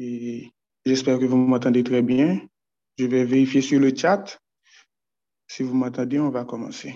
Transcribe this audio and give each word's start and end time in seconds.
et 0.00 0.50
j'espère 0.86 1.18
que 1.18 1.26
vous 1.26 1.36
m'entendez 1.36 1.84
très 1.84 2.00
bien. 2.00 2.40
Je 2.98 3.04
vais 3.04 3.24
vérifier 3.24 3.60
sur 3.60 3.78
le 3.78 3.94
chat. 3.94 4.40
Si 5.46 5.62
vous 5.62 5.74
m'entendez, 5.74 6.18
on 6.18 6.30
va 6.30 6.44
commencer. 6.44 6.94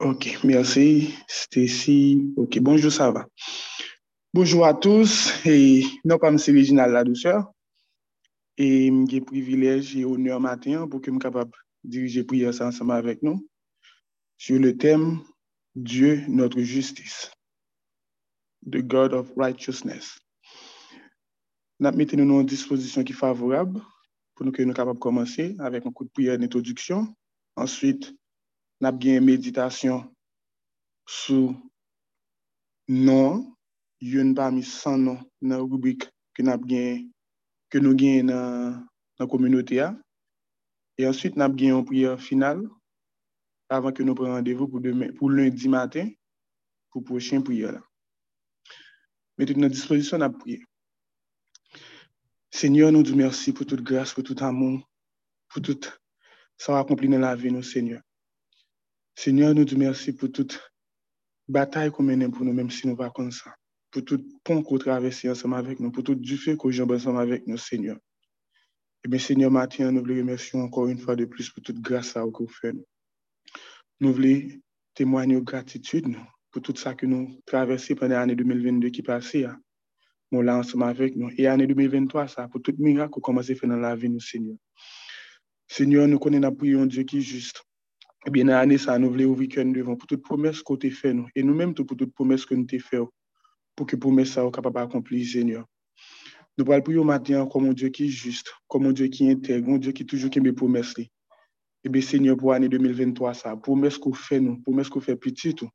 Ok, 0.00 0.38
merci. 0.44 1.14
Stacy. 1.28 2.32
Ok, 2.36 2.58
bonjour, 2.58 2.90
ça 2.90 3.10
va? 3.10 3.26
Bonjour 4.34 4.66
à 4.66 4.74
tous. 4.74 5.32
Et 5.46 5.84
non, 6.04 6.18
comme 6.18 6.38
c'est 6.38 6.52
Réginal 6.52 6.92
La 6.92 7.04
Douceur. 7.04 7.52
Et 8.58 8.90
j'ai 9.08 9.20
privilège 9.20 9.96
et 9.96 10.04
honneur 10.04 10.40
matin 10.40 10.88
pour 10.88 11.00
que 11.00 11.06
je 11.06 11.12
sois 11.12 11.20
capable 11.20 11.52
de 11.84 11.90
diriger 11.90 12.24
prière 12.24 12.60
ensemble 12.60 12.92
avec 12.92 13.22
nous 13.22 13.46
sur 14.36 14.58
le 14.58 14.76
thème 14.76 15.20
Dieu, 15.76 16.24
notre 16.26 16.62
justice. 16.62 17.30
The 18.64 18.82
God 18.82 19.12
of 19.12 19.30
Righteousness. 19.36 20.18
Nous 21.78 21.92
mettons 21.92 22.16
nous 22.16 22.40
en 22.40 22.44
disposition 22.44 23.04
qui 23.04 23.12
est 23.12 23.16
favorable 23.16 23.82
pour 24.34 24.50
que 24.50 24.62
nous 24.62 24.72
capables 24.72 24.94
de 24.94 25.02
commencer 25.02 25.54
avec 25.58 25.84
un 25.84 25.92
coup 25.92 26.04
de 26.04 26.08
prière 26.08 26.38
d'introduction. 26.38 27.14
Ensuite, 27.56 28.14
nous 28.80 28.88
avons 28.88 28.98
une 29.02 29.20
méditation 29.20 30.10
sur 31.06 31.54
non, 32.88 33.54
une 34.00 34.34
parmi 34.34 34.62
100 34.62 34.96
noms 34.96 35.20
dans 35.42 35.58
la 35.58 35.62
rubrique 35.62 36.08
que 36.32 36.42
nous 36.42 36.50
avons 36.50 37.10
que 37.68 37.78
dans 37.78 38.86
la 39.18 39.26
communauté. 39.26 39.86
Et 40.96 41.06
ensuite, 41.06 41.36
nous 41.36 41.42
avons 41.42 41.58
une 41.58 41.84
prière 41.84 42.18
finale 42.18 42.66
avant 43.68 43.92
que 43.92 44.02
nous 44.02 44.14
prenions 44.14 44.34
rendez-vous 44.34 44.68
pour, 44.68 44.80
pour 45.16 45.30
lundi 45.30 45.68
matin 45.68 46.08
pour 46.90 47.02
la 47.02 47.06
prochaine 47.06 47.44
prière. 47.44 47.82
Mettez 49.38 49.54
nous 49.54 49.66
à 49.66 49.68
disposition 49.68 50.20
à 50.20 50.30
prier. 50.30 50.64
Seigneur, 52.50 52.90
nous 52.90 53.02
disons 53.02 53.16
merci 53.16 53.52
pour 53.52 53.66
toute 53.66 53.82
grâce, 53.82 54.14
pour 54.14 54.24
tout 54.24 54.36
amour, 54.40 54.80
pour 55.48 55.60
tout 55.60 55.78
ça 56.56 56.78
accompli 56.78 57.08
dans 57.08 57.18
la 57.18 57.36
vie, 57.36 57.50
nous, 57.50 57.62
Seigneur. 57.62 58.00
Seigneur, 59.14 59.54
nous 59.54 59.64
disons 59.64 59.78
merci 59.78 60.12
pour 60.14 60.32
toute 60.32 60.58
bataille 61.48 61.90
qu'on 61.90 62.02
mène 62.02 62.30
pour 62.30 62.44
nous, 62.44 62.52
même 62.52 62.70
si 62.70 62.86
nous 62.86 62.94
ne 62.94 62.98
pas 62.98 63.10
comme 63.10 63.30
ça. 63.30 63.54
Pour 63.90 64.04
tout 64.04 64.26
pont 64.42 64.62
qu'on 64.62 64.78
traverse 64.78 65.24
ensemble 65.26 65.56
avec 65.56 65.80
nous, 65.80 65.90
pour 65.90 66.02
tout 66.02 66.14
du 66.14 66.38
fait 66.38 66.56
qu'on 66.56 66.70
jambe 66.70 66.92
ensemble 66.92 67.20
avec 67.20 67.46
nous, 67.46 67.58
Seigneur. 67.58 67.98
Et 69.04 69.08
bien, 69.08 69.18
Seigneur, 69.18 69.50
maintenant, 69.50 69.92
nous 69.92 70.00
voulons 70.00 70.16
remercier 70.16 70.58
encore 70.58 70.86
une 70.86 70.98
fois 70.98 71.14
de 71.14 71.26
plus 71.26 71.50
pour 71.50 71.62
toute 71.62 71.80
grâce 71.80 72.16
à 72.16 72.24
vous 72.24 72.48
fait. 72.48 72.72
Nous 73.98 74.12
voulons 74.12 74.42
témoigner 74.94 75.36
de 75.36 75.40
gratitude 75.40 76.14
pour 76.50 76.60
tout 76.60 76.76
ça 76.76 76.94
que 76.94 77.06
nous 77.06 77.40
traversons 77.46 77.94
pendant 77.94 78.16
l'année 78.16 78.34
2022 78.34 78.90
qui 78.90 79.02
passée. 79.02 79.46
Nous 80.30 80.42
là 80.42 80.58
ensemble 80.58 80.84
avec 80.84 81.16
nous. 81.16 81.30
Et 81.38 81.44
l'année 81.44 81.66
2023, 81.66 82.28
ça, 82.28 82.46
pour 82.48 82.60
tout 82.60 82.74
miracle 82.78 83.10
qu'on 83.10 83.20
commence 83.20 83.48
à 83.48 83.54
faire 83.54 83.70
dans 83.70 83.76
la 83.76 83.96
vie, 83.96 84.10
nous, 84.10 84.20
Seigneur. 84.20 84.56
Seigneur, 85.66 86.06
nous 86.08 86.18
connaissons 86.18 86.82
un 86.82 86.86
Dieu 86.86 87.04
qui 87.04 87.18
est 87.18 87.22
juste. 87.22 87.64
Eh 88.26 88.30
bien, 88.30 88.44
l'année, 88.44 88.76
ça, 88.76 88.98
nous 88.98 89.08
voulons 89.08 89.30
ouvrir 89.30 89.48
cœur 89.48 89.64
devant 89.64 89.96
pour 89.96 90.06
toute 90.06 90.22
promesse 90.22 90.60
qu'on 90.60 90.76
t'a 90.76 90.90
fait, 90.90 91.14
nous. 91.14 91.28
Et 91.34 91.42
nous-mêmes, 91.42 91.72
pour 91.72 91.86
toute 91.86 92.12
promesse 92.12 92.44
que 92.44 92.54
nous 92.54 92.66
t'ai 92.66 92.78
fait, 92.78 93.00
pour 93.74 93.86
que 93.86 93.96
promesse 93.96 94.32
soit 94.32 94.50
capable 94.50 94.74
d'accomplir, 94.74 95.26
Seigneur. 95.26 95.64
Nous 96.58 96.66
parlons 96.66 96.82
pour 96.82 97.04
matin 97.04 97.46
comme 97.46 97.66
un 97.66 97.72
Dieu 97.72 97.88
qui 97.88 98.06
est 98.06 98.08
juste, 98.08 98.52
comme 98.68 98.84
un 98.86 98.92
Dieu 98.92 99.06
qui 99.06 99.26
est 99.26 99.32
intègre, 99.32 99.70
un 99.70 99.78
Dieu 99.78 99.92
qui 99.92 100.04
toujours 100.04 100.28
qui 100.28 100.40
mes 100.40 100.52
promesses. 100.52 100.96
Eh 101.86 101.88
bien, 101.88 102.02
Seigneur, 102.02 102.36
pour 102.36 102.50
l'année 102.50 102.68
2023, 102.68 103.32
ça, 103.32 103.56
promesse 103.56 103.96
qu'on 103.96 104.12
fait, 104.12 104.40
nous, 104.40 104.60
promesse 104.60 104.88
qu'on 104.88 105.00
fait 105.00 105.14
petit, 105.14 105.54
tout. 105.54 105.70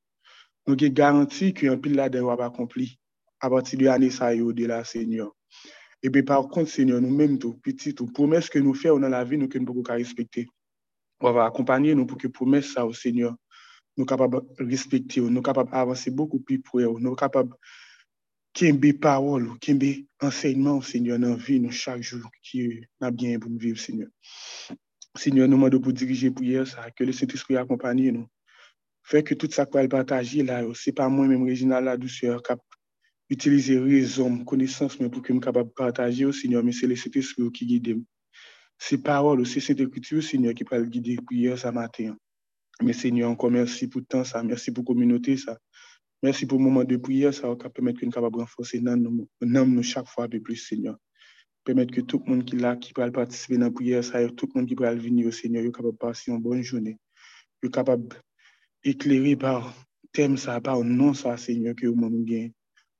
Nous 0.67 0.73
avons 0.73 0.93
garanti 0.93 1.53
qu'un 1.53 1.77
pile 1.77 1.95
là-dedans 1.95 2.35
va 2.35 2.45
accompli 2.45 2.99
à 3.39 3.49
partir 3.49 3.79
de 3.79 3.85
l'année, 3.85 4.09
ça 4.09 4.35
et 4.35 4.41
au-delà, 4.41 4.83
Seigneur. 4.83 5.31
Et 6.03 6.09
bien, 6.09 6.23
par 6.23 6.49
contre, 6.49 6.69
Seigneur, 6.69 6.99
nous-mêmes, 6.99 7.39
tout, 7.39 7.53
petit, 7.63 7.95
tout, 7.95 8.07
promesse 8.07 8.49
que 8.49 8.59
nous 8.59 8.73
faisons 8.73 8.99
dans 8.99 9.07
la 9.07 9.23
vie, 9.23 9.37
nous 9.37 9.47
ne 9.47 9.65
pouvons 9.65 9.83
pas 9.83 9.93
respecter 9.93 10.47
on 11.21 11.31
va 11.31 11.45
accompagner 11.45 11.95
nous 11.95 12.05
pour 12.05 12.17
que 12.17 12.27
promesse 12.27 12.73
ça 12.73 12.85
au 12.85 12.93
Seigneur, 12.93 13.35
nous 13.97 14.05
capables 14.05 14.41
de 14.57 14.65
respecter, 14.65 15.21
nous 15.21 15.41
capables 15.41 15.71
d'avancer 15.71 16.11
beaucoup 16.11 16.39
plus 16.39 16.59
pour 16.59 16.81
nous, 16.81 16.99
nous 16.99 17.15
capables 17.15 17.55
de 18.59 18.91
parole, 18.91 19.47
de 19.59 20.05
enseignement 20.19 20.81
Seigneur 20.81 21.19
dans 21.19 21.29
la 21.29 21.35
vie, 21.35 21.59
nous, 21.59 21.71
chaque 21.71 22.01
jour, 22.01 22.29
qui 22.43 22.81
a 22.99 23.11
bien 23.11 23.39
pour 23.39 23.49
nous 23.49 23.59
vivre, 23.59 23.79
Seigneur. 23.79 24.09
Seigneur, 25.15 25.47
nous 25.47 25.55
demandons 25.55 25.79
pour 25.79 25.93
diriger 25.93 26.31
prière 26.31 26.67
ça, 26.67 26.89
que 26.91 27.03
le 27.03 27.11
Saint-Esprit 27.11 27.57
accompagne 27.57 28.11
nous. 28.11 28.27
Fait 29.03 29.23
que 29.23 29.33
tout 29.33 29.49
ça 29.51 29.65
qu'on 29.65 29.87
partager 29.87 30.43
là, 30.43 30.63
c'est 30.73 30.91
pas 30.91 31.09
moi-même, 31.09 31.43
Réginal 31.43 31.83
La 31.83 31.97
Douceur, 31.97 32.41
qui 32.41 32.53
utiliser 33.29 33.79
raison, 33.79 34.43
connaissance, 34.43 34.99
mais 34.99 35.09
pour 35.09 35.21
que 35.21 35.33
nous 35.33 35.39
capable 35.39 35.71
partager 35.71 36.25
au 36.25 36.31
Seigneur, 36.31 36.63
mais 36.63 36.71
c'est 36.71 36.87
le 36.87 36.95
Saint-Esprit 36.95 37.51
qui 37.51 37.65
guide 37.65 38.03
ces 38.83 38.97
paroles, 38.97 39.45
c'est 39.45 39.59
cette 39.59 39.79
écriture, 39.79 40.23
Seigneur, 40.23 40.55
qui 40.55 40.63
peut 40.63 40.83
guider 40.83 41.15
prière 41.23 41.55
ce 41.55 41.67
matin. 41.67 42.15
Mais 42.81 42.93
Seigneur, 42.93 43.29
encore 43.29 43.51
merci 43.51 43.87
pour 43.87 44.01
temps, 44.03 44.23
ça. 44.23 44.41
Merci 44.41 44.71
pour 44.71 44.83
la 44.83 44.87
communauté, 44.87 45.37
ça. 45.37 45.55
Merci 46.23 46.47
pour 46.47 46.57
le 46.57 46.63
moment 46.63 46.83
de 46.83 46.97
prière, 46.97 47.31
ça 47.31 47.47
va 47.47 47.55
permettre 47.55 47.99
que 47.99 48.05
nous 48.05 48.11
puissions 48.11 48.29
renforcer 48.29 48.81
nous, 48.81 49.27
nous 49.39 49.83
chaque 49.83 50.07
fois 50.07 50.27
de 50.27 50.39
plus, 50.39 50.55
Seigneur. 50.55 50.97
Permettre 51.63 51.93
que 51.93 52.01
tout 52.01 52.21
le 52.25 52.31
monde 52.31 52.45
qui 52.45 52.55
là, 52.55 52.75
qui 52.75 52.93
peut 52.93 53.11
participer 53.11 53.57
dans 53.57 53.65
la 53.65 53.71
prière, 53.71 54.03
ça, 54.03 54.27
tout 54.29 54.49
le 54.53 54.59
monde 54.59 54.67
qui 54.67 54.75
peut 54.75 54.93
venir 54.95 55.27
au 55.27 55.31
Seigneur, 55.31 55.63
est 55.63 55.71
capable 55.71 55.93
de 55.93 55.97
passer 55.97 56.31
une 56.31 56.39
bonne 56.39 56.61
journée. 56.61 56.97
Est 57.63 57.73
capable 57.73 58.15
d'éclairer 58.83 59.35
par 59.35 59.73
thème, 60.11 60.37
ça, 60.37 60.59
par 60.59 60.83
nom, 60.83 61.13
ça, 61.13 61.37
Seigneur, 61.37 61.75
que 61.75 61.85
nous 61.85 62.25
gagnons, 62.25 62.51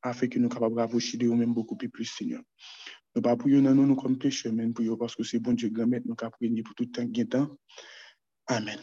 afin 0.01 0.27
que 0.27 0.39
nous 0.39 0.49
capables 0.49 0.75
de 0.75 1.17
de 1.17 1.25
nous-mêmes 1.25 1.53
beaucoup 1.53 1.75
plus, 1.75 2.05
Seigneur. 2.05 2.41
Nous 3.15 3.21
pas 3.21 3.35
prions 3.35 3.61
nous, 3.61 3.85
nous 3.85 3.95
comme 3.95 4.17
pécheurs, 4.17 4.53
mais 4.53 4.69
prions 4.69 4.95
parce 4.95 5.15
que 5.15 5.23
c'est 5.23 5.39
bon 5.39 5.53
Dieu 5.53 5.69
grand 5.69 5.87
maître, 5.87 6.05
nous 6.07 6.15
avons 6.21 6.31
prié 6.31 6.63
pour 6.63 6.75
tout 6.75 6.83
le 6.83 6.91
temps 6.91 7.07
qui 7.07 7.27
temps. 7.27 7.57
Amen. 8.47 8.79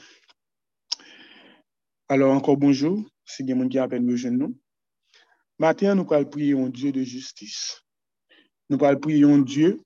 Alors 2.09 2.35
encore 2.35 2.57
bonjour, 2.57 3.09
bien 3.41 3.55
mon 3.55 3.69
qui 3.69 3.79
appelle 3.79 4.05
nous 4.05 4.31
nous. 4.31 4.59
Matin, 5.59 5.95
nous 5.95 6.07
allons 6.13 6.29
prier 6.29 6.53
un 6.53 6.69
Dieu 6.69 6.93
de 6.93 7.03
justice. 7.03 7.83
Nous 8.71 8.85
allons 8.85 9.01
prier 9.01 9.25
un 9.25 9.39
Dieu 9.39 9.81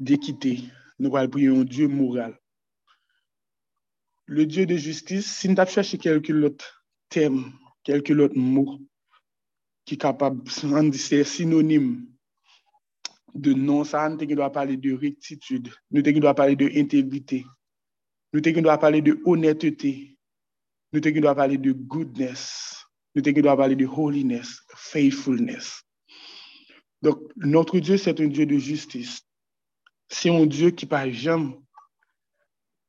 d'équité. 0.00 0.64
Nous 0.98 1.14
allons 1.16 1.30
prier 1.30 1.48
un 1.48 1.64
Dieu 1.64 1.88
moral. 1.88 2.38
Le 4.26 4.46
Dieu 4.46 4.66
de 4.66 4.76
justice, 4.76 5.30
si 5.30 5.48
nous 5.48 5.60
avons 5.60 5.70
cherché 5.70 5.98
quelques 5.98 6.30
autres 6.30 6.84
thèmes, 7.08 7.52
quelques 7.84 8.18
autres 8.18 8.38
mots 8.38 8.78
qui 9.84 9.94
sont 9.94 9.98
capables 9.98 10.42
de 10.42 10.66
rendre 10.68 10.94
synonymes 10.94 12.06
de 13.34 13.52
non 13.52 13.84
ça, 13.84 14.08
nous 14.08 14.26
doit 14.26 14.50
parler 14.50 14.76
de 14.76 14.92
rectitude, 14.92 15.72
nous 15.90 16.02
doit 16.02 16.34
parler 16.34 16.56
de 16.56 16.70
intégrité, 16.76 17.44
nous 18.32 18.40
doit 18.40 18.78
parler 18.78 19.00
de 19.00 19.20
honnêteté, 19.24 20.18
nous 20.92 21.00
doit 21.00 21.34
parler 21.34 21.58
de 21.58 21.72
goodness, 21.72 22.84
nous 23.14 23.22
doit 23.22 23.56
parler 23.56 23.76
de 23.76 23.86
holiness, 23.86 24.60
faithfulness. 24.74 25.82
Donc, 27.02 27.20
notre 27.36 27.78
Dieu, 27.78 27.96
c'est 27.96 28.20
un 28.20 28.26
Dieu 28.26 28.46
de 28.46 28.56
justice. 28.58 29.22
C'est 30.08 30.30
un 30.30 30.46
Dieu 30.46 30.70
qui 30.70 30.86
par 30.86 31.10
jamais 31.10 31.58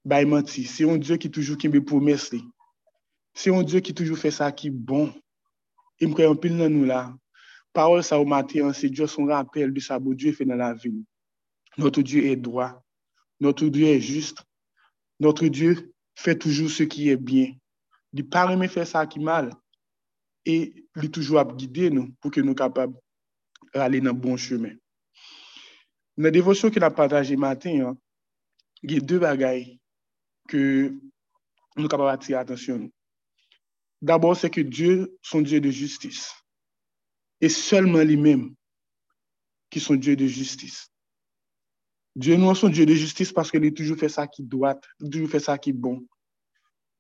by 0.06 0.26
menti. 0.26 0.66
C'est 0.66 0.90
un 0.90 0.98
Dieu 0.98 1.18
qui 1.18 1.32
toujours 1.32 1.58
qui 1.58 1.70
me 1.70 1.84
promesse. 1.84 2.32
C'est 3.34 3.54
un 3.54 3.64
Dieu 3.64 3.80
qui 3.80 3.94
toujours 3.94 4.18
fait 4.18 4.32
ça 4.32 4.52
qui 4.52 4.68
est 4.68 4.72
bon. 4.72 5.14
Il 6.00 6.10
me 6.10 6.14
croit 6.14 6.40
peu 6.40 6.50
dans 6.50 6.70
nous 6.70 6.86
là 6.86 7.14
parole 7.74 8.04
ça 8.04 8.20
au 8.20 8.26
matin, 8.26 8.72
c'est 8.72 8.90
Dieu 8.90 9.08
son 9.08 9.26
rappel 9.26 9.74
de 9.74 9.80
sa 9.80 10.00
beau 10.00 10.14
Dieu 10.14 10.32
fait 10.32 10.46
dans 10.46 10.56
la 10.56 10.74
vie. 10.74 11.04
Notre 11.78 12.04
Dieu 12.04 12.26
est 12.26 12.36
droit. 12.36 12.82
Notre 13.40 13.68
Dieu 13.68 13.88
est 13.88 14.00
juste. 14.00 14.44
Notre 15.20 15.48
Dieu 15.48 15.92
fait 16.16 16.38
toujours 16.38 16.70
ce 16.70 16.84
qui 16.84 17.10
est 17.10 17.18
bien. 17.18 17.52
Il 18.14 18.20
ne 18.20 18.30
pas 18.30 18.68
faire 18.68 18.88
ça 18.88 19.06
qui 19.08 19.20
est 19.20 19.24
mal. 19.24 19.52
Et 20.46 20.86
il 20.96 21.10
toujours 21.10 21.40
à 21.40 21.46
guider 21.46 21.90
nous 21.90 22.14
pour 22.22 22.30
que 22.30 22.40
nous 22.40 22.54
soyons 22.56 22.70
capables 22.70 22.96
d'aller 23.74 24.02
dans 24.02 24.14
le 24.14 24.20
bon 24.20 24.38
chemin. 24.38 24.74
Dans 26.18 26.26
la 26.26 26.32
dévotion 26.32 26.70
qu'il 26.70 26.84
a 26.84 26.92
partagée 26.92 27.36
matin, 27.36 27.88
hein, 27.88 27.98
il 28.84 28.94
y 28.94 28.98
a 28.98 29.00
deux 29.00 29.20
bagailles 29.20 29.80
que 30.48 30.90
nous 31.76 31.84
sommes 31.84 31.88
capables 31.88 32.12
d'attirer 32.12 32.34
l'attention. 32.40 32.92
D'abord, 34.02 34.36
c'est 34.36 34.50
que 34.50 34.62
Dieu, 34.62 35.18
son 35.22 35.42
Dieu 35.42 35.62
de 35.62 35.72
justice 35.72 36.34
et 37.42 37.50
seulement 37.50 38.04
lui-même 38.04 38.54
qui 39.70 39.80
sont 39.80 39.96
Dieu 39.96 40.16
de 40.16 40.28
justice. 40.28 40.90
Dieu 42.16 42.36
nous 42.36 42.54
son 42.54 42.70
Dieu 42.70 42.86
de 42.86 42.94
justice 42.94 43.32
parce 43.32 43.50
qu'il 43.50 43.66
a 43.66 43.72
toujours 43.72 43.98
fait 43.98 44.10
ça 44.10 44.28
qui 44.28 44.44
doit, 44.44 44.80
toujours 45.12 45.30
fait 45.30 45.40
ça 45.40 45.58
qui 45.58 45.72
est 45.72 45.74
bon. 45.74 46.06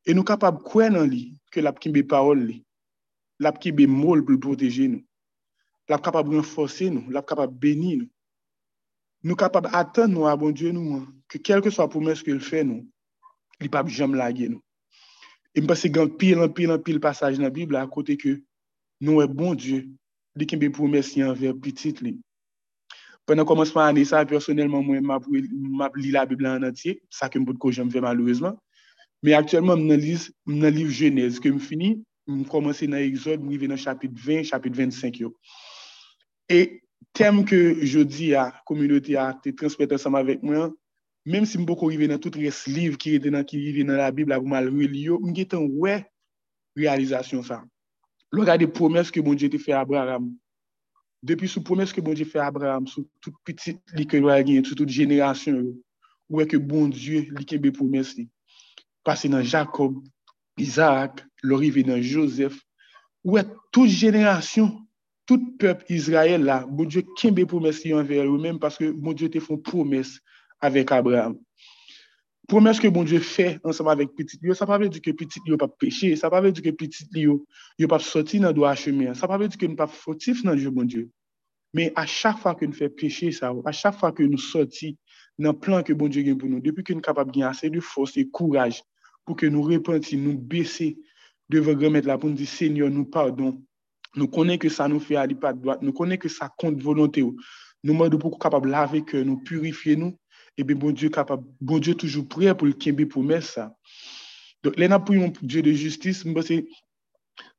Et 0.05 0.13
nous 0.13 0.19
sommes 0.19 0.25
capables 0.25 0.57
de 0.57 0.63
croire 0.63 0.89
dans 0.89 1.05
lui 1.05 1.37
que 1.51 1.59
la 1.59 1.71
parole, 1.71 2.51
la 3.39 3.53
mots 3.87 4.23
pour 4.23 4.39
protéger 4.39 4.87
nous. 4.87 5.05
La 5.89 5.97
capable 5.97 6.29
de 6.31 6.37
renforcer 6.37 6.89
nous, 6.89 7.09
la 7.09 7.21
capable 7.21 7.53
de 7.53 7.59
bénir 7.59 7.97
nous. 7.99 8.09
Nous 9.23 9.35
capables 9.35 9.71
d'attendre 9.71 10.13
nous 10.13 10.27
à 10.27 10.35
bon 10.35 10.51
Dieu 10.51 10.71
nous, 10.71 10.95
hein, 10.95 11.13
que 11.27 11.37
quelle 11.37 11.61
que 11.61 11.69
soit 11.69 11.85
la 11.85 11.89
promesse 11.89 12.21
qu'il 12.21 12.39
fait 12.39 12.63
nous, 12.63 12.89
il 13.61 13.69
peut 13.69 13.87
jamais 13.87 14.17
laguer 14.17 14.49
nous. 14.49 14.61
Et 15.55 15.61
je 15.61 15.65
pense 15.65 15.81
que 15.81 16.05
pile, 16.07 16.39
en 16.39 16.49
pile, 16.49 16.71
en 16.71 16.79
pile 16.79 16.99
passage 16.99 17.37
dans 17.37 17.43
la 17.43 17.49
Bible 17.49 17.75
à 17.75 17.85
côté 17.87 18.17
que 18.17 18.41
nous 18.99 19.21
est 19.21 19.27
bon 19.27 19.53
Dieu, 19.53 19.87
dit 20.35 20.45
qu'il 20.45 20.71
promesse 20.71 21.17
envers 21.17 21.55
petit 21.55 21.93
li. 22.01 22.19
Pendant 23.25 23.45
commencement 23.45 23.81
de 23.81 23.87
l'année, 23.87 24.05
ça, 24.05 24.25
personnellement, 24.25 24.83
moi, 24.83 25.19
je 25.31 26.01
lis 26.01 26.11
la 26.11 26.25
Bible 26.25 26.45
en 26.45 26.61
entier, 26.61 27.01
ça 27.09 27.29
que 27.29 27.39
je 27.39 27.71
j'aime 27.71 27.89
faire 27.89 28.01
malheureusement. 28.01 28.57
Mais 29.21 29.33
actuellement, 29.33 29.77
je 29.77 29.93
lis 29.93 30.29
le 30.45 30.69
livre 30.69 30.91
Genèse 30.91 31.39
que 31.39 31.51
je 31.51 31.57
finis, 31.57 32.03
je 32.27 32.43
commence 32.43 32.83
dans 32.83 32.97
l'Exode, 32.97 33.41
je 33.49 33.57
vais 33.57 33.67
dans 33.67 33.77
chapitre 33.77 34.13
20, 34.17 34.43
chapitre 34.43 34.75
25. 34.75 35.19
Yo. 35.19 35.37
E 36.49 36.79
tem 37.13 37.43
ke 37.45 37.59
jodi 37.85 38.33
a 38.35 38.51
kominote 38.67 39.15
a 39.19 39.31
te 39.37 39.53
transpet 39.55 39.91
ansam 39.95 40.17
avèk 40.19 40.41
mwen, 40.43 40.73
mèm 41.29 41.45
si 41.47 41.59
mbo 41.61 41.77
ko 41.79 41.91
rive 41.91 42.09
nan 42.09 42.19
tout 42.19 42.35
res 42.35 42.65
liv 42.67 42.97
ki 42.99 43.19
rive 43.19 43.31
nan, 43.31 43.45
nan 43.87 44.01
la 44.01 44.11
Bibla 44.11 44.39
pou 44.41 44.49
mal 44.49 44.67
ril 44.67 44.95
yo, 44.97 45.19
mge 45.23 45.45
tan 45.53 45.67
wè 45.79 46.01
realizasyon 46.75 47.45
sa. 47.47 47.61
Lò 48.33 48.43
gade 48.47 48.67
promes 48.67 49.11
ke 49.13 49.21
bon 49.21 49.37
Dje 49.37 49.51
te 49.53 49.61
fè 49.61 49.75
Abraham. 49.77 50.31
Depi 51.23 51.47
sou 51.47 51.63
promes 51.63 51.93
ke 51.93 52.01
bon 52.03 52.17
Dje 52.17 52.25
fè 52.27 52.41
Abraham, 52.43 52.87
sou 52.89 53.07
tout 53.21 53.35
petit 53.45 53.79
li 53.95 54.07
ke 54.09 54.19
lwa 54.19 54.39
gen, 54.43 54.65
sou 54.65 54.75
tout 54.75 54.89
jenerasyon 54.89 55.61
yo, 55.61 55.73
wè 56.33 56.47
ke 56.49 56.59
bon 56.59 56.89
Dje 56.91 57.27
li 57.29 57.45
kebe 57.47 57.71
promes 57.75 58.15
li. 58.17 58.27
Pase 59.05 59.29
nan 59.31 59.45
Jacob, 59.45 60.01
Isaac, 60.59 61.21
lò 61.45 61.61
rive 61.61 61.85
nan 61.87 62.01
Joseph, 62.01 62.57
wè 63.23 63.45
tout 63.71 63.87
jenerasyon 63.87 64.82
tout 65.25 65.55
peuple 65.57 65.85
Israël 65.89 66.43
là, 66.43 66.65
bon 66.69 66.85
Dieu 66.85 67.03
des 67.23 67.45
promesses 67.45 67.85
envers 67.85 68.25
eux-mêmes 68.25 68.59
parce 68.59 68.77
que 68.77 68.91
bon 68.91 69.13
Dieu 69.13 69.29
te 69.29 69.39
fait 69.39 69.53
une 69.53 69.61
promesse 69.61 70.19
avec 70.59 70.91
Abraham. 70.91 71.37
Promesse 72.47 72.79
que 72.79 72.89
bon 72.89 73.03
Dieu 73.03 73.19
fait 73.19 73.59
ensemble 73.63 73.91
avec 73.91 74.13
petit 74.15 74.37
Lio, 74.41 74.53
ça 74.53 74.65
ne 74.65 74.71
veut 74.71 74.79
pas 74.79 74.89
dire 74.89 75.01
que 75.01 75.11
petit 75.11 75.39
Lio 75.45 75.55
pas 75.55 75.69
péché, 75.69 76.15
ça 76.15 76.27
ne 76.27 76.35
veut 76.35 76.41
pas 76.41 76.51
dire 76.51 76.63
que 76.63 76.69
petit 76.71 77.07
Lio 77.13 77.45
ne 77.79 77.85
pas 77.85 77.99
sortir 77.99 78.41
dans 78.41 78.49
le 78.49 78.53
droit 78.53 78.75
chemin, 78.75 79.13
ça 79.13 79.27
ne 79.27 79.31
veut 79.31 79.39
pas 79.39 79.47
dire 79.47 79.57
que 79.57 79.65
nous 79.65 79.75
pas 79.75 79.87
fautif 79.87 80.43
dans 80.43 80.55
Dieu, 80.55 80.69
bon 80.69 80.83
Dieu. 80.83 81.09
Mais 81.73 81.91
à 81.95 82.05
chaque 82.05 82.37
fois 82.37 82.53
que 82.53 82.65
nous 82.65 82.73
faisons 82.73 82.93
péché, 82.95 83.31
ça, 83.31 83.53
à 83.65 83.71
chaque 83.71 83.97
fois 83.97 84.11
que 84.11 84.23
nous 84.23 84.37
sortons 84.37 84.93
dans 85.39 85.53
le 85.53 85.57
plan 85.57 85.81
que 85.83 85.93
bon 85.93 86.07
Dieu 86.07 86.29
a 86.31 86.35
pour 86.35 86.49
nous, 86.49 86.59
depuis 86.59 86.83
que 86.83 86.93
nous 86.93 86.97
sommes 86.97 87.01
capables 87.01 87.31
de 87.31 87.41
assez 87.43 87.69
de 87.69 87.79
force 87.79 88.17
et 88.17 88.29
courage 88.29 88.83
pour 89.25 89.37
que 89.37 89.45
nous 89.45 89.61
repentions, 89.61 90.19
nous 90.19 90.37
baisser 90.37 90.97
devant 91.49 91.71
remettre 91.71 92.07
là 92.07 92.17
pour 92.17 92.29
nous 92.29 92.35
dire 92.35 92.47
Seigneur, 92.47 92.89
nous 92.89 93.05
pardon. 93.05 93.63
Nous 94.15 94.27
connaissons 94.27 94.59
que 94.59 94.69
ça 94.69 94.87
nous 94.87 94.99
fait 94.99 95.15
aller 95.15 95.35
pas 95.35 95.53
de 95.53 95.61
droite, 95.61 95.81
nous 95.81 95.93
connaissons 95.93 96.19
que 96.19 96.29
ça 96.29 96.49
compte 96.57 96.81
volonté. 96.81 97.21
Nous 97.21 97.97
sommes 97.97 98.09
beaucoup 98.09 98.37
capables 98.37 98.67
de 98.67 98.71
laver 98.71 99.03
que 99.03 99.17
nous 99.17 99.37
purifier 99.37 99.95
nous 99.95 100.17
et 100.55 100.61
eh 100.61 100.63
bien 100.63 100.75
bon 100.75 100.91
Dieu 100.91 101.09
capable, 101.09 101.43
bon 101.59 101.79
Dieu 101.79 101.95
toujours 101.95 102.27
prêt 102.27 102.55
pour 102.55 102.67
le 102.67 102.73
pour 102.73 103.07
promesse 103.09 103.53
ça. 103.53 103.75
Donc, 104.61 104.77
là, 104.77 104.99
pour 104.99 105.15
Dieu 105.41 105.61
de 105.61 105.71
justice, 105.71 106.23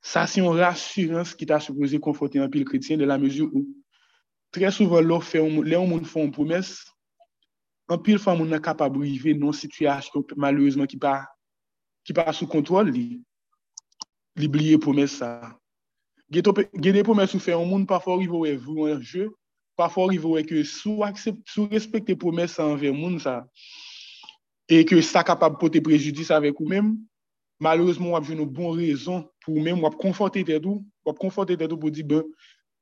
ça, 0.00 0.26
c'est 0.26 0.40
une 0.40 0.46
rassurance 0.46 1.34
qui 1.34 1.44
t'a 1.44 1.60
supposé 1.60 1.98
conforter 1.98 2.38
un 2.38 2.48
pile 2.48 2.64
chrétien 2.64 2.96
de 2.96 3.04
la 3.04 3.18
mesure 3.18 3.50
où, 3.52 3.66
très 4.50 4.70
souvent, 4.70 5.00
là, 5.00 5.18
les 5.34 5.72
gens 5.72 6.04
font 6.04 6.24
une 6.24 6.30
promesse, 6.30 6.84
un 7.88 7.98
pile 7.98 8.18
fois, 8.18 8.34
on 8.34 8.50
est 8.50 8.60
capable 8.60 8.98
d'arriver 8.98 9.34
dans 9.34 9.48
une 9.48 9.52
situation, 9.52 10.24
malheureusement, 10.36 10.86
qui 10.86 10.96
pas, 10.96 11.26
qui 12.04 12.12
pas 12.14 12.32
sous 12.32 12.46
contrôle, 12.46 12.92
Gede 16.32 17.02
pou 17.04 17.14
mè 17.14 17.26
sou 17.28 17.42
fè 17.42 17.52
yon 17.52 17.68
moun, 17.68 17.84
pafò 17.86 18.16
rivo 18.16 18.44
wè 18.44 18.54
vou 18.56 18.88
an 18.88 19.02
jè, 19.04 19.26
pafò 19.76 20.06
rivo 20.08 20.34
wè 20.34 20.44
ke 20.48 20.62
sou, 20.64 21.04
sou 21.20 21.68
respekte 21.68 22.16
pou 22.16 22.32
mè 22.32 22.46
san 22.48 22.78
vè 22.80 22.92
moun 22.94 23.18
sa, 23.20 23.42
e 24.70 24.80
ke 24.88 24.96
sa 25.04 25.24
kapab 25.26 25.58
pote 25.60 25.82
prejudis 25.84 26.32
avèk 26.32 26.62
ou 26.62 26.70
mèm, 26.70 26.94
malouzman 27.60 28.14
wap 28.16 28.24
jè 28.24 28.38
nou 28.38 28.48
bon 28.48 28.72
rezon 28.78 29.26
pou 29.44 29.60
mèm 29.60 29.84
wap 29.84 30.00
konforte 30.00 30.40
tè 30.48 30.58
dou, 30.64 30.80
wap 31.04 31.20
konforte 31.20 31.58
tè 31.60 31.68
dou 31.68 31.76
pou 31.78 31.92
di 31.92 32.02
bè, 32.02 32.22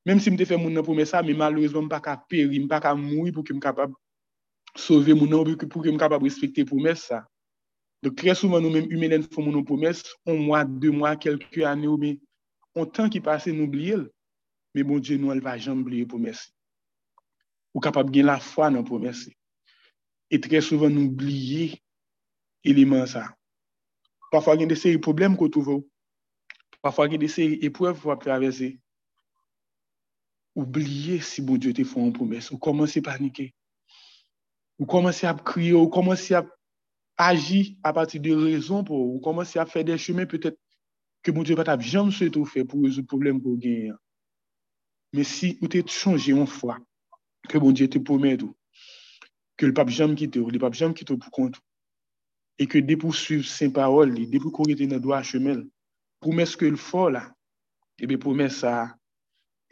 mèm 0.06 0.23
si 0.23 0.31
mte 0.31 0.47
fè 0.47 0.56
moun 0.56 0.79
nan 0.79 0.87
pou 0.87 0.95
mè 0.95 1.09
sa, 1.09 1.25
mè 1.27 1.35
malouzman 1.35 1.91
mpa 1.91 1.99
ka 2.05 2.17
peri, 2.31 2.62
mpa 2.62 2.79
ka 2.87 2.95
moui 2.95 3.35
pou 3.35 3.43
ke 3.43 3.56
m 3.56 3.61
kapab 3.61 3.91
sove 4.79 5.19
moun 5.19 5.35
nan, 5.35 5.56
pou 5.67 5.83
ke 5.83 5.91
m 5.91 5.99
kapab 5.99 6.23
respekte 6.23 6.62
pou 6.71 6.79
mè 6.79 6.95
sa. 6.95 7.25
Dok 8.03 8.15
kre 8.23 8.38
souman 8.38 8.62
nou 8.62 8.71
mèm 8.71 8.87
humè 8.91 9.11
lèn 9.11 9.27
fò 9.27 9.43
moun 9.43 9.59
nan 9.59 9.67
pou 9.67 9.75
mè, 9.79 9.91
on 10.31 10.47
mwa, 10.47 10.62
de 10.62 10.95
mwa, 10.95 11.19
kelke 11.19 11.67
anè 11.67 11.91
ou 11.91 11.99
mè, 11.99 12.17
on 12.75 12.89
tan 12.89 13.11
ki 13.13 13.21
pase 13.25 13.53
nou 13.53 13.69
oubliye 13.69 13.99
l, 14.01 14.09
me 14.73 14.85
bon 14.87 15.01
Dje 15.03 15.19
nou 15.21 15.33
el 15.35 15.43
va 15.45 15.59
jan 15.59 15.77
oubliye 15.77 16.09
promesi. 16.09 16.51
Ou 17.73 17.81
kapab 17.85 18.11
gen 18.13 18.29
la 18.29 18.39
fwa 18.41 18.71
nan 18.73 18.87
promesi. 18.89 19.33
E 20.33 20.41
tre 20.41 20.63
souvan 20.65 20.93
nou 20.95 21.11
oubliye 21.11 21.73
eleman 22.65 23.07
sa. 23.11 23.27
Pafwa 24.33 24.57
gen 24.61 24.71
de 24.71 24.79
seri 24.79 25.01
problem 25.01 25.37
ko 25.37 25.51
touvo. 25.53 25.83
Pafwa 26.85 27.09
gen 27.13 27.21
de 27.21 27.29
seri 27.29 27.61
epwev 27.67 28.01
wap 28.09 28.25
travese. 28.25 28.73
Oubliye 30.57 31.21
si 31.25 31.45
bon 31.45 31.61
Dje 31.61 31.75
te 31.77 31.85
fwa 31.89 32.07
an 32.09 32.17
promes. 32.17 32.49
Ou 32.53 32.61
komanse 32.61 33.05
panike. 33.05 33.51
Ou 34.81 34.89
komanse 34.89 35.29
ap 35.29 35.45
kriye. 35.49 35.77
Ou 35.77 35.93
komanse 35.93 36.37
ap 36.41 36.49
aji 37.21 37.77
a 37.85 37.93
pati 37.93 38.21
de 38.21 38.33
rezon 38.33 38.85
pou. 38.89 39.13
Ou 39.13 39.21
komanse 39.25 39.61
ap 39.61 39.69
fè 39.73 39.85
de 39.85 39.97
chemen 40.01 40.29
peut-être 40.29 40.57
ke 41.23 41.33
moun 41.35 41.47
diyo 41.47 41.59
pat 41.59 41.71
ap 41.73 41.83
jom 41.87 42.11
sou 42.11 42.27
etou 42.27 42.49
fe 42.49 42.65
pou 42.67 42.87
rezout 42.87 43.07
problem 43.11 43.41
pou 43.43 43.59
genyen. 43.63 43.99
Men 45.15 45.27
si 45.29 45.57
ou 45.61 45.71
te 45.71 45.83
chanje 45.87 46.33
yon 46.33 46.49
fwa, 46.49 46.79
ke 47.49 47.61
moun 47.63 47.77
diyo 47.77 47.91
te 47.91 48.01
pomed 48.03 48.43
ou, 48.47 48.55
ke 49.59 49.69
l 49.69 49.75
pap 49.77 49.93
jom 49.93 50.17
kite 50.19 50.41
ou, 50.41 50.51
l 50.51 50.63
pap 50.63 50.75
jom 50.79 50.95
kite 50.97 51.15
ou 51.15 51.21
pou 51.21 51.35
kont 51.35 51.59
ou, 51.61 51.65
e 52.59 52.67
ke 52.71 52.83
de 52.85 52.97
pou 52.99 53.15
suiv 53.15 53.45
sen 53.49 53.73
parol 53.75 54.11
li, 54.15 54.27
de 54.31 54.41
pou 54.43 54.55
korete 54.55 54.89
nan 54.89 55.03
doa 55.03 55.23
chemel, 55.27 55.63
pou 56.23 56.35
mes 56.35 56.57
ke 56.59 56.71
l 56.71 56.79
fo 56.81 57.09
la, 57.13 57.27
ebe 58.03 58.19
pou 58.21 58.35
mes 58.35 58.63
sa 58.65 58.93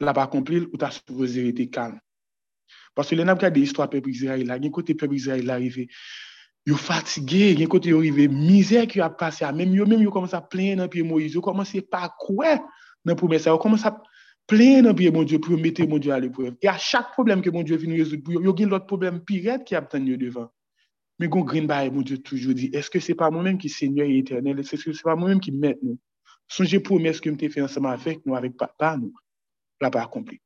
la 0.01 0.15
pa 0.17 0.29
komplil 0.31 0.69
ou 0.71 0.81
ta 0.81 0.93
sou 0.95 1.21
rezerite 1.21 1.67
kalm. 1.73 1.99
Paske 2.95 3.17
le 3.17 3.27
nap 3.27 3.41
gade 3.43 3.63
istwa 3.63 3.89
pep 3.91 4.07
Israel 4.11 4.47
la, 4.49 4.59
gen 4.61 4.73
kote 4.75 4.97
pep 4.99 5.13
Israel 5.15 5.47
la 5.49 5.59
rive, 5.61 5.89
Israël 6.67 6.67
arrivé, 6.67 6.67
ils 6.67 6.77
fatigué, 6.77 7.51
il 7.53 7.61
y 7.61 7.65
a 7.65 7.67
côté 7.67 7.93
arrivé, 7.93 8.29
misère 8.29 8.87
qui 8.87 9.01
a 9.01 9.53
même 9.53 9.75
yo 9.75 9.87
même 9.87 10.03
yo 10.03 10.11
commence 10.11 10.35
à 10.35 10.41
plaindre 10.41 10.83
dans 10.83 10.89
pied 10.89 11.03
Moïse, 11.03 11.35
yo 11.35 11.41
commence 11.41 11.75
pas 11.91 12.15
quoi 12.19 12.59
dans 13.05 13.15
promesse? 13.15 13.43
Ça, 13.43 13.57
commence 13.59 13.87
à 13.87 14.03
plein 14.47 14.83
dans 14.83 14.95
pied 14.95 15.11
mon 15.11 15.23
Dieu 15.23 15.39
pour 15.39 15.57
mettre 15.57 15.83
mon 15.87 15.99
Dieu 15.99 16.13
à 16.13 16.21
l'épreuve. 16.21 16.57
Et 16.61 16.69
à 16.69 16.79
chaque 16.79 17.13
problème 17.13 17.43
que 17.43 17.51
mon 17.51 17.63
Dieu 17.63 17.77
vient 17.77 17.95
résoudre, 17.95 18.23
il 18.29 18.61
y 18.61 18.65
a 18.65 18.67
l'autre 18.67 18.87
problème 18.87 19.21
pire 19.21 19.63
qui 19.65 19.75
a 19.75 19.79
obtenu 19.79 20.17
devant. 20.17 20.51
Mais 21.19 21.29
quand 21.29 21.41
green 21.41 21.67
mon 21.93 22.03
Dieu 22.03 22.19
toujours 22.19 22.55
dit, 22.55 22.71
est-ce 22.73 22.89
que 22.89 22.99
c'est 22.99 23.15
pas 23.15 23.31
moi-même 23.31 23.59
qui 23.59 23.69
Seigneur 23.69 24.07
et 24.07 24.19
éternel? 24.19 24.59
Est-ce 24.59 24.85
que 24.85 24.93
c'est 24.93 25.03
pas 25.03 25.17
moi-même 25.17 25.41
qui 25.41 25.53
met 25.53 25.79
nous? 25.83 25.99
Songez 26.49 26.81
promesse 26.81 27.21
que 27.21 27.31
je 27.31 27.49
fait 27.49 27.61
ensemble 27.61 27.89
avec 27.89 28.25
nous, 28.27 28.35
avec 28.35 28.57
papa, 28.57 28.97
nous. 28.97 29.13
L'a 29.81 29.91
pas 29.91 30.03
accompli. 30.03 30.41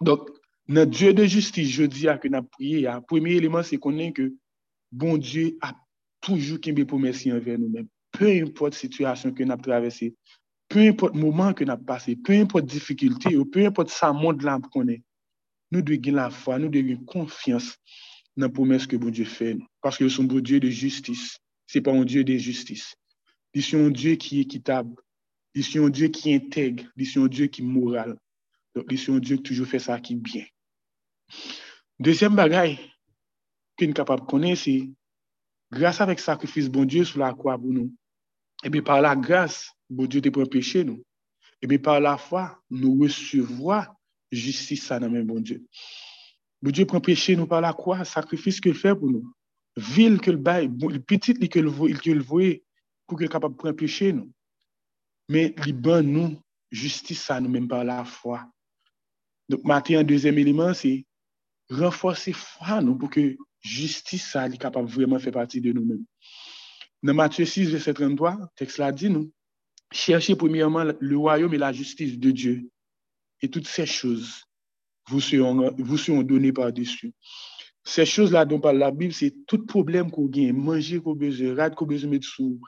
Donc, 0.00 0.28
notre 0.68 0.90
Dieu 0.90 1.12
de 1.12 1.24
justice, 1.24 1.68
je 1.70 1.84
dis 1.84 2.08
à 2.08 2.16
que 2.16 2.28
nous 2.28 2.42
prié, 2.42 2.82
le 2.82 3.00
premier 3.00 3.32
élément, 3.32 3.62
c'est 3.62 3.78
qu'on 3.78 3.98
est 3.98 4.12
que 4.12 4.32
bon 4.92 5.16
Dieu 5.16 5.58
a 5.60 5.74
toujours 6.20 6.60
qu'il 6.60 6.86
promesse 6.86 7.26
envers 7.26 7.58
nous-mêmes. 7.58 7.88
Peu 8.12 8.26
importe 8.42 8.74
la 8.74 8.80
situation 8.80 9.32
que 9.32 9.42
nous 9.42 9.52
avons 9.52 9.62
traversée, 9.62 10.14
peu 10.68 10.80
importe 10.80 11.14
le 11.14 11.20
moment 11.20 11.52
que 11.52 11.64
nous 11.64 11.72
avons 11.72 11.84
passé, 11.84 12.16
peu 12.16 12.32
importe 12.32 12.64
la 12.64 12.72
difficulté, 12.72 13.36
peu 13.50 13.64
importe 13.64 13.90
ce 13.90 14.12
monde-là 14.12 14.58
qu'on 14.70 14.88
est, 14.88 15.02
nous 15.70 15.82
devons 15.82 16.16
la 16.16 16.30
foi, 16.30 16.58
nous 16.58 16.68
devons 16.68 16.96
confiance 17.04 17.76
dans 18.36 18.46
la 18.46 18.52
promesse 18.52 18.86
que 18.86 18.96
bon 18.96 19.10
Dieu 19.10 19.24
fait. 19.24 19.56
Parce 19.80 19.96
que 19.96 20.20
un 20.20 20.24
bon 20.24 20.40
Dieu 20.40 20.60
de 20.60 20.68
justice. 20.68 21.38
Ce 21.66 21.78
n'est 21.78 21.82
pas 21.82 21.92
un 21.92 22.04
Dieu 22.04 22.24
de 22.24 22.36
justice. 22.36 22.94
C'est 23.54 23.76
un 23.76 23.90
Dieu 23.90 24.16
qui 24.16 24.38
est 24.38 24.42
équitable. 24.42 24.94
C'est 25.54 25.78
un 25.78 25.88
Dieu 25.88 26.08
qui 26.08 26.34
intègre. 26.34 26.84
C'est 26.98 27.20
un 27.20 27.26
Dieu 27.26 27.46
qui 27.46 27.62
est 27.62 27.64
moral. 27.64 28.16
Donc, 28.74 28.86
c'est 28.96 29.12
un 29.12 29.18
Dieu 29.18 29.36
qui 29.36 29.42
toujours 29.42 29.66
fait 29.66 29.78
ça 29.78 30.00
qui 30.00 30.14
est 30.14 30.16
bien. 30.16 30.44
Deuxième 31.98 32.34
bagaille 32.34 32.78
que 33.80 33.86
nous 33.86 33.94
capables 33.94 34.22
de 34.22 34.26
connaître, 34.26 34.62
c'est 34.62 34.88
grâce 35.72 36.00
avec 36.00 36.20
sacrifice 36.20 36.68
bon 36.68 36.84
Dieu 36.84 37.04
sur 37.04 37.20
la 37.20 37.32
croix 37.32 37.58
pour 37.58 37.72
nous. 37.72 37.92
Et 38.62 38.68
bien 38.68 38.82
par 38.82 39.00
la 39.00 39.16
grâce, 39.16 39.70
bon 39.88 40.06
Dieu 40.06 40.20
te 40.20 40.28
prend 40.28 40.44
péché 40.44 40.84
nous. 40.84 41.02
Et 41.62 41.66
bien 41.66 41.78
par 41.78 42.00
la 42.00 42.16
foi, 42.16 42.62
nous 42.70 43.00
recevons 43.00 43.82
justice 44.30 44.88
dans 44.88 45.10
même 45.10 45.26
bon 45.26 45.40
Dieu. 45.40 45.66
Bon 46.62 46.70
Dieu 46.70 46.84
prend 46.84 47.00
péché 47.00 47.36
nous 47.36 47.46
par 47.46 47.60
la 47.60 47.72
croix, 47.72 48.04
sacrifice 48.04 48.60
qu'il 48.60 48.74
fait 48.74 48.94
pour 48.94 49.10
nous. 49.10 49.32
Ville 49.76 50.20
que 50.20 50.30
le 50.30 50.36
bail, 50.36 50.68
petit 51.06 51.34
que 51.34 51.58
le 51.58 51.68
voit 52.20 52.54
pour 53.06 53.18
qu'il 53.18 53.28
capable 53.28 53.54
de 53.54 53.58
prendre 53.58 53.76
péché 53.76 54.12
nous. 54.12 54.30
Mais 55.28 55.54
il 55.66 55.72
ban 55.72 56.02
nous 56.02 56.38
justice 56.70 57.22
ça 57.22 57.40
nous 57.40 57.48
même 57.48 57.68
par 57.68 57.84
la 57.84 58.04
foi. 58.04 58.46
Donc 59.48 59.64
maintenant 59.64 60.00
un 60.00 60.04
deuxième 60.04 60.38
élément 60.38 60.74
c'est 60.74 61.06
renforcer 61.70 62.32
foi 62.32 62.80
nous 62.82 62.96
pour 62.96 63.10
que 63.10 63.36
justice 63.60 64.30
ça 64.30 64.46
est 64.46 64.56
capable 64.56 64.88
vraiment 64.88 65.18
faire 65.18 65.32
partie 65.32 65.60
de 65.60 65.72
nous-mêmes. 65.72 66.04
Dans 67.02 67.14
Matthieu 67.14 67.44
6, 67.44 67.70
verset 67.70 67.94
33, 67.94 68.36
le 68.40 68.46
texte 68.56 68.78
l'a 68.78 68.92
dit, 68.92 69.08
nous, 69.08 69.30
cherchez 69.90 70.36
premièrement 70.36 70.84
le 70.98 71.16
royaume 71.16 71.54
et 71.54 71.58
la 71.58 71.72
justice 71.72 72.18
de 72.18 72.30
Dieu. 72.30 72.70
Et 73.40 73.48
toutes 73.48 73.66
ces 73.66 73.86
choses 73.86 74.44
vous 75.08 75.20
seront, 75.20 75.74
vous 75.78 75.96
seront 75.96 76.22
données 76.22 76.52
par-dessus. 76.52 77.12
Ces 77.84 78.04
choses-là 78.04 78.44
dont 78.44 78.60
parle 78.60 78.78
la 78.78 78.90
Bible, 78.90 79.14
c'est 79.14 79.34
tout 79.46 79.64
problème 79.64 80.10
qu'on 80.10 80.26
gagne, 80.26 80.52
manger 80.52 81.00
qu'on 81.00 81.14
besoin, 81.14 81.54
rad 81.54 81.74
qu'on 81.74 81.86
besoin 81.86 82.10
mettre 82.10 82.28
sous, 82.28 82.60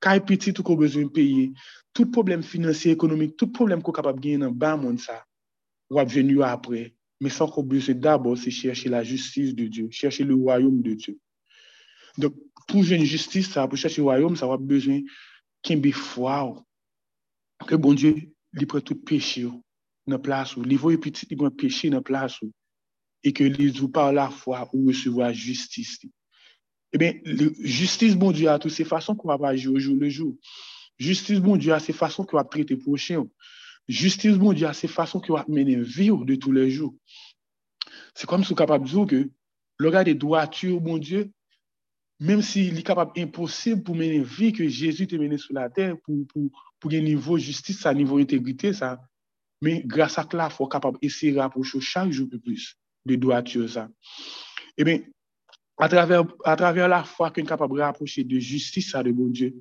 Kay 0.00 0.20
petit 0.20 0.52
qu'on 0.52 0.74
besoin 0.74 1.04
de 1.04 1.08
payer, 1.08 1.52
tout 1.94 2.10
problème 2.10 2.42
financier, 2.42 2.92
économique, 2.92 3.36
tout 3.36 3.48
problème 3.48 3.82
qu'on 3.82 3.92
capable 3.92 4.20
de 4.20 4.24
gagner 4.24 4.38
dans 4.38 4.46
le 4.46 4.52
bas 4.52 4.76
monde, 4.76 4.98
ça, 4.98 5.24
va 5.88 6.04
venir 6.04 6.42
après. 6.42 6.95
Mais 7.20 7.30
sans 7.30 7.48
qu'on 7.48 7.62
besoin 7.62 7.94
d'abord, 7.94 8.36
c'est 8.36 8.50
chercher 8.50 8.88
la 8.88 9.02
justice 9.02 9.54
de 9.54 9.66
Dieu, 9.66 9.88
chercher 9.90 10.24
le 10.24 10.34
royaume 10.34 10.82
de 10.82 10.94
Dieu. 10.94 11.18
Donc, 12.18 12.34
pour 12.68 12.84
une 12.84 13.04
justice, 13.04 13.50
ça, 13.50 13.66
pour 13.66 13.78
chercher 13.78 13.98
le 13.98 14.04
royaume, 14.04 14.36
ça 14.36 14.46
va 14.46 14.56
besoin 14.56 15.00
qu'il 15.62 15.84
y 15.84 15.88
ait 15.88 15.92
foi. 15.92 16.62
Que 17.66 17.74
bon 17.74 17.94
Dieu, 17.94 18.14
prend 18.68 18.80
tout 18.80 18.94
péché 18.94 19.42
dans 19.44 19.62
la 20.06 20.18
place 20.18 20.56
où, 20.56 20.62
il 20.64 20.78
voit 20.78 20.98
petit, 20.98 21.26
péché 21.56 21.90
dans 21.90 21.98
la 21.98 22.02
place 22.02 22.40
et 23.22 23.32
que 23.32 23.44
les 23.44 23.72
par 23.88 24.12
la 24.12 24.30
foi 24.30 24.68
ou 24.72 24.86
recevoir 24.88 25.32
justice. 25.32 25.98
Eh 26.92 26.98
bien, 26.98 27.14
justice, 27.60 28.14
bon 28.14 28.30
Dieu, 28.30 28.48
a 28.48 28.58
toutes 28.58 28.72
ces 28.72 28.84
façons 28.84 29.16
qu'on 29.16 29.34
va 29.34 29.48
agir 29.48 29.72
au 29.72 29.78
jour 29.78 29.96
le 29.96 30.08
jour. 30.08 30.36
Justice, 30.98 31.40
bon 31.40 31.56
Dieu, 31.56 31.72
a 31.72 31.80
ces 31.80 31.92
façons 31.92 32.24
qu'on 32.24 32.36
va 32.36 32.44
traiter 32.44 32.76
prochain. 32.76 33.24
Justice, 33.88 34.36
bon 34.36 34.52
Dieu, 34.52 34.66
a 34.66 34.72
ces 34.72 34.88
façons 34.88 35.20
qu'on 35.20 35.34
va 35.34 35.44
mener 35.48 35.76
vie 35.76 36.10
de 36.10 36.34
tous 36.34 36.52
les 36.52 36.70
jours. 36.70 36.94
C'est 38.14 38.26
comme 38.26 38.44
si 38.44 38.52
est 38.52 38.56
capable 38.56 38.84
de 38.84 38.90
dire 38.90 39.06
que 39.06 39.30
le 39.78 39.90
gars 39.90 40.04
des 40.04 40.14
droitures, 40.14 40.80
bon 40.80 40.98
Dieu, 40.98 41.30
même 42.18 42.42
s'il 42.42 42.78
est 42.78 42.82
capable 42.82 43.12
impossible 43.16 43.82
pour 43.82 43.94
mener 43.94 44.20
vie 44.20 44.52
que 44.52 44.66
Jésus 44.66 45.06
t'a 45.06 45.18
mené 45.18 45.38
sur 45.38 45.54
la 45.54 45.68
terre, 45.68 45.96
pour, 46.04 46.26
pour, 46.28 46.50
pour 46.80 46.92
un 46.92 47.00
niveau 47.00 47.36
justice, 47.38 47.84
un 47.86 47.94
niveau 47.94 48.18
intégrité, 48.18 48.72
ça. 48.72 49.00
Mais 49.62 49.82
grâce 49.84 50.18
à 50.18 50.26
cela, 50.30 50.48
il 50.50 50.54
faut 50.54 50.66
capable 50.66 50.98
essayer 51.02 51.32
de 51.32 51.38
rapprocher 51.38 51.80
chaque 51.80 52.10
jour 52.10 52.28
plus 52.42 52.76
de 53.04 53.16
droiture, 53.16 53.68
ça. 53.68 53.88
Eh 54.76 54.84
bien, 54.84 55.00
à 55.78 55.88
travers, 55.88 56.24
à 56.44 56.56
travers 56.56 56.88
la 56.88 57.04
foi 57.04 57.30
qu'on 57.30 57.42
est 57.42 57.46
capable 57.46 57.76
de 57.76 57.82
rapprocher 57.82 58.24
de 58.24 58.38
justice 58.38 58.94
à 58.94 59.02
de 59.02 59.12
bon 59.12 59.28
Dieu. 59.28 59.54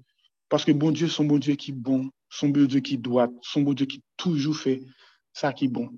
Parce 0.49 0.63
que 0.63 0.71
bon 0.71 0.91
Dieu, 0.91 1.07
son 1.07 1.25
bon 1.25 1.39
Dieu 1.39 1.55
qui 1.55 1.71
est 1.71 1.73
bon, 1.73 2.09
son 2.29 2.49
bon 2.49 2.65
Dieu 2.65 2.79
qui 2.79 2.97
doit, 2.97 3.29
son 3.41 3.61
bon 3.61 3.73
Dieu 3.73 3.85
qui 3.85 4.03
toujours 4.17 4.57
fait 4.57 4.81
ça 5.33 5.53
qui 5.53 5.65
est 5.65 5.69
bon. 5.69 5.89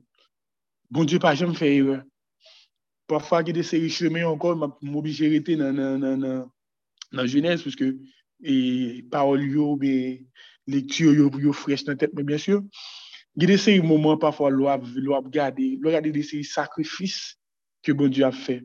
Bon 0.89 1.03
Dieu 1.03 1.19
pas 1.19 1.35
jamais 1.35 1.55
fait 1.55 1.75
erreur. 1.75 2.03
Parfois, 3.07 3.41
il 3.41 3.47
y 3.47 3.49
a 3.51 3.53
des 3.53 3.63
séries 3.63 3.89
chemins 3.89 4.25
encore, 4.25 4.77
m'obliger 4.81 5.37
à 5.37 5.39
dans, 5.39 5.73
dans, 5.73 5.99
dans, 5.99 6.17
dans, 6.17 6.51
dans 7.13 7.25
jeunesse, 7.25 7.63
parce 7.63 7.75
que 7.75 7.97
et 8.43 9.05
paroles, 9.09 9.49
yo, 9.49 9.77
mais 9.77 10.25
lecture 10.67 11.13
yo, 11.13 11.31
yo 11.39 11.53
fraîche 11.53 11.83
dans 11.85 11.93
la 11.93 11.97
tête, 11.97 12.11
mais 12.13 12.23
bien 12.23 12.37
sûr, 12.37 12.61
il 13.35 13.43
y 13.43 13.45
a 13.45 13.47
des 13.47 13.57
séries 13.57 13.81
moments 13.81 14.17
parfois, 14.17 14.49
l'on 14.49 14.67
a 14.67 14.75
regardé, 14.75 15.77
l'on 15.79 15.89
a 15.89 15.91
regardé 15.91 16.11
des 16.11 16.23
séries 16.23 16.43
sacrifices 16.43 17.37
que 17.81 17.91
bon 17.91 18.09
Dieu 18.09 18.25
a 18.25 18.31
fait. 18.31 18.63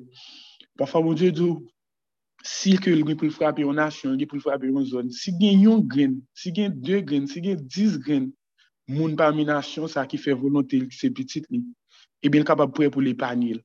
Parfois, 0.77 1.03
bon 1.03 1.15
Dieu 1.15 1.31
dit, 1.31 1.55
Sil 2.43 2.81
ke 2.83 2.91
l 2.91 3.05
gen 3.07 3.19
pou 3.19 3.31
l 3.31 3.35
frape 3.35 3.63
yon 3.63 3.79
nasyon, 3.79 4.17
l 4.17 4.21
gen 4.21 4.31
pou 4.31 4.41
l 4.41 4.43
frape 4.43 4.67
yon 4.67 4.87
zon, 4.89 5.11
si 5.15 5.31
gen 5.39 5.63
yon 5.63 5.83
gren, 5.87 6.17
si 6.35 6.51
gen 6.55 6.75
2 6.75 7.03
gren, 7.07 7.29
si 7.31 7.43
gen 7.45 7.61
10 7.63 7.99
gren, 8.03 8.31
moun 8.91 9.15
pa 9.19 9.31
mi 9.35 9.47
nasyon 9.47 9.91
sa 9.91 10.03
ki 10.11 10.19
fe 10.19 10.35
volontel 10.35 10.89
ki 10.91 10.99
se 10.99 11.11
pitit 11.15 11.47
li, 11.55 11.63
e 12.19 12.33
ben 12.33 12.47
kapab 12.47 12.75
pre 12.75 12.91
pou 12.91 13.03
e 13.03 13.07
l 13.07 13.13
epanil. 13.15 13.63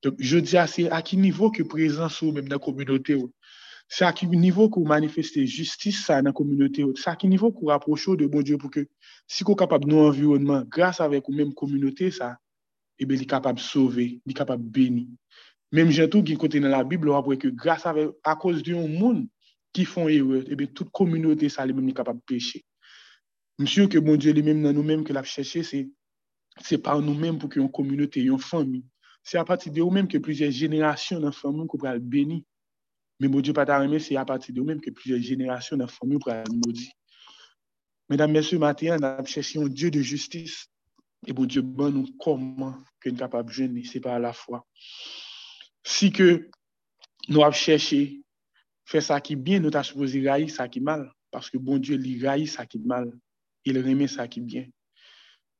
Donk, 0.00 0.16
je 0.16 0.40
di 0.40 0.56
a 0.56 0.64
se 0.66 0.86
a 0.88 1.02
ki 1.04 1.18
nivou 1.20 1.52
ki 1.52 1.66
prezans 1.68 2.22
ou 2.24 2.32
mèm 2.32 2.48
nan 2.48 2.60
kominote 2.62 3.18
ou, 3.20 3.28
se 3.84 4.06
a 4.06 4.12
ki 4.16 4.30
nivou 4.32 4.72
ki 4.72 4.80
ou 4.80 4.88
manifeste 4.88 5.44
justice 5.44 6.00
sa 6.06 6.22
nan 6.24 6.32
kominote 6.32 6.86
ou, 6.86 6.96
se 6.96 7.10
a 7.12 7.16
ki 7.20 7.28
nivou 7.28 7.52
ki 7.52 7.66
ou 7.66 7.74
aprocho 7.74 8.16
de 8.16 8.28
bon 8.32 8.40
diyo 8.40 8.56
pou 8.56 8.72
ke 8.72 8.86
si 9.28 9.44
ko 9.44 9.52
kapab 9.60 9.84
nou 9.84 10.08
environman, 10.08 10.64
grasa 10.72 11.04
avek 11.04 11.28
ou 11.28 11.36
mèm 11.36 11.52
kominote 11.52 12.08
sa, 12.16 12.32
e 12.96 13.04
ben 13.04 13.20
li 13.20 13.28
kapab 13.28 13.60
sove, 13.60 14.06
li 14.24 14.36
kapab 14.36 14.64
beni. 14.72 15.04
Est 15.72 15.76
capable. 15.76 15.98
Même 15.98 16.08
tout 16.08 16.22
qui 16.22 16.36
côté 16.36 16.60
dans 16.60 16.68
la 16.68 16.84
Bible, 16.84 17.10
on 17.10 17.20
voit 17.20 17.36
que 17.36 17.48
grâce 17.48 17.86
à, 17.86 17.94
à 18.24 18.36
cause 18.36 18.62
d'un 18.62 18.86
monde 18.86 19.26
qui 19.72 19.84
font 19.84 20.08
erreur, 20.08 20.42
et 20.50 20.56
bien, 20.56 20.66
toute 20.66 20.90
communauté, 20.90 21.48
ça, 21.48 21.66
est 21.66 21.92
capable 21.92 22.18
de 22.20 22.24
pécher. 22.24 22.64
Monsieur, 23.58 23.86
que 23.88 23.98
bon 23.98 24.16
Dieu, 24.16 24.32
lui-même, 24.32 24.62
dans 24.62 24.72
nous-mêmes, 24.72 25.04
que 25.04 25.12
l'a 25.12 25.22
cherché, 25.22 25.62
c'est, 25.62 25.88
c'est 26.62 26.78
par 26.78 27.00
nous-mêmes 27.00 27.38
pour 27.38 27.50
une 27.56 27.70
communauté, 27.70 28.20
une 28.20 28.38
famille. 28.38 28.84
C'est 29.22 29.38
à 29.38 29.44
partir 29.44 29.72
de 29.72 29.80
nous-mêmes 29.80 30.08
que 30.08 30.18
plusieurs 30.18 30.50
générations 30.50 31.20
dans 31.20 31.30
famille 31.30 31.66
qu'on 31.66 31.78
pourra. 31.78 31.94
Mais 33.20 33.28
bon 33.28 33.40
Dieu, 33.40 33.52
pas 33.52 33.66
c'est 33.98 34.16
à 34.16 34.24
partir 34.24 34.54
de 34.54 34.60
nous-mêmes 34.60 34.80
que 34.80 34.90
plusieurs 34.90 35.20
générations 35.20 35.76
dans 35.76 35.86
famille 35.86 36.18
pourra 36.18 36.42
le 36.42 36.54
maudire. 36.54 36.90
Mesdames, 38.08 38.32
Messieurs, 38.32 38.58
matin, 38.58 38.96
on 38.98 39.02
a 39.04 39.24
cherché 39.24 39.60
un 39.60 39.68
Dieu 39.68 39.90
de 39.90 40.00
justice. 40.00 40.66
Et 41.26 41.32
bon 41.34 41.44
Dieu, 41.44 41.60
bon 41.60 41.92
nous 41.92 42.08
comment 42.18 42.72
que 42.98 43.10
nous 43.10 43.16
sommes 43.16 43.18
capables 43.18 43.50
de 43.50 43.54
jeûner, 43.54 43.84
c'est 43.84 44.00
par 44.00 44.18
la 44.18 44.32
foi. 44.32 44.66
Si 45.84 46.12
que 46.12 46.50
nous 47.28 47.42
avons 47.42 47.52
cherché 47.52 48.22
faire 48.84 49.02
ça 49.02 49.20
qui 49.20 49.34
est 49.34 49.36
bien, 49.36 49.60
nous 49.60 49.68
avons 49.68 49.82
supposé 49.82 50.28
raïr 50.28 50.50
ça 50.50 50.68
qui 50.68 50.78
est 50.78 50.82
mal. 50.82 51.12
Parce 51.30 51.48
que 51.50 51.58
bon 51.58 51.78
Dieu, 51.78 52.00
il 52.02 52.26
raït 52.26 52.46
ça 52.46 52.66
qui 52.66 52.78
est 52.78 52.84
mal. 52.84 53.12
Il 53.64 53.78
remet 53.78 54.08
ça 54.08 54.26
qui 54.26 54.40
est 54.40 54.42
bien. 54.42 54.66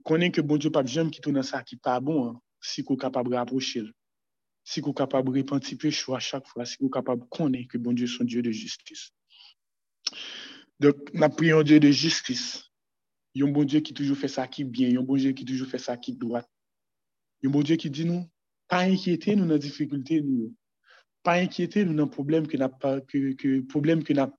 Connaît 0.05 0.31
que 0.31 0.41
bon 0.41 0.57
Dieu, 0.57 0.71
pas 0.71 0.85
jamais 0.85 1.11
qui 1.11 1.21
tourne 1.21 1.43
ça 1.43 1.63
qui 1.63 1.77
n'est 1.77 1.81
pas 1.81 2.01
bon, 2.01 2.29
hein, 2.29 2.41
si 2.61 2.83
vous 2.83 2.95
êtes 2.95 3.01
capable 3.01 3.31
de 3.31 3.37
rapprocher. 3.37 3.85
Si 4.65 4.81
vous 4.81 4.91
êtes 4.91 4.97
capable 4.97 5.33
de 5.33 5.39
repentir 5.39 5.79
péché 5.79 6.13
à 6.13 6.19
chaque 6.19 6.47
fois, 6.47 6.65
si 6.65 6.77
vous 6.81 6.87
êtes 6.87 6.93
capable 6.93 7.23
de 7.23 7.29
connaître 7.29 7.69
que 7.69 7.79
bon 7.79 7.93
Dieu 7.93 8.07
est 8.07 8.23
un 8.23 8.25
Dieu 8.25 8.43
de 8.43 8.51
justice. 8.51 9.11
Donc, 10.79 10.97
nous 11.13 11.29
prions 11.29 11.63
Dieu 11.63 11.79
de 11.79 11.91
justice. 11.91 12.65
Il 13.35 13.43
y 13.43 13.45
a 13.45 13.49
un 13.49 13.53
bon 13.53 13.65
Dieu 13.65 13.81
qui 13.81 13.93
toujours 13.93 14.17
fait 14.17 14.29
ça 14.29 14.49
qui 14.49 14.63
est 14.63 14.65
bien. 14.65 14.89
Il 14.89 14.95
y 14.95 14.97
a 14.97 15.01
un 15.01 15.05
bon 15.05 15.17
Dieu 15.17 15.33
qui 15.33 15.45
toujours 15.45 15.69
fait 15.69 15.79
ça 15.79 15.97
qui 15.97 16.13
est 16.13 16.15
droit. 16.15 16.43
Il 17.41 17.45
y 17.45 17.47
a 17.47 17.49
un 17.51 17.53
bon 17.53 17.63
Dieu 17.63 17.77
qui 17.77 17.91
dit 17.91 18.05
nous, 18.05 18.27
pa 18.71 18.85
enkyete 18.87 19.35
nou 19.37 19.49
nan 19.51 19.61
difikulte 19.63 20.21
nou 20.25 20.47
yo. 20.47 20.51
Pa 21.27 21.37
enkyete 21.43 21.85
nou 21.85 21.97
nan 21.99 22.11
problem 22.13 22.47
ke 22.49 22.61
nap, 22.61 22.79
ke, 23.11 23.35
ke, 23.41 23.61
problem 23.73 24.05
ke 24.07 24.17
nap, 24.17 24.37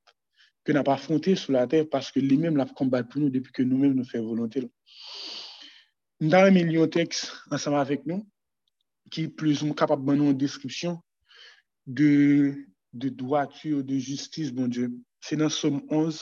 ke 0.66 0.76
nap 0.76 0.90
afronte 0.94 1.36
sou 1.38 1.56
la 1.56 1.68
ter 1.70 1.88
paske 1.92 2.24
li 2.24 2.38
menm 2.40 2.58
lap 2.60 2.74
kombat 2.78 3.10
pou 3.12 3.22
nou 3.22 3.34
depi 3.34 3.54
ke 3.54 3.68
nou 3.68 3.82
menm 3.82 3.98
nou 3.98 4.08
fè 4.08 4.22
volonté. 4.24 4.64
Nda 6.22 6.46
reme 6.46 6.64
li 6.68 6.78
yon 6.78 6.92
teks 6.94 7.26
ansama 7.52 7.82
avèk 7.82 8.06
nou 8.10 8.24
ki 9.12 9.28
plus 9.38 9.64
mou 9.66 9.76
kapap 9.78 10.02
ban 10.06 10.20
nou 10.22 10.32
an 10.32 10.38
deskripsyon 10.40 11.00
de, 11.86 12.54
de 12.94 13.10
doatur, 13.10 13.82
de 13.84 13.98
justice, 14.00 14.54
bon 14.54 14.70
Dieu. 14.72 14.92
Se 15.26 15.36
nan 15.36 15.52
som 15.52 15.82
11 15.90 16.22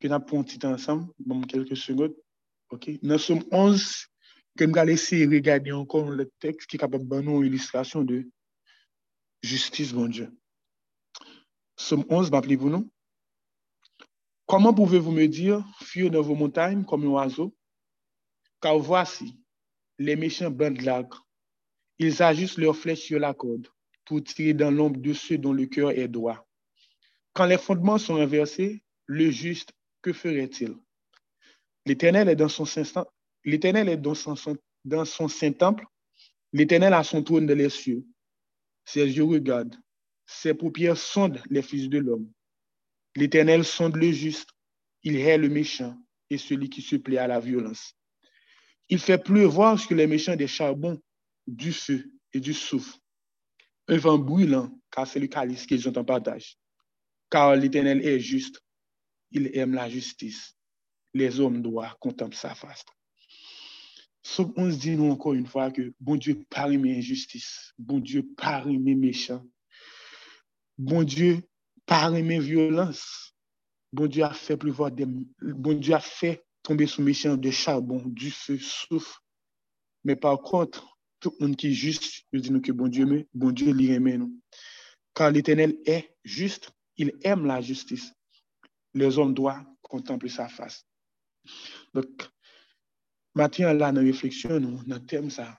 ke 0.00 0.08
nap 0.08 0.24
pon 0.30 0.46
titan 0.46 0.78
ansam, 0.78 1.08
bon 1.18 1.42
kelke 1.50 1.76
segot, 1.76 2.14
ok? 2.72 2.96
Nan 3.02 3.20
som 3.20 3.42
11 3.50 4.06
que 4.56 4.64
nous 4.64 4.78
allons 4.78 4.92
essayer 4.92 5.26
de 5.26 5.34
regarder 5.34 5.72
encore 5.72 6.10
le 6.10 6.30
texte 6.38 6.68
qui 6.68 6.76
est 6.76 6.78
capable 6.78 7.08
de 7.08 7.20
nous 7.20 7.42
une 7.42 7.46
illustration 7.46 8.02
de 8.02 8.28
justice, 9.42 9.92
bon 9.92 10.06
Dieu. 10.06 10.30
Somme 11.76 12.04
11, 12.08 12.30
m'appelez-vous 12.30 12.68
nous? 12.68 12.90
Comment 14.46 14.74
pouvez-vous 14.74 15.12
me 15.12 15.26
dire, 15.26 15.64
fuir 15.80 16.10
dans 16.10 16.22
vos 16.22 16.34
montagnes 16.34 16.84
comme 16.84 17.04
un 17.04 17.08
oiseau? 17.08 17.56
Car 18.60 18.78
voici, 18.78 19.38
les 19.98 20.16
méchants 20.16 20.50
bandent 20.50 20.82
l'agre. 20.82 21.26
Ils 21.98 22.22
ajustent 22.22 22.58
leurs 22.58 22.76
flèches 22.76 23.02
sur 23.02 23.18
la 23.18 23.32
corde 23.32 23.68
pour 24.04 24.22
tirer 24.22 24.54
dans 24.54 24.70
l'ombre 24.70 25.00
de 25.00 25.12
ceux 25.12 25.38
dont 25.38 25.52
le 25.52 25.66
cœur 25.66 25.90
est 25.92 26.08
droit. 26.08 26.46
Quand 27.32 27.46
les 27.46 27.58
fondements 27.58 27.98
sont 27.98 28.16
inversés, 28.16 28.82
le 29.06 29.30
juste, 29.30 29.72
que 30.02 30.12
ferait-il? 30.12 30.76
L'Éternel 31.86 32.28
est 32.28 32.36
dans 32.36 32.48
son 32.48 32.64
L'Éternel 33.44 33.88
est 33.88 33.96
dans 33.96 34.14
son, 34.14 35.28
saint 35.28 35.52
temple. 35.52 35.84
L'Éternel 36.52 36.94
a 36.94 37.02
son 37.02 37.22
trône 37.22 37.46
dans 37.46 37.56
les 37.56 37.70
cieux. 37.70 38.04
Ses 38.84 39.06
yeux 39.06 39.24
regardent. 39.24 39.76
Ses 40.26 40.54
paupières 40.54 40.96
sondent 40.96 41.42
les 41.48 41.62
fils 41.62 41.88
de 41.88 41.98
l'homme. 41.98 42.30
L'Éternel 43.16 43.64
sonde 43.64 43.96
le 43.96 44.12
juste. 44.12 44.50
Il 45.02 45.16
hait 45.16 45.38
le 45.38 45.48
méchant 45.48 45.96
et 46.28 46.38
celui 46.38 46.68
qui 46.68 46.82
se 46.82 46.96
plaît 46.96 47.18
à 47.18 47.26
la 47.26 47.40
violence. 47.40 47.94
Il 48.88 48.98
fait 48.98 49.18
pleuvoir 49.18 49.78
sur 49.78 49.94
les 49.94 50.06
méchants 50.06 50.36
des 50.36 50.46
charbons, 50.46 51.00
du 51.46 51.72
feu 51.72 52.10
et 52.32 52.40
du 52.40 52.52
souffle. 52.52 52.98
Un 53.88 53.96
vent 53.96 54.18
brûlant, 54.18 54.70
car 54.90 55.06
c'est 55.06 55.18
le 55.18 55.26
calice 55.26 55.66
qu'ils 55.66 55.88
ont 55.88 55.96
en 55.96 56.04
partage. 56.04 56.56
Car 57.30 57.56
l'Éternel 57.56 58.06
est 58.06 58.20
juste. 58.20 58.60
Il 59.30 59.56
aime 59.56 59.74
la 59.74 59.88
justice. 59.88 60.56
Les 61.14 61.40
hommes 61.40 61.62
doivent 61.62 61.96
contempler 62.00 62.36
sa 62.36 62.54
face. 62.54 62.84
On 64.56 64.70
se 64.70 64.76
dit 64.76 64.96
nous 64.96 65.10
encore 65.10 65.34
une 65.34 65.46
fois 65.46 65.70
que 65.70 65.92
bon 65.98 66.16
Dieu 66.16 66.44
parie 66.50 66.78
mes 66.78 66.98
injustices, 66.98 67.72
bon 67.78 67.98
Dieu 67.98 68.28
parie 68.36 68.78
mes 68.78 68.94
méchants, 68.94 69.44
bon 70.78 71.02
Dieu 71.02 71.42
parie 71.86 72.22
mes 72.22 72.38
violences, 72.38 73.34
bon 73.92 74.06
Dieu 74.06 74.24
a 74.24 74.32
fait 74.32 74.56
pleuvoir 74.56 74.90
des, 74.90 75.06
bon 75.06 75.78
Dieu 75.78 75.94
a 75.94 76.00
fait 76.00 76.44
tomber 76.62 76.86
sous 76.86 77.02
méchants 77.02 77.36
de 77.36 77.50
charbon, 77.50 78.02
du 78.06 78.30
feu, 78.30 78.58
souffle. 78.58 79.18
Mais 80.04 80.16
par 80.16 80.38
contre, 80.38 80.98
tout 81.18 81.34
le 81.38 81.46
monde 81.46 81.56
qui 81.56 81.68
est 81.68 81.72
juste, 81.72 82.24
je 82.32 82.38
dis 82.38 82.50
nous 82.50 82.60
que 82.60 82.72
bon 82.72 82.88
Dieu, 82.88 83.06
mais 83.06 83.26
bon 83.34 83.50
Dieu 83.50 83.72
lui 83.72 83.90
aime 83.90 84.16
nous. 84.16 84.40
Car 85.14 85.30
l'Éternel 85.30 85.78
est 85.86 86.14
juste, 86.24 86.70
il 86.96 87.12
aime 87.22 87.46
la 87.46 87.60
justice. 87.60 88.12
Les 88.94 89.18
hommes 89.18 89.34
doivent 89.34 89.64
contempler 89.82 90.28
sa 90.28 90.48
face. 90.48 90.86
Donc, 91.94 92.06
Maintenant, 93.34 93.72
là, 93.72 93.92
dans 93.92 94.00
la 94.00 94.06
réflexion, 94.06 94.60
dans 94.60 94.82
le 94.86 95.06
thème, 95.06 95.30
ça, 95.30 95.58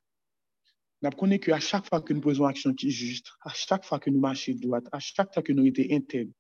nous 1.02 1.08
apprenons 1.08 1.38
qu'à 1.38 1.60
chaque 1.60 1.88
fois 1.88 2.02
que 2.02 2.14
nous 2.14 2.22
posons 2.22 2.46
action 2.46 2.74
qui 2.74 2.88
est 2.88 2.92
juste, 2.92 3.32
à 3.42 3.54
chaque 3.54 3.86
fois 3.86 4.00
que 4.00 4.10
nous 4.10 4.20
marchons 4.20 4.54
droite, 4.56 4.86
à 4.92 5.00
chaque 5.00 5.34
fois 5.34 5.42
que 5.42 5.52
nous 5.52 5.66
sommes 5.66 5.86
intègres, 5.92 6.34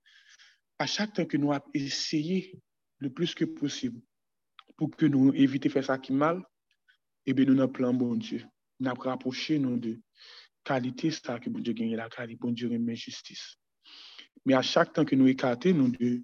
à 0.78 0.86
chaque 0.86 1.14
temps 1.14 1.26
que 1.26 1.38
nous 1.38 1.52
avons 1.52 1.66
essayé 1.74 2.60
le 3.00 3.10
plus 3.10 3.34
que 3.34 3.46
possible 3.46 4.00
pour 4.78 4.92
que 4.92 5.06
nous 5.06 5.34
éviter 5.34 5.70
de 5.70 5.74
faire 5.74 5.86
ça 5.86 5.98
qui 5.98 6.14
mal, 6.14 6.44
eh 7.26 7.34
bien, 7.34 7.46
nous 7.46 7.60
avons 7.62 7.72
plan 7.72 7.94
bon 7.94 8.16
Dieu. 8.16 8.44
Nous 8.80 8.90
avons 8.90 9.02
rapproché 9.02 9.58
nous 9.58 9.78
de 9.78 10.00
qualité 10.64 11.12
ça 11.12 11.40
que 11.40 11.50
bon 11.50 11.60
Dieu 11.60 11.74
gagne 11.74 11.96
la 11.96 12.10
qualité, 12.10 12.40
bon 12.40 12.52
Dieu 12.52 12.70
remet 12.70 12.96
justice. 12.96 13.58
Mais 14.46 14.54
à 14.54 14.62
chaque 14.62 14.94
temps 14.94 15.06
que 15.06 15.16
nous 15.16 15.28
écartons 15.28 15.74
nous 15.74 15.90
de 15.90 16.24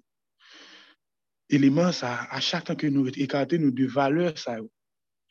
éléments 1.48 1.92
ça, 1.92 2.24
à 2.30 2.40
chaque 2.40 2.64
temps 2.64 2.76
que 2.76 2.86
nous 2.86 3.08
écartons 3.08 3.58
nous 3.58 3.70
de 3.70 3.86
valeurs 3.86 4.38
ça, 4.38 4.58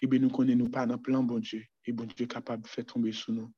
eh 0.01 0.07
bien, 0.07 0.19
nous 0.19 0.29
connaissons 0.29 0.69
pas 0.69 0.85
dans 0.85 0.97
plan 0.97 1.23
bon 1.23 1.39
Dieu. 1.39 1.65
Et 1.85 1.91
bon 1.91 2.05
Dieu 2.05 2.25
est 2.25 2.27
capable 2.27 2.63
de 2.63 2.67
faire 2.67 2.85
tomber 2.85 3.11
sur 3.11 3.33
nous 3.33 3.51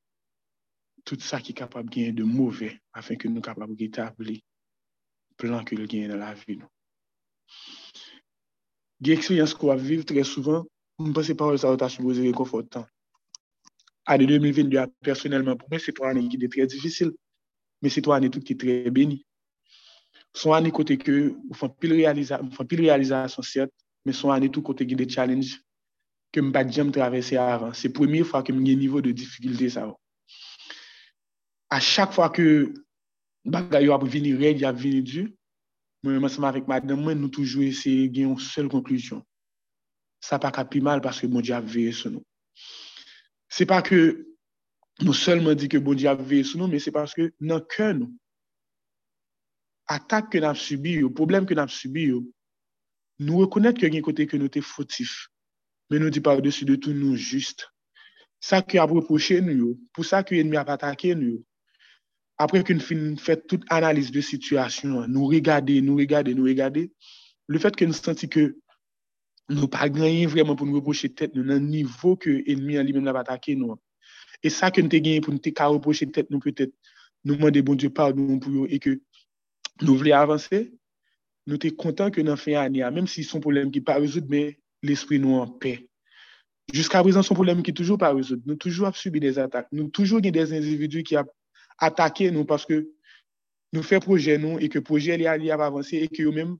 tout 1.05 1.19
ça 1.19 1.39
qui 1.41 1.51
est 1.51 1.55
capable 1.55 1.89
de 1.89 1.95
gagner 1.95 2.11
de 2.11 2.23
mauvais 2.23 2.79
afin 2.93 3.15
que 3.15 3.27
nous 3.27 3.41
capables 3.41 3.75
d'établir 3.75 4.39
plan 5.37 5.63
que 5.63 5.75
le 5.75 5.87
dans 5.87 6.17
la 6.17 6.33
vie. 6.33 6.57
Nous. 6.57 6.67
Expériences 9.11 9.53
qu'on 9.53 9.67
va 9.67 9.75
vivre 9.75 10.03
très 10.03 10.23
souvent, 10.23 10.65
je 10.99 11.11
pense 11.11 11.27
que 11.27 11.33
pas 11.33 11.57
ça 11.57 11.73
va 11.73 11.89
supposé 11.89 12.23
réconfortant. 12.23 12.85
Année 14.05 14.25
2022, 14.25 14.85
personnellement, 15.01 15.55
pour 15.55 15.69
moi, 15.69 15.79
c'est 15.79 15.97
une 15.97 16.05
année 16.05 16.27
qui 16.27 16.43
est 16.43 16.49
très 16.49 16.67
difficile, 16.67 17.11
mais 17.81 17.89
c'est 17.89 18.05
une 18.05 18.11
année 18.11 18.29
qui 18.29 18.53
est 18.53 18.59
très 18.59 18.89
bénie. 18.91 19.25
Son 20.33 20.51
année 20.51 20.71
côté 20.71 20.97
que, 20.97 21.33
on 21.49 21.53
fait 21.53 21.69
pile 21.79 21.93
réalisation, 21.93 22.49
pile 22.67 22.81
réalisation, 22.81 23.41
certes, 23.41 23.71
mais 24.05 24.11
son 24.11 24.31
année 24.31 24.49
tout 24.49 24.61
côté 24.61 24.85
qui 24.85 24.95
des 24.95 25.07
ke 26.33 26.43
m 26.43 26.51
bak 26.53 26.69
jam 26.73 26.91
travese 26.93 27.37
avan. 27.41 27.73
Se 27.73 27.89
premye 27.93 28.25
fwa 28.27 28.43
ke 28.45 28.53
m 28.53 28.61
gen 28.65 28.79
nivou 28.81 29.01
de 29.05 29.13
difikilte 29.15 29.71
sa 29.73 29.87
ou. 29.89 29.97
A 31.69 31.79
chak 31.81 32.13
fwa 32.15 32.29
ke 32.33 32.45
bagay 33.45 33.85
yo 33.85 33.93
ap 33.93 34.05
vini 34.05 34.33
red, 34.37 34.61
ya 34.61 34.71
vini 34.71 35.01
du, 35.05 35.27
mwen 36.03 36.21
mwen 36.21 36.31
seman 36.33 36.55
vek 36.55 36.69
madame, 36.69 37.01
mwen 37.01 37.19
nou 37.21 37.33
toujou 37.33 37.65
ese 37.65 37.91
gen 38.13 38.29
yon 38.29 38.39
sel 38.41 38.69
konklusyon. 38.71 39.21
Sa 40.23 40.39
pa 40.41 40.51
ka 40.51 40.65
pi 40.67 40.81
mal 40.83 41.01
paske 41.01 41.29
moun 41.29 41.45
di 41.45 41.53
ap 41.55 41.67
veye 41.69 41.93
sou 41.95 42.11
nou. 42.13 42.25
Se 43.49 43.65
pa 43.69 43.81
ke 43.85 43.99
nou 45.01 45.15
selman 45.15 45.57
di 45.57 45.69
ke 45.71 45.79
moun 45.81 45.97
di 45.97 46.09
ap 46.11 46.21
veye 46.21 46.45
sou 46.45 46.61
nou, 46.61 46.69
men 46.71 46.81
se 46.83 46.93
paske 46.93 47.29
nan 47.39 47.63
ke 47.71 47.93
nou. 47.95 48.11
Atak 49.89 50.33
ke 50.33 50.43
nan 50.43 50.53
ap 50.53 50.61
subi 50.61 50.99
yo, 50.99 51.09
problem 51.09 51.47
ke 51.49 51.57
nan 51.57 51.69
ap 51.69 51.73
subi 51.73 52.09
yo, 52.11 52.21
nou 53.23 53.45
rekonet 53.45 53.79
ke 53.79 53.89
gen 53.89 54.05
kote 54.05 54.27
ke 54.29 54.39
nou 54.41 54.51
te 54.51 54.61
fotif. 54.65 55.15
men 55.89 56.03
nou 56.03 56.13
di 56.13 56.21
par-dessus 56.23 56.67
de 56.69 56.77
tout 56.77 56.95
nou 56.95 57.17
juste. 57.17 57.67
Sa 58.39 58.61
ki 58.63 58.79
ap 58.79 58.93
reproche 58.95 59.39
nou 59.43 59.55
yo, 59.55 59.69
pou 59.95 60.07
sa 60.07 60.23
ki 60.23 60.39
enmi 60.39 60.59
ap 60.59 60.69
atake 60.73 61.11
nou 61.17 61.35
yo, 61.35 61.39
apre 62.39 62.61
ki 62.63 62.77
nou 62.77 62.85
fin 62.85 63.03
fè 63.19 63.35
tout 63.41 63.65
analise 63.73 64.13
de 64.15 64.23
situasyon, 64.23 65.09
nou 65.11 65.27
regade, 65.31 65.75
nou 65.83 65.99
regade, 65.99 66.31
nou 66.37 66.47
regade, 66.47 66.87
le 67.49 67.59
fèt 67.59 67.75
ke 67.75 67.87
nou 67.89 67.97
senti 67.97 68.29
ke 68.31 68.45
nou 69.49 69.67
pa 69.71 69.89
ganyen 69.89 70.29
vreman 70.31 70.55
pou 70.55 70.69
nou 70.69 70.79
reproche 70.79 71.09
tèt 71.09 71.33
nou 71.35 71.43
nan 71.43 71.65
nivou 71.67 72.15
ke 72.21 72.37
enmi 72.53 72.77
an 72.79 72.85
li 72.87 72.93
men 72.95 73.09
ap 73.11 73.23
atake 73.23 73.57
nou 73.57 73.73
an. 73.73 73.79
Non. 73.79 73.85
E 74.45 74.51
sa 74.53 74.69
ke 74.71 74.83
nou 74.83 74.93
te 74.93 75.01
genye 75.01 75.23
pou 75.25 75.35
nou 75.35 75.43
te 75.43 75.51
ka 75.55 75.67
reproche 75.73 76.07
tèt 76.13 76.29
nou 76.29 76.39
pwetèt 76.43 76.71
nou 77.27 77.41
mande 77.41 77.63
bon 77.65 77.79
Diyo 77.79 77.91
pardon 77.91 78.39
pou 78.39 78.61
yo 78.61 78.67
e 78.69 78.79
ke 78.79 78.95
nou 79.81 79.97
vle 79.99 80.13
avanse, 80.15 80.61
nou 81.49 81.59
te 81.59 81.73
kontan 81.75 82.13
ke 82.13 82.23
nan 82.23 82.39
fè 82.39 82.55
an 82.61 82.77
ya, 82.77 82.93
mèm 82.93 83.09
si 83.09 83.25
son 83.25 83.43
problem 83.43 83.73
ki 83.73 83.81
pa 83.83 83.97
rezout, 83.99 84.29
mè 84.29 84.53
l'esprit 84.85 85.19
nou 85.21 85.41
an 85.41 85.51
pe. 85.61 85.77
Juska 86.73 87.01
prezant 87.01 87.25
son 87.25 87.37
problem 87.37 87.63
ki 87.65 87.73
toujou 87.73 87.97
pa 87.97 88.11
rezoud. 88.13 88.43
Nou 88.45 88.59
toujou 88.61 88.85
ap 88.89 88.97
subi 88.97 89.21
des 89.23 89.39
atak. 89.41 89.69
Nou 89.73 89.89
toujou 89.93 90.21
gen 90.21 90.35
des 90.35 90.53
individu 90.53 91.01
ki 91.05 91.17
ap 91.19 91.29
atake 91.81 92.29
nou 92.33 92.45
paske 92.49 92.83
nou 93.73 93.85
fe 93.85 93.99
proje 94.03 94.37
nou 94.41 94.61
e 94.61 94.69
ke 94.69 94.81
proje 94.85 95.17
li, 95.17 95.25
li 95.41 95.51
ap 95.53 95.63
avanse 95.65 95.97
e 95.97 96.09
ke 96.11 96.25
yo 96.27 96.33
men 96.35 96.55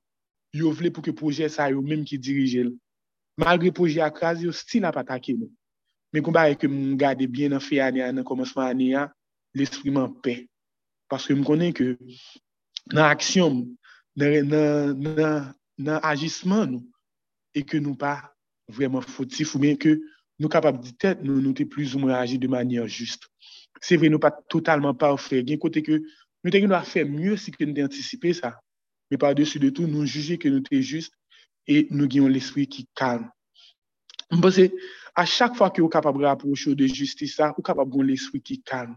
yo 0.56 0.72
vle 0.74 0.90
pou 0.94 1.06
ke 1.06 1.14
proje 1.14 1.50
sa 1.54 1.70
yo 1.70 1.84
men 1.86 2.06
ki 2.08 2.18
dirije 2.18 2.66
l. 2.66 2.74
Malgre 3.40 3.72
proje 3.76 4.02
akrazi, 4.04 4.48
yo 4.50 4.54
stil 4.56 4.88
ap 4.90 4.98
atake 5.00 5.38
nou. 5.38 5.52
Men 6.14 6.26
kon 6.26 6.34
ba 6.34 6.48
e 6.50 6.58
ke 6.58 6.68
moun 6.68 6.98
gade 6.98 7.28
bien 7.30 7.54
an 7.54 7.64
fe 7.64 7.78
ane 7.84 8.02
an 8.02 8.20
an 8.20 8.26
komanseman 8.26 8.74
ane 8.74 8.90
an, 8.98 9.14
l'esprit 9.54 9.94
man 9.94 10.10
pe. 10.26 10.42
Paske 11.10 11.38
m 11.38 11.46
konen 11.46 11.74
ke 11.76 11.94
nan 12.90 13.06
aksyon, 13.12 13.62
nan, 14.18 14.50
nan, 14.50 15.06
nan, 15.06 15.52
nan 15.78 16.02
agisman 16.10 16.74
nou, 16.74 16.86
et 17.56 17.64
que 17.64 17.78
nous 17.78 17.96
pas 17.96 18.36
vraiment 18.68 19.02
fautifs 19.02 19.56
ou 19.56 19.60
bien 19.60 19.76
que 19.76 20.02
nous 20.40 20.48
capables 20.48 20.84
de 20.84 20.92
tête, 20.92 21.20
nous 21.22 21.42
nous 21.42 21.54
plus 21.54 21.96
ou 21.96 22.00
moins 22.00 22.14
agir 22.14 22.40
de 22.40 22.48
manière 22.48 22.88
juste. 22.88 23.28
C'est 23.82 23.98
vrai, 23.98 24.10
nous 24.10 24.20
pas 24.20 24.32
totalement 24.32 24.94
parfaits. 24.94 25.50
A 25.50 25.58
côté 25.58 25.84
que 25.84 26.02
nous 26.44 26.52
devons 26.52 26.82
faire 26.82 27.06
mieux 27.06 27.38
si 27.38 27.52
que 27.52 27.64
nous 27.64 27.84
anticipé 27.84 28.34
ça. 28.34 28.60
Mais 29.12 29.18
par-dessus 29.18 29.60
de 29.60 29.70
tout, 29.70 29.88
nous 29.88 30.06
juger 30.06 30.38
que 30.38 30.48
nous 30.48 30.64
sommes 30.72 30.82
justes 30.82 31.14
et 31.68 31.88
nous 31.90 32.06
avons 32.06 32.28
l'esprit 32.28 32.68
qui 32.68 32.88
calme. 32.96 33.30
Parce 34.42 34.58
que 34.58 34.72
à 35.16 35.26
chaque 35.26 35.56
fois 35.56 35.72
que 35.72 35.82
vous 35.82 35.88
êtes 35.88 35.94
capable 35.94 36.20
de 36.20 36.26
rapprocher 36.26 36.76
de 36.76 36.88
justice, 36.88 37.38
vous 37.38 37.44
êtes 37.44 37.66
capable 37.66 37.90
d'avoir 37.90 38.08
l'esprit 38.08 38.42
qui 38.42 38.62
calme. 38.62 38.96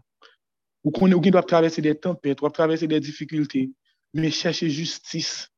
Vous 0.83 0.91
doit 0.91 1.43
traverser 1.43 1.81
des 1.81 1.95
tempêtes, 1.95 2.41
vous 2.41 2.49
traverser 2.49 2.87
des 2.87 2.99
difficultés, 2.99 3.71
mais 4.13 4.31
chercher 4.31 4.69
justice 4.69 5.49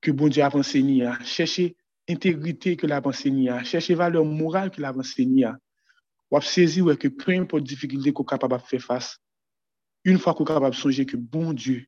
que 0.00 0.10
bon 0.10 0.28
Dieu 0.28 0.42
a 0.42 0.54
enseigné. 0.54 1.10
Chercher 1.24 1.76
intégrité 2.08 2.76
que 2.76 2.86
la 2.86 3.00
enseignée 3.04 3.50
a, 3.50 3.62
chercher 3.64 3.94
valeur 3.94 4.24
morale 4.24 4.70
que 4.70 4.80
la 4.80 4.96
enseignée 4.96 5.44
a. 5.44 5.58
Ou 6.30 6.40
saisir 6.40 6.84
ouais, 6.84 6.96
que 6.96 7.08
peu 7.08 7.32
importe 7.32 7.64
difficulté 7.64 8.12
qu'on 8.12 8.22
est 8.22 8.26
capable 8.26 8.58
de 8.58 8.66
faire 8.66 8.82
face, 8.82 9.18
une 10.04 10.18
fois 10.18 10.34
qu'on 10.34 10.44
est 10.44 10.48
capable 10.48 10.74
de 10.74 10.80
songer 10.80 11.06
que 11.06 11.16
bon 11.16 11.52
Dieu 11.52 11.86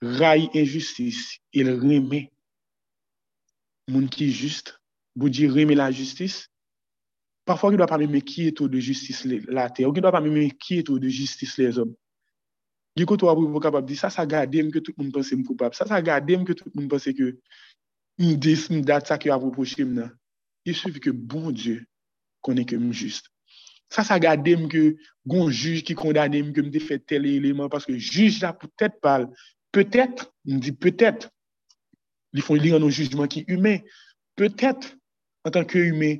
raille 0.00 0.48
injustice, 0.54 1.38
il 1.52 1.70
remet 1.70 2.30
monde 3.88 4.10
qui 4.10 4.28
est 4.28 4.32
juste, 4.32 4.80
bon 5.14 5.24
vous 5.24 5.30
dire 5.30 5.52
remet 5.52 5.74
la 5.74 5.90
justice. 5.90 6.48
Parfois, 7.44 7.72
il 7.72 7.76
doit 7.76 7.86
pas 7.86 7.98
même 7.98 8.22
qui 8.22 8.46
est 8.48 8.60
au 8.60 8.68
de 8.68 8.78
justice 8.78 9.24
la 9.24 9.70
terre, 9.70 9.90
il 9.94 10.00
doit 10.00 10.12
pas 10.12 10.20
même 10.20 10.52
qui 10.52 10.78
est 10.78 10.90
au 10.90 10.98
de 10.98 11.08
justice 11.08 11.58
les 11.58 11.78
hommes. 11.78 11.94
Gye 12.96 13.04
koto 13.04 13.26
wap 13.28 13.36
wap 13.36 13.52
wap 13.52 13.62
kapap 13.62 13.84
di, 13.84 13.96
sa 13.96 14.08
sa 14.08 14.24
gade 14.24 14.56
m 14.56 14.70
ke 14.72 14.80
tout 14.80 14.96
moun 14.96 15.10
pense 15.12 15.34
m 15.36 15.42
koupap, 15.44 15.74
sa 15.76 15.84
sa 15.84 16.00
gade 16.00 16.32
m 16.32 16.46
tout 16.48 16.72
moun 16.72 16.88
pense 16.88 17.12
ke 17.12 17.34
m 18.18 18.36
dis 18.36 18.68
m 18.70 18.82
dat 18.82 19.06
sa 19.06 19.18
ki 19.18 19.28
yo 19.28 19.34
apropoche 19.34 19.82
m 19.84 19.94
nan. 19.94 20.10
Il 20.64 20.74
suffit 20.74 21.00
que 21.00 21.10
bon 21.10 21.50
Dieu 21.50 21.86
connaît 22.40 22.64
que 22.64 22.78
je 22.78 22.92
juste. 22.92 23.26
Ça, 23.88 24.02
ça 24.02 24.18
garde 24.18 24.44
que 24.68 24.96
bon 25.24 25.50
juge 25.50 25.84
qui 25.84 25.94
condamne 25.94 26.52
que 26.52 26.60
me 26.60 26.78
fait 26.78 26.98
tel 26.98 27.24
élément 27.24 27.68
parce 27.68 27.86
que 27.86 27.96
juge 27.96 28.40
là 28.40 28.52
peut-être 28.52 29.00
parle. 29.00 29.28
Peut-être, 29.70 30.32
me 30.44 30.58
dit 30.58 30.72
peut-être, 30.72 31.30
ils 32.32 32.42
font 32.42 32.54
lire 32.54 32.80
nos 32.80 32.90
jugements 32.90 33.26
qui 33.26 33.44
humains. 33.46 33.78
Peut-être, 34.34 34.96
en 35.44 35.50
tant 35.50 35.64
que 35.64 35.78
humain, 35.78 36.16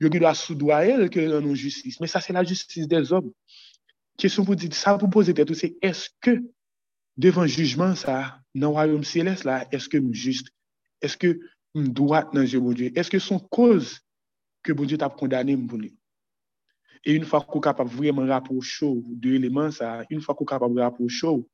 il 0.00 0.08
doit 0.08 0.34
soudoyer 0.34 1.08
que 1.10 1.20
dans 1.28 1.40
nos 1.40 1.54
justice. 1.54 2.00
Mais 2.00 2.06
ça, 2.06 2.20
c'est 2.20 2.32
la 2.32 2.44
justice 2.44 2.88
des 2.88 3.12
hommes. 3.12 3.32
Question 4.16 4.42
vous 4.42 4.54
dites, 4.54 4.74
ça 4.74 4.96
vous 4.96 5.08
posez 5.08 5.34
peut-être, 5.34 5.54
c'est 5.54 5.76
est-ce 5.82 6.08
que 6.20 6.42
devant 7.16 7.46
jugement, 7.46 7.94
ça, 7.94 8.40
dans 8.54 8.68
le 8.68 8.72
royaume 8.72 9.04
céleste, 9.04 9.44
là, 9.44 9.66
est-ce 9.72 9.88
que 9.88 9.98
je 9.98 10.12
juste? 10.12 10.48
Eske 11.04 11.34
m 11.76 11.88
doat 11.94 12.34
nan 12.36 12.46
je 12.48 12.60
bon 12.60 12.76
Diyo? 12.76 12.92
Eske 12.98 13.20
son 13.22 13.40
koz 13.52 13.98
ke 14.64 14.76
bon 14.76 14.88
Diyo 14.88 15.00
tap 15.00 15.16
kondane 15.20 15.56
m 15.56 15.66
pou 15.70 15.80
li? 15.80 15.92
E 17.00 17.14
yon 17.16 17.24
fwa 17.24 17.40
kou 17.46 17.62
kapap 17.64 17.88
vremen 17.88 18.28
raprochou 18.28 19.00
de 19.22 19.32
eleman 19.38 19.72
sa, 19.72 20.02
yon 20.12 20.20
fwa 20.20 20.34
kou 20.36 20.48
kapap 20.48 20.74
raprochou 20.76 21.46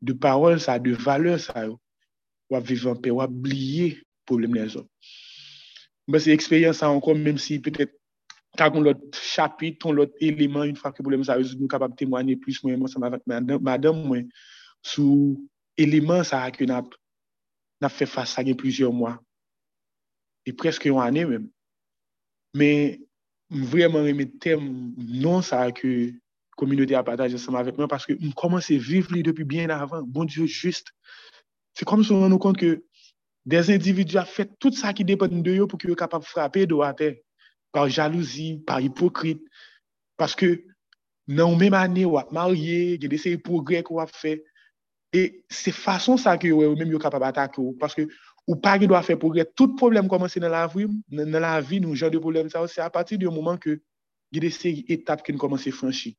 de 0.00 0.14
parol 0.16 0.56
sa, 0.62 0.78
de 0.80 0.94
vale 0.96 1.34
sa 1.42 1.66
yo, 1.66 1.76
wap 2.48 2.64
vivan 2.64 2.96
pe, 3.02 3.12
wap 3.12 3.32
bliye 3.44 3.98
problem 4.28 4.56
le 4.56 4.64
zon. 4.72 4.86
Mwen 6.08 6.24
se 6.24 6.32
eksperyans 6.32 6.80
sa 6.80 6.88
ankon, 6.88 7.20
menm 7.20 7.40
si 7.42 7.58
petet 7.60 7.92
tagon 8.56 8.86
lot 8.86 9.02
chapit, 9.12 9.76
ton 9.76 9.92
lot 9.98 10.14
eleman, 10.24 10.70
yon 10.70 10.80
fwa 10.80 10.94
ke 10.94 11.04
problem 11.04 11.26
sa 11.26 11.36
yo, 11.36 11.44
nou 11.60 11.68
kapap 11.68 11.92
temwane 11.98 12.38
plus 12.40 12.62
mwen, 12.64 12.80
mwen 12.80 12.88
sa 12.88 13.02
madame 13.60 14.00
mwen, 14.06 14.24
sou 14.80 15.36
eleman 15.76 16.24
sa 16.24 16.46
ak 16.48 16.62
yon 16.64 16.72
ap 16.78 16.96
nap 17.82 17.94
fè 17.94 18.06
fasa 18.08 18.44
gen 18.46 18.56
plizyon 18.58 18.94
mwa. 18.94 19.16
E 20.46 20.54
preske 20.56 20.90
yon 20.90 21.02
anè 21.02 21.24
mèm. 21.28 21.46
Mè 22.58 22.70
m 23.54 23.64
vreman 23.70 24.06
remè 24.08 24.26
tem 24.42 24.64
non 25.22 25.44
sa 25.46 25.64
ke 25.74 26.12
kominote 26.58 26.96
apataje 26.98 27.38
seman 27.40 27.62
avèk 27.62 27.78
mè 27.78 27.88
paske 27.90 28.16
m 28.18 28.32
komanse 28.38 28.78
viv 28.82 29.12
li 29.14 29.22
depi 29.26 29.46
bien 29.46 29.72
avan. 29.74 30.06
Bon 30.06 30.28
diyo, 30.28 30.46
juste. 30.46 30.94
Se 31.78 31.86
kom 31.88 32.02
sou 32.02 32.18
nan 32.18 32.34
nou 32.34 32.42
kont 32.42 32.58
ke 32.58 32.78
des 33.48 33.70
individu 33.72 34.18
a 34.20 34.26
fè 34.28 34.48
tout 34.58 34.74
sa 34.74 34.92
ki 34.92 35.06
depen 35.08 35.42
de 35.46 35.58
yo 35.60 35.68
pou 35.70 35.80
ki 35.80 35.92
yo 35.92 35.98
kapap 35.98 36.26
frapè 36.26 36.66
do 36.68 36.82
atè. 36.86 37.14
Par 37.72 37.90
jalouzi, 37.92 38.56
par 38.66 38.80
hipokrit. 38.80 39.42
Paske 40.18 40.56
nan 41.28 41.52
ou 41.52 41.60
mèm 41.60 41.76
anè 41.76 42.08
wap 42.08 42.32
marye, 42.34 42.96
gen 42.98 43.12
desè 43.12 43.36
hipogrek 43.36 43.92
wap 43.94 44.10
fè. 44.16 44.38
E 45.12 45.44
se 45.48 45.72
fason 45.72 46.18
sa 46.20 46.36
ki 46.36 46.50
yo 46.50 46.60
wè 46.60 46.68
ou 46.68 46.76
mèm 46.76 46.90
yo 46.92 47.00
kapab 47.00 47.24
atak 47.24 47.56
yo. 47.56 47.72
Paske 47.80 48.04
ou 48.48 48.56
pa 48.60 48.76
ki 48.80 48.88
do 48.90 48.96
a 48.96 49.02
fè 49.04 49.16
progrè. 49.20 49.46
Tout 49.56 49.76
problem 49.80 50.08
komanse 50.10 50.40
nan 50.42 50.52
la 50.52 50.66
vi, 50.68 50.84
nan 51.08 51.40
la 51.40 51.56
vi 51.64 51.80
nou 51.80 51.96
jan 51.96 52.12
de 52.12 52.20
problem 52.20 52.50
sa 52.52 52.60
ou. 52.64 52.68
Se 52.68 52.82
a 52.84 52.90
pati 52.92 53.16
di 53.16 53.24
yo 53.24 53.32
mouman 53.32 53.60
ke 53.60 53.78
gide 54.34 54.50
se 54.52 54.74
etap 54.92 55.24
ki 55.24 55.32
nou 55.32 55.40
komanse 55.40 55.72
franshi. 55.72 56.14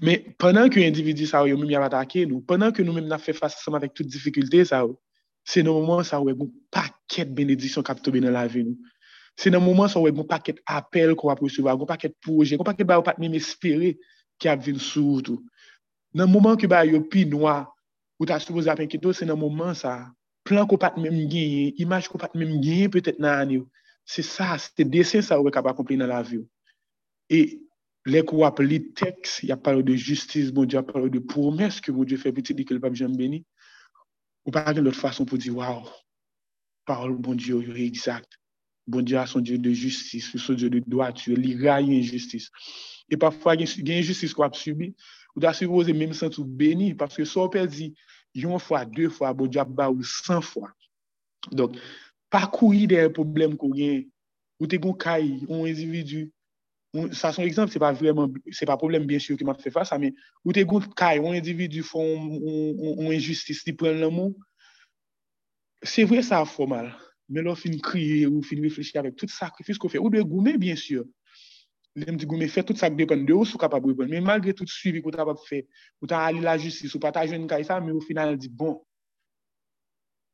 Men, 0.00 0.30
penan 0.40 0.70
ki 0.70 0.80
yo 0.80 0.90
individi 0.92 1.26
sa 1.28 1.42
ou 1.42 1.50
yo 1.50 1.58
mèm 1.58 1.74
yo 1.74 1.82
atake 1.82 2.22
nou, 2.30 2.44
penan 2.46 2.72
ki 2.74 2.86
nou 2.86 2.94
mèm 2.96 3.10
na 3.10 3.18
fè 3.18 3.34
fasa 3.36 3.58
seman 3.60 3.82
vek 3.82 3.96
tout 3.98 4.06
difikultè 4.06 4.62
sa 4.70 4.84
ou, 4.86 4.96
se 5.46 5.62
nan 5.66 5.74
mouman 5.74 6.06
sa 6.06 6.20
ou 6.22 6.30
wè 6.30 6.36
goun 6.38 6.52
paket 6.74 7.34
benedisyon 7.34 7.84
kap 7.86 7.98
tobe 8.02 8.22
nan 8.22 8.34
la 8.36 8.46
vi 8.50 8.62
nou. 8.68 8.78
Se 9.36 9.50
nan 9.50 9.60
mouman 9.60 9.90
sa 9.90 9.98
ou 9.98 10.06
wè 10.06 10.14
goun 10.14 10.28
paket 10.30 10.62
apel 10.70 11.16
kwa 11.18 11.34
pou 11.38 11.50
souva, 11.50 11.74
goun 11.74 11.90
paket 11.90 12.14
proje, 12.22 12.54
goun 12.54 12.66
paket 12.70 12.88
ba 12.88 13.02
ou 13.02 13.06
pat 13.06 13.18
mèm 13.20 13.34
espere 13.36 13.96
ki 14.40 14.50
ap 14.52 14.62
vin 14.64 14.78
sou 14.78 15.18
ou 15.18 15.26
tou. 15.26 15.42
Nan 16.16 16.30
mouman 16.32 16.56
ki 16.56 16.68
ba 16.70 16.80
yo 16.88 17.02
pi 17.12 17.26
noa, 17.28 17.66
ou 18.16 18.24
ta 18.28 18.38
soubouz 18.40 18.70
apen 18.72 18.88
kito, 18.88 19.12
se 19.12 19.26
nan 19.28 19.36
mouman 19.36 19.74
sa, 19.76 20.14
plan 20.48 20.64
ko 20.64 20.78
pat 20.80 20.96
mèm 20.96 21.26
genye, 21.28 21.74
imaj 21.82 22.08
ko 22.08 22.16
pat 22.22 22.32
mèm 22.32 22.54
genye 22.64 22.88
petèt 22.92 23.20
nan 23.20 23.42
an 23.42 23.52
yo. 23.58 23.66
Se 24.08 24.22
sa, 24.24 24.54
se 24.56 24.86
desen 24.86 25.24
sa 25.26 25.36
ou 25.36 25.50
e 25.50 25.52
kap 25.52 25.68
akompli 25.68 25.98
nan 26.00 26.08
la 26.08 26.22
vi 26.24 26.38
yo. 26.38 26.46
E 27.28 27.40
lek 28.08 28.32
ap 28.46 28.62
li 28.64 28.78
teks, 28.96 29.42
ya 29.44 29.58
palo 29.60 29.82
de 29.84 29.96
justice, 29.98 30.54
bon 30.54 30.64
di 30.64 30.78
ap 30.80 30.88
palo 30.88 31.10
de 31.12 31.20
promes 31.20 31.82
ke 31.84 31.92
bon 31.92 32.08
di 32.08 32.16
fe 32.16 32.32
piti 32.32 32.54
di 32.54 32.64
ke 32.64 32.72
l 32.72 32.80
pap 32.80 32.96
jen 32.96 33.12
beni, 33.18 33.42
ou 34.46 34.54
pa 34.54 34.64
gen 34.72 34.86
lout 34.86 34.96
fason 34.96 35.28
pou 35.28 35.36
di, 35.36 35.52
waw, 35.52 35.84
parol 36.88 37.18
bon 37.20 37.36
diyo 37.36 37.60
yo 37.60 37.76
re 37.76 37.84
exact. 37.84 38.38
Bon 38.88 39.04
diyo 39.04 39.20
a 39.20 39.26
son 39.26 39.44
diyo 39.44 39.58
de 39.58 39.74
justice, 39.74 40.38
son 40.38 40.56
diyo 40.56 40.70
de 40.70 40.80
doat, 40.86 41.26
yo 41.26 41.36
li 41.36 41.58
raye 41.60 41.92
injustice. 41.98 42.48
E 43.10 43.18
pafwa 43.20 43.58
gen 43.58 43.68
injustice 43.98 44.32
kwa 44.32 44.46
ap 44.48 44.56
subi, 44.56 44.94
ou 45.36 45.44
da 45.44 45.52
supose 45.52 45.92
mèm 45.92 46.14
sentou 46.16 46.48
beni, 46.48 46.94
paske 46.96 47.26
so 47.28 47.44
pe 47.52 47.66
di, 47.68 47.90
yon 48.36 48.60
fwa, 48.62 48.82
dwe 48.88 49.10
fwa, 49.12 49.34
bo 49.36 49.46
diap 49.50 49.68
ba 49.76 49.90
ou 49.92 50.04
san 50.08 50.40
fwa. 50.44 50.70
Donk, 51.52 51.76
pa 52.32 52.46
kouri 52.52 52.86
de 52.90 53.04
problem 53.14 53.54
kou 53.60 53.76
gen, 53.76 54.06
ou 54.56 54.68
te 54.70 54.80
kon 54.80 54.96
kay, 54.96 55.34
ou 55.50 55.68
individu, 55.68 56.26
sa 57.12 57.34
son 57.36 57.44
ekzamp, 57.44 57.68
se 57.68 57.80
pa 57.82 57.92
vreman, 57.92 58.32
se 58.48 58.64
pa 58.68 58.78
problem 58.80 59.04
bien 59.08 59.20
syo 59.20 59.36
ki 59.36 59.44
map 59.44 59.60
fe 59.60 59.72
fasa, 59.74 59.98
men, 60.00 60.16
ou 60.46 60.56
te 60.56 60.64
kon 60.68 60.84
kay, 60.96 61.20
ou 61.20 61.36
individu 61.36 61.84
fon, 61.84 62.30
ou 62.40 63.12
injustis 63.12 63.60
li 63.68 63.76
pren 63.76 64.00
l'amou, 64.00 64.32
se 65.84 66.06
vre 66.08 66.24
sa 66.24 66.40
fwa 66.48 66.70
mal, 66.72 66.90
men 67.28 67.44
lo 67.44 67.52
fin 67.58 67.76
kriye, 67.84 68.24
ou 68.30 68.40
fin 68.46 68.64
reflechi 68.64 68.96
avèk, 68.96 69.20
tout 69.20 69.32
sakrifis 69.32 69.76
kou 69.76 69.92
fe, 69.92 70.00
ou 70.00 70.08
dwe 70.12 70.24
goumen 70.24 70.56
bien 70.62 70.80
chyo, 70.80 71.04
Lè 71.96 72.12
m 72.12 72.18
di 72.20 72.26
gou 72.28 72.36
mè 72.36 72.44
fè 72.52 72.60
tout 72.66 72.76
sak 72.76 72.92
depen 72.96 73.22
de 73.24 73.32
ou 73.32 73.46
sou 73.48 73.56
kapab 73.60 73.86
repon. 73.88 74.10
Mè 74.12 74.20
malgre 74.20 74.52
tout 74.56 74.68
suivi 74.68 75.00
kou 75.00 75.14
ta 75.14 75.24
pap 75.24 75.40
fè, 75.48 75.62
kou 75.96 76.10
ta 76.10 76.20
ali 76.28 76.42
la 76.44 76.58
justice, 76.60 76.92
ou 76.92 77.00
pa 77.00 77.08
ta 77.14 77.22
jwen 77.24 77.46
kay 77.48 77.64
sa, 77.64 77.78
mè 77.80 77.94
ou 77.94 78.04
final 78.04 78.36
di 78.36 78.50
bon, 78.52 78.74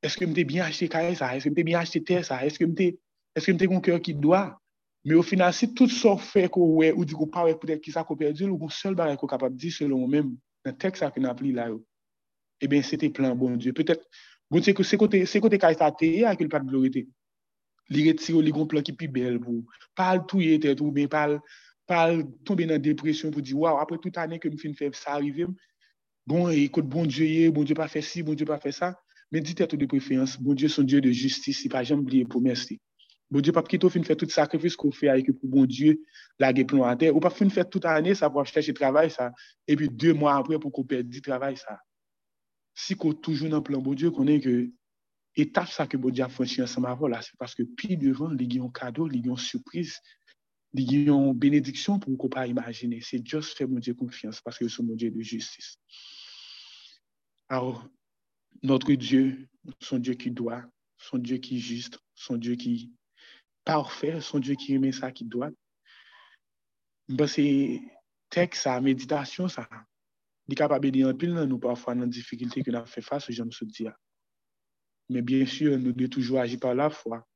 eske 0.03 0.27
m 0.27 0.35
te 0.35 0.42
bin 0.48 0.64
achete 0.64 0.90
kay 0.90 1.14
sa, 1.18 1.31
eske 1.38 1.53
m 1.53 1.59
te 1.59 1.64
bin 1.68 1.79
achete 1.79 2.03
ter 2.09 2.27
sa, 2.27 2.40
eske 2.42 2.66
m 2.66 2.75
te, 2.79 2.90
eske 3.38 3.55
m 3.55 3.62
te 3.62 3.70
kon 3.70 3.85
kèr 3.85 4.03
ki 4.03 4.16
doa. 4.18 4.48
Mè 5.07 5.14
ou 5.18 5.27
final 5.27 5.55
si 5.55 5.70
tout 5.70 5.90
sor 5.90 6.18
fè 6.22 6.48
kou 6.51 6.83
wè, 6.83 6.90
ou 6.96 7.07
di 7.07 7.14
kou 7.14 7.31
pa 7.31 7.46
wè 7.46 7.55
pou 7.55 7.70
tè 7.70 7.79
ki 7.79 7.94
sa 7.94 8.03
kou 8.07 8.18
perdi, 8.18 8.48
ou 8.51 8.59
kon 8.59 8.75
sol 8.75 8.98
barè 8.98 9.14
kou 9.20 9.31
kapab 9.31 9.55
di 9.55 9.70
selon 9.70 10.03
ou 10.03 10.11
mèm, 10.11 10.35
nan 10.66 10.79
tek 10.83 10.98
sa 10.98 11.14
ki 11.14 11.22
nan 11.22 11.38
pli 11.38 11.55
la 11.55 11.70
yo. 11.70 11.79
E 12.62 12.66
ben, 12.70 12.83
se 12.83 12.98
te 12.98 13.11
plan 13.11 13.38
bon 13.38 13.55
dieu. 13.55 13.75
Petè, 13.75 13.98
bon 14.51 14.62
se 14.62 14.75
kote 14.98 15.59
kay 15.62 15.79
sa 15.79 15.94
te, 15.94 16.11
akil 16.27 16.51
pat 16.51 16.66
glorite. 16.66 17.07
li 17.90 18.07
retire 18.09 18.37
ou 18.38 18.45
li 18.45 18.53
gon 18.55 18.68
plan 18.71 18.85
ki 18.87 18.95
pi 18.99 19.09
bel 19.11 19.40
pou. 19.42 19.64
Pal 19.99 20.23
touye 20.31 20.59
tet 20.62 20.81
ou 20.81 20.92
ben 20.95 21.09
pal, 21.11 21.38
pal 21.88 22.23
tombe 22.47 22.66
nan 22.68 22.83
depresyon 22.83 23.33
pou 23.35 23.45
di, 23.45 23.57
waw, 23.59 23.81
apre 23.83 23.99
tout 24.03 24.18
ane 24.23 24.38
ke 24.42 24.51
m 24.53 24.59
fin 24.61 24.77
feb 24.79 24.95
sa 24.99 25.16
arrive, 25.16 25.49
bon, 26.27 26.49
ekote, 26.55 26.88
bon 26.88 27.09
Diyo 27.09 27.27
ye, 27.27 27.51
bon 27.51 27.66
Diyo 27.66 27.79
pa 27.79 27.88
fe 27.90 28.05
si, 28.05 28.23
bon 28.23 28.38
Diyo 28.38 28.49
pa 28.49 28.61
fe 28.62 28.73
sa, 28.77 28.92
men 29.33 29.45
di 29.45 29.57
tet 29.59 29.73
ou 29.75 29.81
de 29.81 29.88
preferans, 29.90 30.38
bon 30.40 30.57
Diyo 30.59 30.71
son 30.73 30.88
Diyo 30.88 31.03
de 31.05 31.12
justice, 31.12 31.59
si 31.64 31.73
pa 31.73 31.83
jem 31.87 32.05
bliye 32.07 32.29
pou 32.29 32.45
mersi. 32.45 32.79
Bon 33.33 33.40
Diyo 33.40 33.55
pa 33.57 33.62
pkito 33.64 33.88
fin 33.88 34.05
fè 34.05 34.12
tout 34.18 34.29
sakrifis 34.29 34.77
kon 34.77 34.92
fè 34.92 35.09
a 35.09 35.16
eke 35.21 35.33
pou 35.33 35.49
bon 35.49 35.64
Diyo 35.64 35.97
lage 36.42 36.66
plon 36.68 36.85
an 36.85 36.99
ter, 37.01 37.14
ou 37.14 37.21
pa 37.25 37.31
fin 37.33 37.49
fè 37.53 37.64
tout 37.64 37.85
ane 37.88 38.12
sa 38.18 38.29
pou 38.29 38.42
ap 38.42 38.51
chèche 38.51 38.75
travay 38.77 39.09
sa, 39.11 39.31
epi 39.64 39.88
2 39.88 40.12
mwa 40.21 40.35
apre 40.37 40.61
pou 40.61 40.75
kon 40.75 40.85
perdi 40.88 41.23
travay 41.25 41.57
sa. 41.57 41.79
Si 42.77 42.97
kon 42.97 43.16
toujou 43.25 43.49
nan 43.49 43.64
plan 43.64 43.81
bon 43.81 43.97
Diyo 43.97 44.12
konen 44.12 44.40
ke 44.45 44.55
etap 45.38 45.71
sa 45.73 45.87
ke 45.88 46.01
bon 46.01 46.14
Diyo 46.14 46.27
a 46.27 46.33
fwensi 46.33 46.62
an 46.64 46.71
sa 46.71 46.83
ma 46.85 46.95
vo 46.99 47.11
la. 47.11 47.23
Se 47.25 47.37
paske 47.40 47.66
pi 47.79 47.97
devan 48.01 48.37
li 48.38 48.49
gen 48.49 48.66
yon 48.66 48.75
kado, 48.75 49.07
li 49.09 49.23
gen 49.23 49.35
yon 49.35 49.40
surprise, 49.40 50.01
li 50.77 50.87
gen 50.88 51.12
yon 51.12 51.33
benediksyon 51.38 52.01
pou 52.03 52.16
kou 52.16 52.33
pa 52.33 52.47
imagine. 52.51 53.01
Se 53.05 53.21
just 53.21 53.59
fè 53.59 53.68
bon 53.68 53.83
Diyo 53.83 53.97
konfians 53.99 54.42
paske 54.45 54.66
yon 54.66 54.73
sou 54.73 54.87
bon 54.87 54.99
Diyo 54.99 55.14
de 55.14 55.23
justice. 55.23 55.77
Alors, 57.49 57.85
notre 58.62 58.92
Diyo, 58.95 59.33
son 59.81 60.01
Diyo 60.01 60.16
ki 60.16 60.33
doa, 60.33 60.62
son 60.99 61.23
Diyo 61.23 61.40
ki 61.42 61.61
juste, 61.61 62.01
son 62.14 62.40
Diyo 62.40 62.57
ki 62.57 62.92
parfait, 63.64 64.21
son 64.21 64.38
Dieu 64.38 64.55
qui 64.55 64.75
aimait 64.75 64.92
ça, 64.92 65.11
qui 65.12 65.25
doit. 65.25 65.51
Ben, 67.09 67.27
c'est 67.27 67.81
texte, 68.31 68.62
ça, 68.62 68.81
méditation, 68.81 69.49
ça. 69.49 69.68
Il 70.49 70.53
est 70.53 70.57
capable 70.57 70.90
de 70.90 71.12
dire 71.12 71.47
nous, 71.47 71.59
parfois, 71.59 71.95
dans 71.95 72.03
les 72.03 72.09
difficultés 72.09 72.62
que 72.62 72.71
nous 72.71 72.79
avons 72.79 72.87
fait 72.87 73.03
face, 73.03 73.31
je 73.31 73.42
me 73.42 73.51
suis 73.51 73.66
dit. 73.66 73.87
Mais 75.12 75.22
bien 75.22 75.46
sûr, 75.46 75.79
nous 75.79 75.92
devons 75.92 76.09
toujours 76.09 76.40
agir 76.40 76.59
par 76.59 76.75
la 76.75 76.90
foi. 76.90 77.27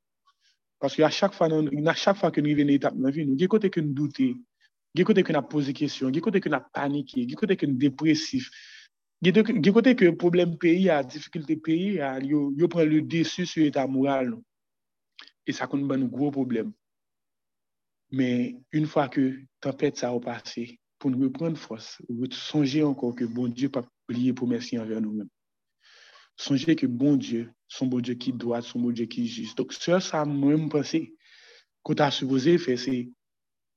Parce 0.78 0.96
qu'à 0.96 1.10
chaque 1.10 1.34
fois, 1.34 1.48
à 1.48 1.94
chaque 1.94 2.16
fois 2.16 2.30
que 2.30 2.40
nous 2.40 2.56
venons 2.56 2.72
étape 2.72 2.96
dans 2.96 3.04
la 3.04 3.10
vie, 3.10 3.26
nous, 3.26 3.48
côté 3.48 3.70
que 3.70 3.80
nous 3.80 3.94
doutons, 3.94 4.34
il 4.94 5.04
côté 5.04 5.22
que 5.22 5.32
nous 5.32 5.42
posé 5.42 5.68
des 5.68 5.78
questions, 5.78 6.10
il 6.10 6.20
côté 6.20 6.40
que 6.40 6.48
nous 6.48 6.58
paniqué, 6.72 7.20
il 7.22 7.34
côté 7.36 7.56
que 7.56 7.66
nous 7.66 7.76
dépressif, 7.76 8.50
il 9.22 9.72
côté 9.72 9.96
que 9.96 10.04
le 10.04 10.16
problème 10.16 10.58
pays, 10.58 10.84
la 10.84 11.02
difficulté 11.02 11.56
pays, 11.56 12.00
il 12.22 12.68
prend 12.68 12.84
le 12.84 13.02
dessus 13.02 13.46
sur 13.46 13.62
l'état 13.62 13.86
moral. 13.86 14.30
Nous. 14.30 14.44
E 15.46 15.54
sa 15.54 15.68
kon 15.70 15.86
ban 15.86 16.02
nou 16.02 16.10
gwo 16.10 16.32
problem. 16.34 16.72
Men, 18.10 18.58
un 18.74 18.86
fwa 18.90 19.06
ke 19.12 19.28
tapet 19.62 20.02
sa 20.02 20.10
ou 20.14 20.22
pase, 20.22 20.66
pou 20.98 21.12
nou 21.12 21.28
repren 21.28 21.54
fos, 21.58 21.94
ou 22.08 22.24
wè 22.24 22.30
sonje 22.34 22.82
ankon 22.86 23.14
ke 23.18 23.28
bon 23.30 23.52
Diyo 23.54 23.70
pa 23.74 23.84
pliye 24.10 24.34
pou 24.34 24.50
mersi 24.50 24.78
anver 24.80 24.98
nou 25.02 25.14
men. 25.14 25.28
Sonje 26.38 26.74
ke 26.78 26.90
bon 26.90 27.18
Diyo, 27.22 27.46
son 27.68 27.90
bon 27.90 28.00
Diyo 28.04 28.16
ki 28.18 28.32
doat, 28.32 28.66
son 28.66 28.84
bon 28.84 28.94
Diyo 28.94 29.08
ki 29.10 29.26
jist. 29.26 29.56
Dok, 29.58 29.74
se 29.76 29.98
sa 30.04 30.24
mwen 30.28 30.66
mpase, 30.66 31.02
kouta 31.86 32.10
souboze 32.14 32.56
fè, 32.62 32.76
se 32.80 32.96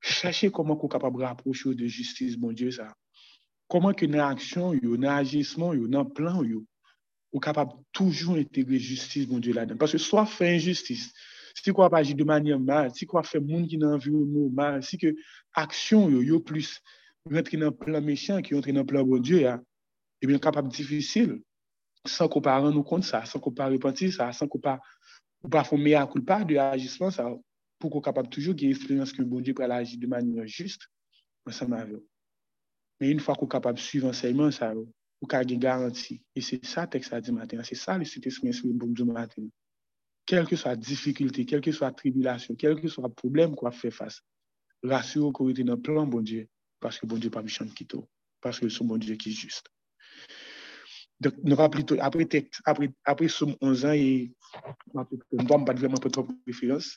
chache 0.02 0.52
koman 0.54 0.80
kou 0.80 0.92
kapab 0.92 1.18
raproche 1.22 1.68
ou 1.70 1.78
de 1.78 1.88
justice 1.88 2.38
bon 2.40 2.56
sa. 2.72 2.92
Koman 3.70 3.94
ke 3.94 4.08
nan 4.08 4.26
aksyon 4.30 4.80
yo, 4.82 4.98
nan 4.98 5.20
agisman 5.20 5.76
yo, 5.78 5.88
nan 5.88 6.10
plan 6.10 6.44
yo, 6.44 6.64
ou 7.34 7.40
kapab 7.40 7.76
toujou 7.94 8.38
integre 8.38 8.80
justice 8.80 9.28
bon 9.28 9.40
Diyo 9.40 9.56
la 9.56 9.66
den. 9.66 9.78
Paske 9.78 10.00
so 10.00 10.24
fè 10.26 10.56
injustice, 10.56 11.14
Si 11.64 11.74
pa 11.74 11.90
aji 11.92 12.14
de 12.16 12.24
manyan 12.24 12.60
mal, 12.64 12.90
si 12.96 13.06
kwa 13.06 13.24
fe 13.24 13.40
moun 13.40 13.68
ki 13.68 13.78
nan 13.78 13.98
environ 13.98 14.28
nou 14.32 14.50
mal, 14.50 14.82
si 14.84 14.98
ke 14.98 15.12
aksyon 15.58 16.14
yo 16.14 16.22
yo 16.24 16.40
plus 16.40 16.80
rentre 17.28 17.58
nan 17.60 17.74
plan 17.76 18.00
mechyan 18.06 18.42
ki 18.46 18.56
rentre 18.56 18.72
nan 18.72 18.86
plan 18.88 19.04
bon 19.04 19.20
Diyo 19.20 19.42
ya, 19.42 19.58
ebyen 20.24 20.40
kapap 20.40 20.70
difisil, 20.72 21.40
san 22.08 22.30
ko 22.32 22.42
pa 22.42 22.60
ran 22.60 22.74
nou 22.74 22.86
kont 22.88 23.04
sa, 23.06 23.26
san 23.26 23.42
ko 23.42 23.52
pa 23.56 23.68
repenti 23.72 24.12
sa, 24.12 24.32
san 24.36 24.50
ko 24.52 24.60
pa, 24.64 24.78
ou 25.44 25.52
pa 25.52 25.64
fon 25.68 25.82
mea 25.82 26.06
koulpa 26.08 26.44
de 26.48 26.60
agisman 26.62 27.12
sa, 27.12 27.28
pou 27.80 27.92
ko 27.92 28.02
kapap 28.04 28.30
toujou 28.32 28.56
ge 28.56 28.70
eksperyans 28.74 29.12
ki 29.16 29.26
bon 29.28 29.44
di 29.44 29.56
pral 29.56 29.74
agi 29.76 29.98
de 30.00 30.08
manyan 30.08 30.48
just, 30.48 30.88
an 31.48 31.56
sa 31.56 31.68
ma 31.68 31.84
ve. 31.88 32.00
Men 33.00 33.14
yon 33.14 33.24
fwa 33.24 33.38
ko 33.40 33.48
kapap 33.48 33.80
suiv 33.80 34.08
anseyman 34.10 34.52
sa 34.56 34.74
yo, 34.76 34.86
ou 35.24 35.28
ka 35.32 35.42
gen 35.48 35.60
garanti. 35.64 36.20
E 36.36 36.44
se 36.44 36.60
sa 36.68 36.86
tek 36.88 37.08
sa 37.08 37.22
di 37.24 37.32
maten, 37.36 37.64
se 37.68 37.76
sa 37.80 37.98
li 38.00 38.08
se 38.08 38.20
te 38.24 38.32
smen 38.32 38.56
sou 38.56 38.72
yon 38.72 38.80
boum 38.80 38.94
di 38.96 39.08
maten. 39.08 39.48
Kelke 40.30 40.54
que 40.54 40.58
sa 40.62 40.76
difikilte, 40.76 41.46
kelke 41.48 41.72
que 41.72 41.74
sa 41.74 41.92
tribilasyon, 41.92 42.60
kelke 42.60 42.84
que 42.86 42.92
sa 42.92 43.10
problem 43.10 43.56
kwa 43.58 43.72
fe 43.74 43.90
fasa, 43.90 44.22
rasyon 44.86 45.34
kou 45.34 45.50
ete 45.50 45.66
nan 45.66 45.80
plan 45.82 46.06
bon 46.12 46.22
di, 46.24 46.44
paske 46.84 47.08
bon 47.10 47.20
di 47.20 47.32
pa 47.34 47.42
mi 47.42 47.50
chan 47.50 47.72
kito, 47.74 48.04
paske 48.44 48.70
sou 48.70 48.86
bon 48.86 49.02
di 49.02 49.18
ki 49.18 49.34
just. 49.34 49.72
Nou 51.20 51.58
va 51.60 51.68
plito, 51.68 51.98
apre 52.00 52.24
tek, 52.32 52.48
apre 52.64 53.28
soum 53.28 53.52
11 53.60 53.82
an, 53.90 55.08
mwa 55.36 55.58
mbat 55.60 55.80
vreman 55.82 56.00
pou 56.00 56.12
trop 56.16 56.30
preferans. 56.48 56.94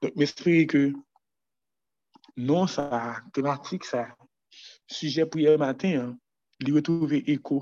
Mwen 0.00 0.24
espere 0.24 0.62
ke 0.70 0.80
non 2.40 2.70
sa 2.70 3.18
tematik 3.36 3.84
sa, 3.84 4.06
suje 4.88 5.26
priye 5.28 5.52
matin, 5.60 6.14
li 6.64 6.72
wetouve 6.72 7.20
eko 7.28 7.60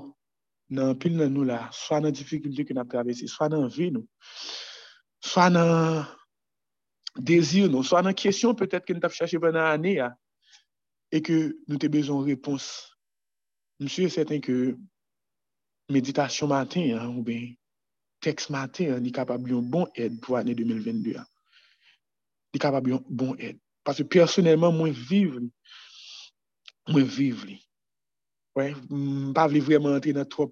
nan 0.71 0.95
pil 1.01 1.17
nan 1.19 1.35
nou 1.35 1.43
la, 1.49 1.65
swa 1.75 1.99
nan 1.99 2.15
difikultye 2.15 2.63
ki 2.69 2.77
nan 2.77 2.87
travesi, 2.87 3.27
swa 3.27 3.49
nan 3.51 3.67
vi 3.75 3.89
nou, 3.91 4.07
swa 5.27 5.49
nan 5.51 6.05
dezir 7.19 7.67
nou, 7.67 7.83
swa 7.83 7.99
nan 8.05 8.15
kesyon 8.15 8.55
petet 8.55 8.87
ki 8.87 8.95
nou 8.95 9.03
tap 9.03 9.17
chache 9.17 9.41
banan 9.43 9.73
ane 9.73 9.97
ya, 9.97 10.07
e 11.11 11.19
ke 11.19 11.41
nou 11.67 11.75
te 11.83 11.91
bezon 11.91 12.23
repons. 12.29 12.71
Mwen 13.81 13.91
suje 13.91 14.15
seten 14.15 14.39
ke 14.39 14.55
meditasyon 15.93 16.51
matin 16.51 16.95
an, 16.97 17.09
ou 17.15 17.25
ben 17.25 17.51
tekst 18.23 18.51
matin 18.53 18.95
an, 18.95 19.03
li 19.03 19.13
kapab 19.15 19.47
yon 19.49 19.65
bon 19.71 19.89
ed 19.99 20.19
pou 20.23 20.37
ane 20.39 20.55
2022 20.57 21.17
an. 21.21 21.27
Li 22.53 22.61
kapab 22.61 22.87
yon 22.89 23.03
bon 23.07 23.35
ed. 23.39 23.59
Pase 23.87 24.05
personelman 24.05 24.75
mwen 24.77 24.93
viv 24.93 25.39
li. 25.39 25.49
Mwen 26.91 27.07
viv 27.09 27.45
li. 27.49 27.61
Ouais, 28.55 28.75
Mpa 28.91 29.47
vle 29.47 29.61
vreman 29.63 29.95
ante 29.95 30.11
nan 30.11 30.27
trop 30.27 30.51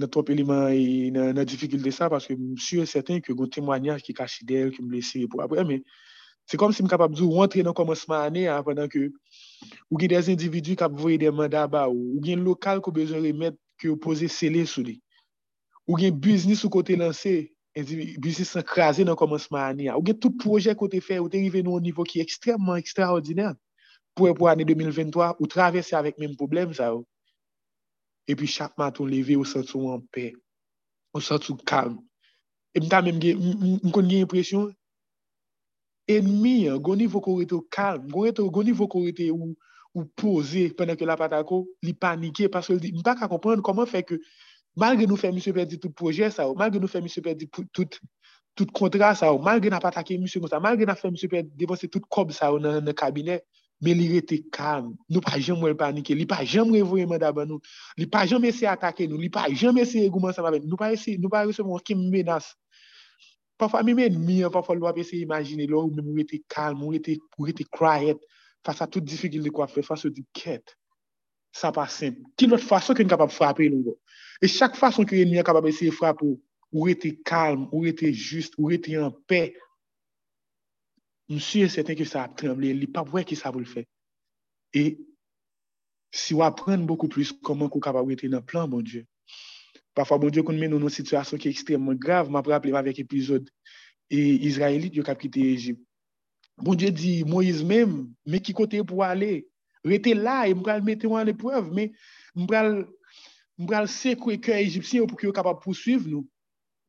nan 0.00 0.08
trop 0.08 0.30
eleman 0.32 0.70
e 0.72 1.10
nan, 1.12 1.34
nan 1.36 1.44
difikilte 1.44 1.92
sa, 1.92 2.08
paske 2.08 2.32
msye 2.38 2.86
certain 2.88 3.20
ke 3.20 3.34
goun 3.36 3.50
temwanyaj 3.52 4.00
ki 4.06 4.14
kashi 4.16 4.46
del, 4.48 4.70
ki 4.72 4.86
mblese 4.86 5.26
pou 5.28 5.44
apre, 5.44 5.60
men 5.68 5.82
se 6.48 6.56
kom 6.56 6.72
si 6.72 6.80
m 6.80 6.88
kapab 6.88 7.12
zou 7.18 7.36
rentre 7.36 7.60
nan 7.66 7.76
komanseman 7.76 8.30
ane 8.30 8.46
an, 8.48 8.64
padan 8.64 8.88
ke 8.88 9.10
ou 9.90 10.00
gen 10.00 10.14
des 10.14 10.30
individu 10.32 10.78
kap 10.78 10.94
voye 10.96 11.18
de 11.20 11.28
manda 11.28 11.66
ba 11.68 11.84
ou, 11.90 12.14
ou 12.16 12.24
gen 12.24 12.40
lokal 12.46 12.80
ko 12.80 12.94
bezon 12.96 13.20
remet 13.28 13.58
ki 13.80 13.88
yo 13.88 13.96
pose 14.00 14.28
sele 14.30 14.66
sou 14.68 14.84
li. 14.84 14.98
Ou 15.88 15.98
gen 15.98 16.14
biznis 16.22 16.62
ou 16.66 16.72
kote 16.72 16.94
lanse, 17.00 17.32
biznis 18.22 18.52
san 18.54 18.64
krasi 18.66 19.06
nan 19.06 19.18
komansman 19.18 19.72
ane 19.72 19.88
ya. 19.88 19.96
Ou 19.98 20.04
gen 20.06 20.18
tout 20.20 20.36
proje 20.42 20.74
kote 20.78 21.00
fe, 21.02 21.18
ou 21.18 21.30
derive 21.32 21.64
nou 21.64 21.80
an 21.80 21.86
nivou 21.86 22.06
ki 22.06 22.22
ekstremman 22.22 22.78
ekstraordinèr. 22.82 23.56
Pou 24.14 24.28
e 24.28 24.34
pou 24.36 24.50
ane 24.50 24.66
2023, 24.68 25.32
ou 25.38 25.50
travesse 25.50 25.96
avèk 25.96 26.20
menm 26.20 26.36
problem 26.38 26.74
sa 26.76 26.92
ou. 26.94 27.06
E 28.28 28.36
pi 28.38 28.46
chak 28.46 28.76
maton 28.78 29.08
leve 29.10 29.38
ou 29.38 29.48
sentou 29.48 29.90
an 29.94 30.04
pe. 30.14 30.30
Ou 31.16 31.24
sentou 31.24 31.58
kalm. 31.66 31.98
E 32.76 32.82
mta 32.84 33.00
menm 33.02 33.18
gen, 33.22 33.40
m 33.80 33.90
kon 33.94 34.06
gen 34.06 34.26
impresyon, 34.26 34.68
enmi, 36.10 36.68
gouni 36.82 37.08
vokorete 37.10 37.56
ou 37.56 37.66
kalm, 37.72 38.06
goni 38.10 38.74
vokorete 38.76 39.30
ou 39.34 39.54
ou 39.94 40.06
pose 40.16 40.68
pwene 40.78 40.96
ke 40.98 41.08
la 41.08 41.18
patako, 41.18 41.64
li 41.82 41.94
panike, 41.98 42.48
paske 42.52 42.76
li 42.76 42.80
di, 42.86 42.92
mpa 43.00 43.16
ka 43.18 43.28
kompren 43.30 43.62
koman 43.64 43.88
fè 43.90 44.04
ke, 44.06 44.20
malge 44.78 45.08
nou 45.10 45.18
fè 45.18 45.32
msè 45.34 45.54
perdi 45.56 45.80
tout 45.82 45.94
proje 45.96 46.30
sa 46.30 46.46
ou, 46.48 46.58
malge 46.58 46.78
nou 46.78 46.90
fè 46.90 47.02
msè 47.02 47.22
perdi 47.24 47.48
tout, 47.50 47.98
tout 48.54 48.74
kontra 48.76 49.12
sa 49.18 49.32
ou, 49.34 49.42
malge 49.42 49.72
na 49.72 49.82
patake 49.82 50.18
msè 50.20 50.42
kon 50.42 50.52
sa, 50.52 50.62
malge 50.62 50.86
na 50.86 50.94
fè 50.98 51.10
msè 51.10 51.30
perdi 51.32 51.50
devanse 51.58 51.90
tout 51.90 52.06
kob 52.08 52.30
sa 52.36 52.52
ou 52.54 52.62
nan, 52.62 52.84
nan 52.86 52.96
kabinet, 52.96 53.42
men 53.82 53.96
li 53.96 54.06
rete 54.12 54.42
kam, 54.52 54.92
nou 55.10 55.24
pa 55.24 55.40
jem 55.40 55.58
wèl 55.64 55.74
panike, 55.80 56.14
li 56.14 56.26
pa 56.28 56.42
jem 56.44 56.70
revoye 56.74 57.06
manda 57.08 57.32
ban 57.34 57.48
nou, 57.48 57.62
li 57.98 58.06
pa 58.06 58.26
jem 58.28 58.44
ese 58.50 58.68
atake 58.70 59.08
nou, 59.08 59.18
li 59.18 59.30
pa 59.32 59.48
jem 59.48 59.80
ese 59.80 60.04
egouman 60.04 60.36
sa 60.36 60.44
maben, 60.44 60.66
nou 60.68 60.78
pa 60.78 60.92
ese, 60.94 61.16
nou 61.18 61.32
pa 61.32 61.46
ese 61.48 61.64
mwen 61.64 61.80
kim 61.82 62.02
menas. 62.12 62.52
Pafwa 63.60 63.80
mi 63.84 63.96
men 63.96 64.18
mi, 64.20 64.42
pafwa 64.52 64.76
lwa 64.76 64.92
pe 64.96 65.04
se 65.04 65.16
imagine 65.20 65.64
lò, 65.68 65.86
ou 65.86 65.96
men 65.96 66.12
rete 66.18 66.42
kalm, 66.52 66.84
mwen 66.84 67.00
rete 67.00 67.66
krayet, 67.72 68.20
fasa 68.66 68.86
tout 68.86 69.04
difikil 69.04 69.42
de 69.46 69.52
kwa 69.54 69.68
fe, 69.70 69.84
fasa 69.86 70.10
di 70.12 70.24
ket. 70.36 70.76
Sa 71.56 71.72
pa 71.74 71.86
semp. 71.90 72.20
Ki 72.38 72.46
lot 72.50 72.62
fason 72.62 72.96
ki 72.96 73.04
yon 73.04 73.12
kapap 73.12 73.32
frape 73.34 73.66
nou. 73.72 73.96
E 74.40 74.48
chak 74.48 74.78
fason 74.78 75.08
ki 75.08 75.24
yon 75.24 75.46
kapap 75.46 75.66
ese 75.70 75.90
frape 75.94 76.24
ou, 76.26 76.38
ou 76.70 76.86
rete 76.86 77.16
kalm, 77.26 77.66
ou 77.72 77.82
rete 77.86 78.12
just, 78.14 78.54
ou 78.58 78.70
rete 78.70 78.94
yon 78.94 79.10
pe, 79.28 79.48
msye 81.30 81.68
seten 81.70 81.96
ki 81.98 82.06
sa 82.08 82.24
ap 82.26 82.34
tremble, 82.38 82.72
li 82.74 82.88
pa 82.90 83.04
wè 83.06 83.22
ki 83.26 83.38
sa 83.38 83.52
vou 83.54 83.62
l 83.62 83.68
fè. 83.68 83.84
E 84.74 84.98
si 86.14 86.34
wap 86.34 86.58
pren 86.58 86.82
beaucoup 86.86 87.10
plus 87.12 87.30
koman 87.46 87.70
kou 87.70 87.82
kaba 87.82 88.02
wè 88.02 88.18
te 88.18 88.30
nan 88.30 88.42
plan, 88.46 88.68
bon 88.70 88.82
Diyo. 88.82 89.04
Pafwa, 89.94 90.18
bon 90.18 90.34
Diyo, 90.34 90.44
kon 90.46 90.58
men 90.58 90.72
nou 90.74 90.82
nou 90.82 90.90
situasyon 90.90 91.40
ki 91.42 91.50
ekstremman 91.52 91.98
grav, 92.02 92.30
ma 92.30 92.42
praple 92.46 92.74
ma 92.74 92.82
vek 92.86 93.02
epizod 93.04 93.46
e 94.10 94.18
Izraelit 94.50 94.98
yo 94.98 95.06
kap 95.06 95.22
kite 95.22 95.44
Ejip. 95.54 95.78
Bon 96.62 96.76
Diyo 96.76 96.90
di, 96.92 97.12
Moïse 97.24 97.64
mèm, 97.64 97.94
mè 98.28 98.40
ki 98.44 98.54
kote 98.56 98.82
pou 98.84 99.00
wale, 99.00 99.46
rete 99.86 100.12
la, 100.16 100.42
e 100.48 100.54
mbral 100.56 100.84
mette 100.84 101.08
wan 101.08 101.24
le 101.28 101.34
preuve, 101.36 101.72
mè 101.72 101.90
mbral 102.36 103.88
se 103.88 104.16
kwe 104.20 104.36
kwe 104.42 104.60
Ejipsyen 104.60 105.04
ou 105.04 105.10
pou 105.10 105.20
ki 105.20 105.28
yo 105.28 105.34
kapap 105.36 105.62
pousuiv 105.64 106.08
nou, 106.08 106.26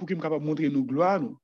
pou 0.02 0.10
ki 0.10 0.18
m 0.18 0.24
kapap 0.24 0.42
montre 0.44 0.70
nou 0.72 0.88
gloa 0.88 1.18
nou. 1.22 1.38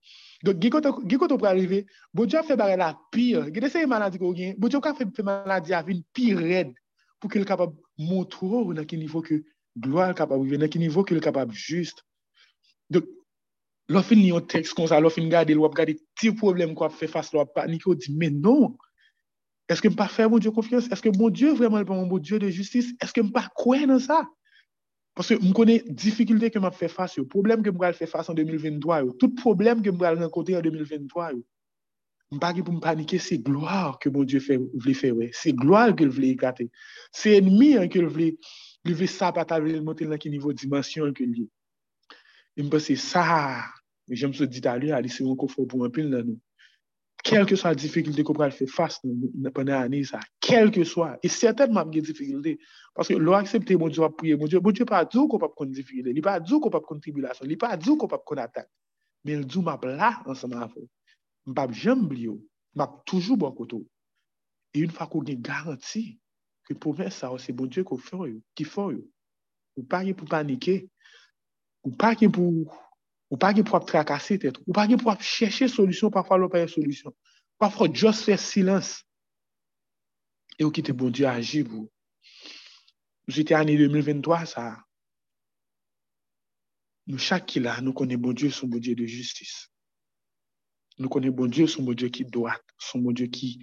Donk, 0.46 0.60
ge 0.62 0.70
koto 1.18 1.38
pou 1.38 1.50
arive, 1.50 1.84
bo 2.14 2.26
diyo 2.26 2.42
a 2.42 2.58
bare 2.58 2.78
la 2.78 2.92
pire, 3.14 3.48
ge 3.54 3.62
dese 3.62 3.82
yon 3.82 3.94
maladi 3.94 4.20
ko 4.22 4.34
gen, 4.38 4.56
bo 4.58 4.70
diyo 4.70 4.82
ka 4.82 4.94
fe 4.98 5.06
maladi 5.26 5.74
avin 5.74 6.02
pi 6.14 6.34
red 6.38 6.74
pou 7.22 7.30
ke 7.30 7.40
l 7.40 7.46
kapab 7.46 7.74
moutro 7.98 8.66
ou 8.66 8.74
nan 8.74 8.86
ki 8.86 8.98
nivou 8.98 9.22
ke 9.26 9.42
gloa 9.78 10.12
l 10.12 10.18
kapab 10.18 10.42
vive, 10.44 10.60
nan 10.62 10.70
ki 10.70 10.82
nivou 10.82 11.06
ke 11.06 11.16
l 11.18 11.22
kapab 11.22 11.54
juste. 11.54 12.04
Donk, 12.90 13.10
Lo 13.88 14.02
fin 14.04 14.20
li 14.20 14.34
yon 14.34 14.44
tekst 14.52 14.76
kon 14.76 14.90
sa, 14.92 15.00
lo 15.00 15.10
fin 15.14 15.30
gade, 15.32 15.56
lo 15.56 15.64
ap 15.68 15.76
gade 15.78 15.96
ti 16.20 16.34
problem 16.36 16.74
kwa 16.76 16.90
fe 16.92 17.08
fas, 17.08 17.32
lo 17.32 17.40
ap 17.46 17.54
panik, 17.56 17.86
yo 17.88 17.96
di, 17.96 18.12
men 18.20 18.42
non, 18.44 18.74
eske 19.72 19.88
m 19.88 19.96
pa 19.96 20.10
fe 20.12 20.26
moun 20.28 20.44
diyo 20.44 20.52
konfians, 20.56 20.90
eske 20.92 21.14
moun 21.16 21.32
diyo 21.36 21.54
vreman 21.56 21.86
l 21.86 21.88
pa 21.88 21.96
moun 21.96 22.24
diyo 22.24 22.42
de 22.44 22.52
justis, 22.52 22.90
eske 23.04 23.24
m 23.24 23.32
pa 23.36 23.46
kwen 23.56 23.88
nan 23.94 24.02
sa? 24.04 24.26
Paske 25.18 25.40
m 25.40 25.54
konen 25.56 25.88
difikilte 25.98 26.52
ke 26.52 26.60
m 26.60 26.68
ap 26.68 26.76
fe 26.78 26.90
fas 26.92 27.16
yo, 27.16 27.24
problem 27.32 27.64
ke 27.64 27.72
m 27.72 27.80
gale 27.80 27.96
fe 27.96 28.10
fas 28.12 28.28
an 28.28 28.36
2023 28.38 29.06
yo, 29.06 29.16
tout 29.24 29.40
problem 29.40 29.80
ke 29.86 29.96
m 29.96 30.04
gale 30.04 30.20
renkote 30.20 30.58
an 30.60 30.68
2023 30.68 31.32
yo, 31.38 31.42
m 32.36 32.44
bagi 32.44 32.68
pou 32.68 32.76
m 32.76 32.84
panike, 32.84 33.22
se 33.24 33.40
gloar 33.40 33.96
ke 34.04 34.12
moun 34.12 34.28
diyo 34.28 34.44
vle 34.84 34.98
fe 35.00 35.14
we, 35.16 35.32
se 35.32 35.56
gloar 35.56 35.96
ke 35.96 36.04
l 36.04 36.12
vle 36.12 36.36
ikate, 36.36 36.68
se 37.16 37.38
enmi 37.40 37.78
an 37.80 37.88
ke 37.88 38.04
l 38.04 38.12
vle, 38.12 38.34
l 38.84 39.00
vle 39.00 39.08
sa 39.08 39.32
pata 39.32 39.64
vle 39.64 39.80
motel 39.80 40.12
nan 40.12 40.20
ki 40.20 40.36
nivou 40.36 40.52
dimensyon 40.52 41.16
ke 41.16 41.24
li. 41.24 41.48
M 42.60 42.70
pa 42.74 42.84
se 42.84 43.00
sa, 43.00 43.24
jem 44.16 44.34
se 44.38 44.48
dit 44.48 44.66
a 44.70 44.78
li, 44.80 44.94
a 44.96 45.02
li 45.04 45.12
se 45.12 45.24
yon 45.26 45.38
kofo 45.40 45.66
pou 45.68 45.82
m 45.82 45.90
apil 45.90 46.12
nan 46.14 46.32
nou. 46.32 46.42
Kelke 47.28 47.58
so 47.58 47.68
a 47.68 47.76
difikilte 47.76 48.24
ko 48.24 48.36
pral 48.38 48.54
fè 48.56 48.68
fass 48.72 49.02
nan 49.04 49.52
pwene 49.52 49.74
ane 49.76 50.04
sa, 50.08 50.22
kelke 50.44 50.86
so 50.88 51.04
a, 51.04 51.16
e 51.20 51.32
seten 51.34 51.74
m 51.74 51.82
ap 51.82 51.90
ge 51.92 52.06
difikilte, 52.06 52.56
Paske 52.98 53.14
lo 53.22 53.36
aksepte 53.38 53.76
bon 53.78 53.92
Diyo 53.94 54.08
ap 54.08 54.16
priye, 54.18 54.36
bon 54.36 54.50
Diyo 54.50 54.62
bon 54.62 54.74
pa 54.90 55.04
djou 55.06 55.28
ko 55.30 55.38
pap 55.38 55.54
kon 55.56 55.70
difile, 55.70 56.10
li 56.10 56.22
pa 56.22 56.40
djou 56.42 56.60
ko 56.60 56.72
pap 56.74 56.86
kon 56.88 57.00
tribulasyon, 57.00 57.48
li 57.48 57.56
pa 57.56 57.76
djou 57.78 57.98
ko 58.02 58.08
pap 58.10 58.24
kon 58.26 58.42
atak. 58.42 58.66
Men 59.24 59.44
djou 59.46 59.62
map 59.62 59.86
la 59.86 60.16
anseman 60.26 60.64
avon. 60.64 60.88
Mbap 61.46 61.76
jem 61.78 62.08
bliyo, 62.10 62.40
mbap 62.74 63.06
toujou 63.06 63.38
bon 63.38 63.54
koto. 63.54 63.84
E 64.74 64.82
yon 64.82 64.90
fwa 64.96 65.06
kou 65.12 65.22
gen 65.22 65.44
garanti 65.46 66.18
ko 66.74 67.98
fò 68.02 68.26
yo, 68.26 68.42
ki 68.56 68.66
fò 68.66 68.90
yo. 68.92 69.06
Ou 69.78 69.86
pa 69.86 70.02
gen 70.04 70.18
pou 70.18 70.26
panike, 70.26 70.90
Ou 73.28 73.40
pa 73.40 73.52
gen 73.56 73.66
pou 73.68 73.76
ap 73.76 73.88
trakase 73.90 74.38
tet, 74.40 74.56
ou 74.64 74.76
pa 74.76 74.86
gen 74.88 75.00
pou 75.02 75.12
ap 75.12 75.24
chèche 75.26 75.68
solusyon, 75.72 76.14
pafwa 76.16 76.40
lò 76.40 76.48
pa 76.52 76.62
yè 76.62 76.70
solusyon. 76.72 77.16
Pafwa 77.60 77.90
just 77.92 78.28
fè 78.28 78.38
silans. 78.40 79.02
E 80.58 80.64
ou 80.64 80.74
ki 80.74 80.84
te 80.88 80.96
bon 80.96 81.12
diyo 81.14 81.28
aji 81.30 81.66
pou. 81.68 81.88
Nou 83.28 83.36
se 83.36 83.44
te 83.44 83.58
ane 83.58 83.76
2023 83.78 84.46
sa. 84.54 84.68
Nou 87.08 87.20
chak 87.24 87.46
ki 87.52 87.64
la, 87.64 87.78
nou 87.84 87.96
konen 87.98 88.22
bon 88.24 88.36
diyo 88.36 88.52
son 88.56 88.72
bon 88.72 88.84
diyo 88.84 88.96
de 89.00 89.08
justice. 89.12 89.68
Nou 90.98 91.12
konen 91.12 91.36
bon 91.36 91.52
diyo 91.52 91.68
son 91.72 91.86
bon 91.88 91.98
diyo 92.00 92.10
ki 92.14 92.26
doat, 92.32 92.64
son 92.80 93.04
bon 93.04 93.16
diyo 93.16 93.28
ki 93.32 93.58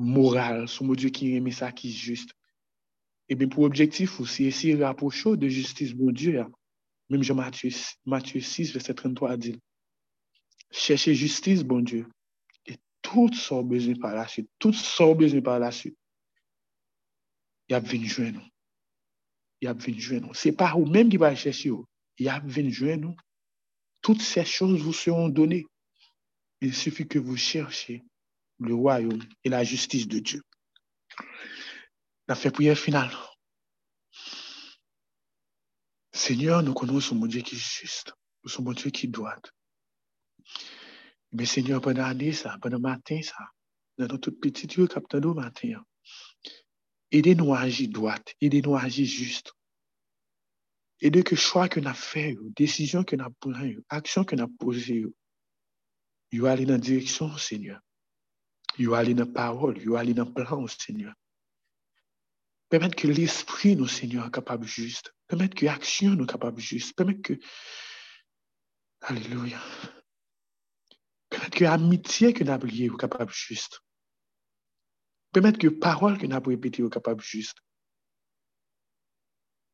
moral, 0.00 0.64
son 0.68 0.88
bon 0.88 0.98
diyo 0.98 1.12
ki 1.14 1.34
reme 1.36 1.52
sa 1.54 1.70
ki 1.76 1.92
just. 1.92 2.32
E 3.28 3.36
ben 3.36 3.52
pou 3.52 3.68
objektif 3.68 4.18
ou 4.20 4.28
si 4.28 4.48
esi 4.48 4.74
rapocho 4.80 5.36
de 5.36 5.48
justice 5.52 5.96
bon 5.96 6.12
diyo 6.12 6.38
ya. 6.40 6.48
Menm 7.10 7.22
jan 7.22 7.36
Matthew 7.36 8.40
6, 8.40 8.72
verset 8.72 8.94
33 8.94 9.36
di, 9.36 9.56
chèche 10.70 11.12
justice 11.12 11.64
bon 11.64 11.80
Diyo, 11.80 12.06
et 12.66 12.78
tout 13.02 13.32
son 13.32 13.62
bezin 13.62 13.94
par 13.94 14.14
la 14.14 14.26
suite, 14.26 14.50
tout 14.58 14.72
son 14.72 15.14
bezin 15.14 15.40
par 15.40 15.58
la 15.58 15.70
suite, 15.70 15.98
y 17.68 17.74
ap 17.74 17.86
vinjwen 17.88 18.34
nou. 18.36 18.44
y 19.64 19.68
ap 19.70 19.80
vinjwen 19.80 20.24
nou. 20.26 20.36
Se 20.36 20.52
pa 20.52 20.74
ou 20.76 20.84
menm 20.84 21.08
ki 21.12 21.20
pa 21.20 21.32
chèche 21.38 21.70
yo, 21.70 21.84
y 22.20 22.28
ap 22.28 22.44
vinjwen 22.44 23.00
nou. 23.06 23.14
Tout 24.04 24.20
se 24.20 24.44
chons 24.44 24.76
vous 24.76 24.92
seron 24.92 25.30
donné. 25.30 25.64
Il 26.60 26.74
suffit 26.74 27.08
que 27.08 27.18
vous 27.18 27.38
cherchez 27.38 28.04
le 28.58 28.74
royaume 28.74 29.22
et 29.44 29.48
la 29.48 29.64
justice 29.64 30.06
de 30.06 30.18
Dieu. 30.18 30.42
La 32.28 32.34
fè 32.34 32.50
prière 32.50 32.78
finale. 32.78 33.12
Seigneur, 36.24 36.62
nou 36.64 36.72
konon 36.78 37.02
sou 37.04 37.18
mon 37.18 37.28
Dieu 37.28 37.44
ki 37.44 37.56
juste, 37.60 38.14
sou 38.48 38.64
mon 38.64 38.76
Dieu 38.76 38.90
ki 38.90 39.10
doite. 39.12 39.50
Mais 41.32 41.44
Seigneur, 41.44 41.80
pendant 41.80 42.04
année 42.04 42.32
sa, 42.32 42.56
pendant 42.62 42.80
matin 42.80 43.20
sa, 43.22 43.50
nan 43.98 44.08
nou 44.08 44.18
tout 44.18 44.32
petit 44.40 44.70
Dieu 44.70 44.86
kapten 44.88 45.20
nou 45.20 45.36
matin, 45.36 45.82
Ede 47.14 47.34
nou 47.38 47.54
aji 47.54 47.86
doat, 47.94 48.32
ede 48.42 48.58
nou 48.64 48.74
aji 48.74 49.04
just. 49.06 49.52
Ede 50.98 51.22
ke 51.22 51.36
chwa 51.38 51.68
ke 51.70 51.82
na 51.84 51.92
fe 51.94 52.32
yo, 52.32 52.48
desisyon 52.58 53.04
ke 53.06 53.14
na 53.20 53.28
pran 53.30 53.68
yo, 53.68 53.82
aksyon 53.86 54.26
ke 54.26 54.34
na 54.34 54.48
pose 54.48 54.96
yo. 54.96 55.12
Yo 56.34 56.48
ali 56.50 56.66
nan 56.66 56.82
direksyon, 56.82 57.36
Seigneur. 57.38 57.78
Yo 58.78 58.96
ali 58.98 59.14
nan 59.14 59.30
parol, 59.32 59.78
yo 59.78 59.94
ali 60.00 60.14
nan 60.14 60.32
plan, 60.34 60.66
Seigneur. 60.66 61.14
Pemet 62.68 62.96
ke 62.98 63.06
l'esprit 63.06 63.76
nou, 63.76 63.86
Seigneur, 63.86 64.26
kapab 64.34 64.64
just. 65.24 65.28
Pemet 65.28 65.54
ke 65.54 65.68
aksyon 65.68 66.16
nou 66.16 66.26
kapab 66.26 66.58
just. 66.58 66.96
Pemet 66.96 67.22
ke... 67.22 67.38
Aleluya. 69.02 69.60
Pemet 71.30 71.54
ke 71.54 71.66
amitye 71.66 72.32
ke 72.32 72.44
na 72.44 72.58
bliye 72.58 72.86
yo 72.86 72.96
kapab 72.96 73.30
just. 73.30 73.80
Pemet 75.32 75.58
ke 75.58 75.70
parol 75.80 76.18
ke 76.18 76.28
nan 76.28 76.42
pou 76.42 76.52
epete 76.52 76.82
yo 76.82 76.90
kapab 76.90 77.20
juste. 77.20 77.60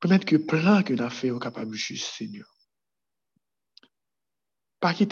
Pemet 0.01 0.25
ke 0.25 0.39
plan 0.39 0.83
ke 0.83 0.97
nan 0.97 1.11
fe 1.11 1.29
yo 1.29 1.39
kapab 1.39 1.75
juste, 1.75 2.15
Seigneur. 2.17 2.49
Pa 4.81 4.95
ki 4.97 5.07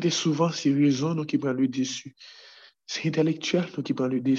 te 0.00 0.10
souvan 0.10 0.52
se 0.54 0.70
rezon 0.70 1.16
nou 1.18 1.26
ki 1.26 1.40
pran 1.42 1.56
le 1.58 1.66
desu. 1.66 2.12
Se 2.86 3.02
intelektuel 3.08 3.66
nou 3.72 3.82
ki 3.82 3.94
pran 3.98 4.12
le. 4.12 4.36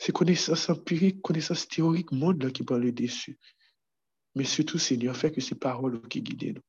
Se 0.00 0.10
konesans 0.16 0.66
empirik, 0.72 1.20
konesans 1.22 1.62
teorik 1.70 2.10
moun 2.10 2.40
nou 2.42 2.50
ki 2.50 2.66
pran 2.66 2.82
le 2.82 2.90
desu. 2.90 3.36
Men 4.34 4.46
soutou, 4.46 4.78
Seigneur, 4.78 5.16
fe 5.16 5.32
ke 5.34 5.42
se 5.42 5.56
parol 5.58 5.96
nou 5.96 6.10
ki 6.10 6.22
guide 6.26 6.54
nou. 6.56 6.66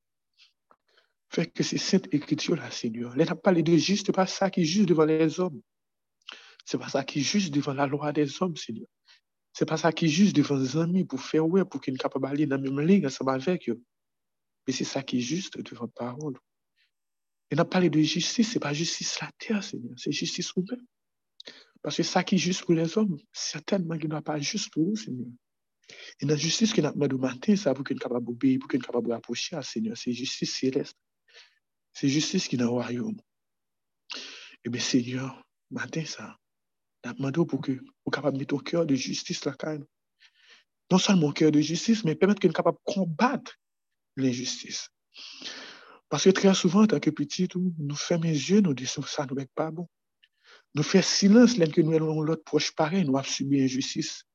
Fe 1.32 1.46
ke 1.48 1.64
se 1.64 1.78
sent 1.80 2.10
ekritio 2.12 2.58
la, 2.60 2.72
Seigneur. 2.72 3.16
Le 3.16 3.28
nan 3.28 3.38
pale 3.40 3.64
de 3.64 3.78
juste, 3.78 4.12
pa 4.16 4.26
sa 4.28 4.50
ki 4.52 4.66
juste 4.66 4.90
devan 4.90 5.08
les 5.12 5.40
om. 5.40 5.62
Se 6.66 6.78
pa 6.78 6.90
sa 6.90 7.04
ki 7.08 7.22
jist 7.24 7.54
devan 7.54 7.78
la 7.78 7.88
loa 7.88 8.12
de 8.12 8.26
zom, 8.26 8.56
Seigneur. 8.56 8.90
Se 9.54 9.66
pa 9.68 9.78
sa 9.78 9.92
ki 9.92 10.08
jist 10.08 10.36
devan 10.36 10.64
zami 10.64 11.06
pou 11.06 11.20
fe 11.20 11.42
wè 11.42 11.66
pou 11.68 11.82
ki 11.84 11.94
n 11.94 12.00
kapabali 12.02 12.48
nan 12.48 12.62
mèm 12.64 12.82
lig 12.86 13.08
an 13.08 13.14
seman 13.14 13.42
vek 13.44 13.68
yo. 13.68 13.76
Mais 14.68 14.74
c'est 14.74 14.86
ça 14.86 15.02
qui 15.02 15.18
est 15.18 15.22
juste 15.22 15.58
de 15.58 15.76
votre 15.76 15.94
parole. 15.94 16.38
Et 17.50 17.56
n'a 17.56 17.66
parlé 17.66 17.90
de 17.90 18.00
justice, 18.00 18.52
c'est 18.52 18.60
pas 18.60 18.74
justice 18.74 19.20
la 19.20 19.30
terre, 19.38 19.64
Seigneur, 19.64 19.94
c'est 19.98 20.12
justice 20.12 20.54
vous-même. 20.56 20.86
Parce 21.82 21.98
que 21.98 22.04
ça 22.04 22.24
qui 22.24 22.36
est 22.36 22.38
juste 22.38 22.64
pour 22.64 22.76
les 22.76 22.98
hommes, 22.98 23.18
certainement 23.34 23.98
qu'il 23.98 24.10
n'est 24.10 24.22
pas 24.22 24.40
juste 24.40 24.72
pour 24.72 24.86
vous, 24.86 24.96
Seigneur. 24.96 25.28
Et 26.20 26.26
la 26.26 26.36
justice 26.36 26.74
que 26.74 26.82
nous 26.82 26.88
avons 26.88 27.18
matin, 27.18 27.56
ça 27.56 27.74
pour 27.74 27.84
qu'on 27.84 27.96
soit 27.96 28.04
capable 28.04 28.26
d'obéir, 28.26 28.60
pour 28.60 28.70
qu'on 28.70 28.78
soit 28.78 28.88
capable 28.88 29.10
d'approcher 29.10 29.56
à 29.56 29.62
Seigneur, 29.62 29.98
c'est 29.98 30.14
justice 30.14 30.54
céleste. 30.54 30.98
C'est 31.94 32.10
justice 32.10 32.48
qui 32.48 32.56
est 32.56 32.60
dans 32.60 32.66
le 32.66 32.72
royaume. 32.72 33.20
Eh 34.64 34.70
bien, 34.70 34.82
Seigneur, 34.82 35.44
matin, 35.70 36.06
ça, 36.06 36.38
nous 37.06 37.14
demandé 37.14 37.42
pour 37.46 37.62
que 37.62 37.72
vous 37.72 38.12
capable 38.12 38.38
de 38.38 38.44
mettre 38.44 38.56
au 38.56 38.60
cœur 38.60 38.86
de 38.86 38.96
justice 38.96 39.44
la 39.46 39.54
quand 39.54 39.80
Non 40.92 40.98
seulement 40.98 41.28
au 41.28 41.34
cœur 41.34 41.52
de 41.52 41.60
justice, 41.60 42.04
mais 42.04 42.16
permettre 42.16 42.40
qu'on 42.42 42.50
soit 42.50 42.64
capable 42.64 42.78
de 42.78 42.94
combattre 42.94 43.58
l'injustice. 44.16 44.90
Parce 46.10 46.26
que 46.26 46.30
très 46.30 46.54
souvent, 46.54 46.84
en 46.84 46.88
tant 46.88 47.00
que 47.00 47.10
petit, 47.10 47.48
nous 47.56 47.96
fermons 47.96 48.24
les 48.24 48.52
yeux, 48.52 48.62
nous 48.62 48.74
disons 48.74 49.02
ça 49.02 49.26
nous 49.26 49.36
n'est 49.36 49.48
pas 49.56 49.72
bon. 49.72 49.88
Nous 50.76 50.84
faisons 50.84 51.04
silence, 51.04 51.58
là 51.58 51.68
que 51.68 51.82
nous 51.82 51.94
avons 51.94 52.22
l'autre 52.22 52.44
proche 52.44 52.72
pareil, 52.74 53.06
nous 53.06 53.18
avons 53.18 53.28
subi 53.28 53.60
l'injustice. 53.60 54.26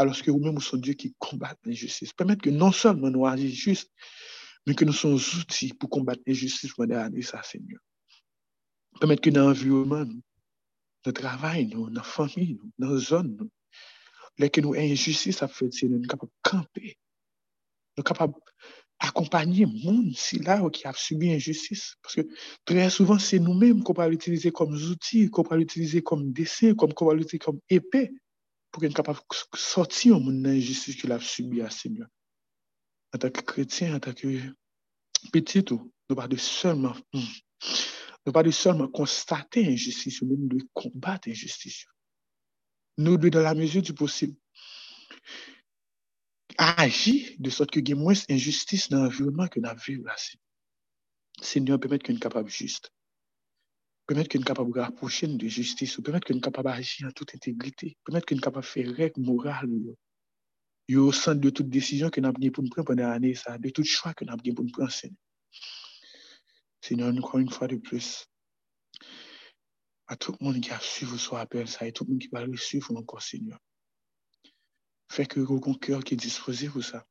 Alors 0.00 0.18
que 0.22 0.30
vous-même, 0.30 0.54
vous 0.54 0.62
sommes 0.62 0.80
Dieu 0.80 0.94
qui 0.94 1.14
combat 1.18 1.54
l'injustice. 1.62 2.14
Permettre 2.14 2.40
que 2.40 2.48
non 2.48 2.72
seulement 2.72 3.10
nous 3.10 3.26
agissions 3.26 3.74
juste, 3.74 3.92
mais 4.66 4.74
que 4.74 4.86
nous 4.86 4.94
sommes 4.94 5.18
outils 5.38 5.74
pour 5.74 5.90
combattre 5.90 6.22
l'injustice 6.26 6.72
ça, 7.20 7.42
Seigneur. 7.42 7.80
Permettre 8.98 9.20
que 9.20 9.28
dans 9.28 9.48
l'environnement, 9.48 10.06
notre 11.04 11.20
travail, 11.20 11.66
notre 11.66 12.06
famille, 12.06 12.58
nos 12.78 12.96
zones, 12.96 13.46
là 14.38 14.48
que 14.48 14.62
nous 14.62 14.72
injustice 14.72 15.42
à 15.42 15.48
faire, 15.48 15.68
nous 15.68 15.72
sommes 15.72 16.06
capables 16.06 16.32
de 16.32 16.50
camper. 16.50 16.96
Nous 17.98 18.02
sommes 18.02 18.04
capables 18.04 18.34
d'accompagner 19.02 19.66
le 19.66 19.84
monde 19.84 20.16
si 20.16 20.38
là 20.38 20.66
qui 20.70 20.86
a 20.86 20.94
subi 20.94 21.30
injustice. 21.30 21.96
Parce 22.00 22.14
que 22.14 22.22
très 22.64 22.88
souvent, 22.88 23.18
c'est 23.18 23.38
nous-mêmes 23.38 23.82
qu'on 23.82 23.92
va 23.92 24.08
utiliser 24.08 24.50
comme 24.50 24.72
outils, 24.72 25.28
qu'on 25.28 25.42
va 25.42 25.58
utiliser 25.58 26.00
comme 26.00 26.32
dessin, 26.32 26.72
qu'on 26.74 27.04
va 27.04 27.12
l'utiliser 27.12 27.38
comme 27.38 27.60
épée 27.68 28.12
pour 28.70 28.84
être 28.84 28.94
capable 28.94 29.18
de 29.18 29.58
sortir 29.58 30.16
au 30.16 30.20
monde 30.20 30.44
l'injustice 30.44 30.96
qu'il 30.96 31.12
a 31.12 31.20
subi 31.20 31.60
à 31.60 31.70
Seigneur. 31.70 32.08
En 33.12 33.18
tant 33.18 33.30
que 33.30 33.40
chrétien, 33.40 33.96
en 33.96 34.00
tant 34.00 34.12
que 34.12 34.40
petit, 35.32 35.64
nous 35.70 36.16
pas 36.16 36.28
de 36.28 36.36
hmm, 36.36 38.32
pas 38.32 38.42
de 38.42 38.50
seulement 38.50 38.88
constater 38.88 39.64
l'injustice, 39.64 40.22
mais 40.22 40.36
nous 40.36 40.48
devons 40.48 40.68
combattre 40.72 41.28
l'injustice. 41.28 41.86
Nous 42.98 43.16
devons, 43.16 43.30
dans 43.30 43.42
la 43.42 43.54
mesure 43.54 43.82
du 43.82 43.94
possible, 43.94 44.36
agir 46.58 47.30
de 47.38 47.50
sorte 47.50 47.70
que 47.70 47.80
y 47.80 47.92
ait 47.92 47.94
moins 47.94 48.14
d'injustice 48.28 48.88
dans 48.88 49.02
l'environnement 49.04 49.48
que 49.48 49.60
nous 49.60 49.68
vivons 49.84 50.04
là. 50.04 50.16
Seigneur, 51.42 51.80
permettre 51.80 52.06
qu'on 52.06 52.12
soit 52.12 52.20
capable 52.20 52.50
juste 52.50 52.92
permettre 54.10 54.28
qu'on 54.30 54.38
soit 54.38 54.46
capable 54.46 54.80
rapprocher 54.80 55.28
de 55.28 55.46
justice, 55.46 56.00
permettre 56.02 56.26
qu'on 56.26 56.34
soit 56.34 56.42
capable 56.42 56.70
d'agir 56.70 57.06
en 57.06 57.12
toute 57.12 57.32
intégrité, 57.32 57.96
permettre 58.04 58.26
qu'on 58.26 58.34
soit 58.34 58.42
capable 58.42 58.66
faire 58.66 58.92
règle 58.92 59.20
morale. 59.20 59.70
Yo, 60.88 61.06
au 61.06 61.12
centre 61.12 61.40
de 61.40 61.50
toute 61.50 61.68
décision 61.68 62.10
que 62.10 62.20
nous 62.20 62.26
avons 62.26 62.50
pour 62.50 62.64
nous 62.64 62.70
prendre 62.70 62.86
pendant 62.86 63.08
l'année, 63.08 63.34
de 63.34 63.70
tout 63.70 63.84
choix 63.84 64.12
que 64.12 64.24
nous 64.24 64.32
avons 64.32 64.52
pour 64.52 64.64
nous 64.64 64.72
prendre, 64.72 64.90
Seigneur. 64.90 65.16
Seigneur, 66.82 67.38
une 67.38 67.50
fois 67.50 67.68
de 67.68 67.76
plus, 67.76 68.26
à 70.08 70.16
tout 70.16 70.34
le 70.40 70.44
monde 70.44 70.60
qui 70.60 70.72
a 70.72 70.80
suivi 70.80 71.16
ce 71.16 71.32
appel, 71.36 71.68
ça, 71.68 71.86
et 71.86 71.92
tout 71.92 72.02
le 72.02 72.10
monde 72.10 72.20
qui 72.20 72.28
va 72.32 72.44
le 72.44 72.56
suivre 72.56 72.96
encore, 72.96 73.22
Seigneur. 73.22 73.60
Fais 75.08 75.26
que 75.26 75.38
un 75.38 75.74
cœur 75.74 76.02
qui 76.02 76.14
est 76.14 76.16
disposé 76.16 76.68
pour 76.68 76.82
ça. 76.82 77.06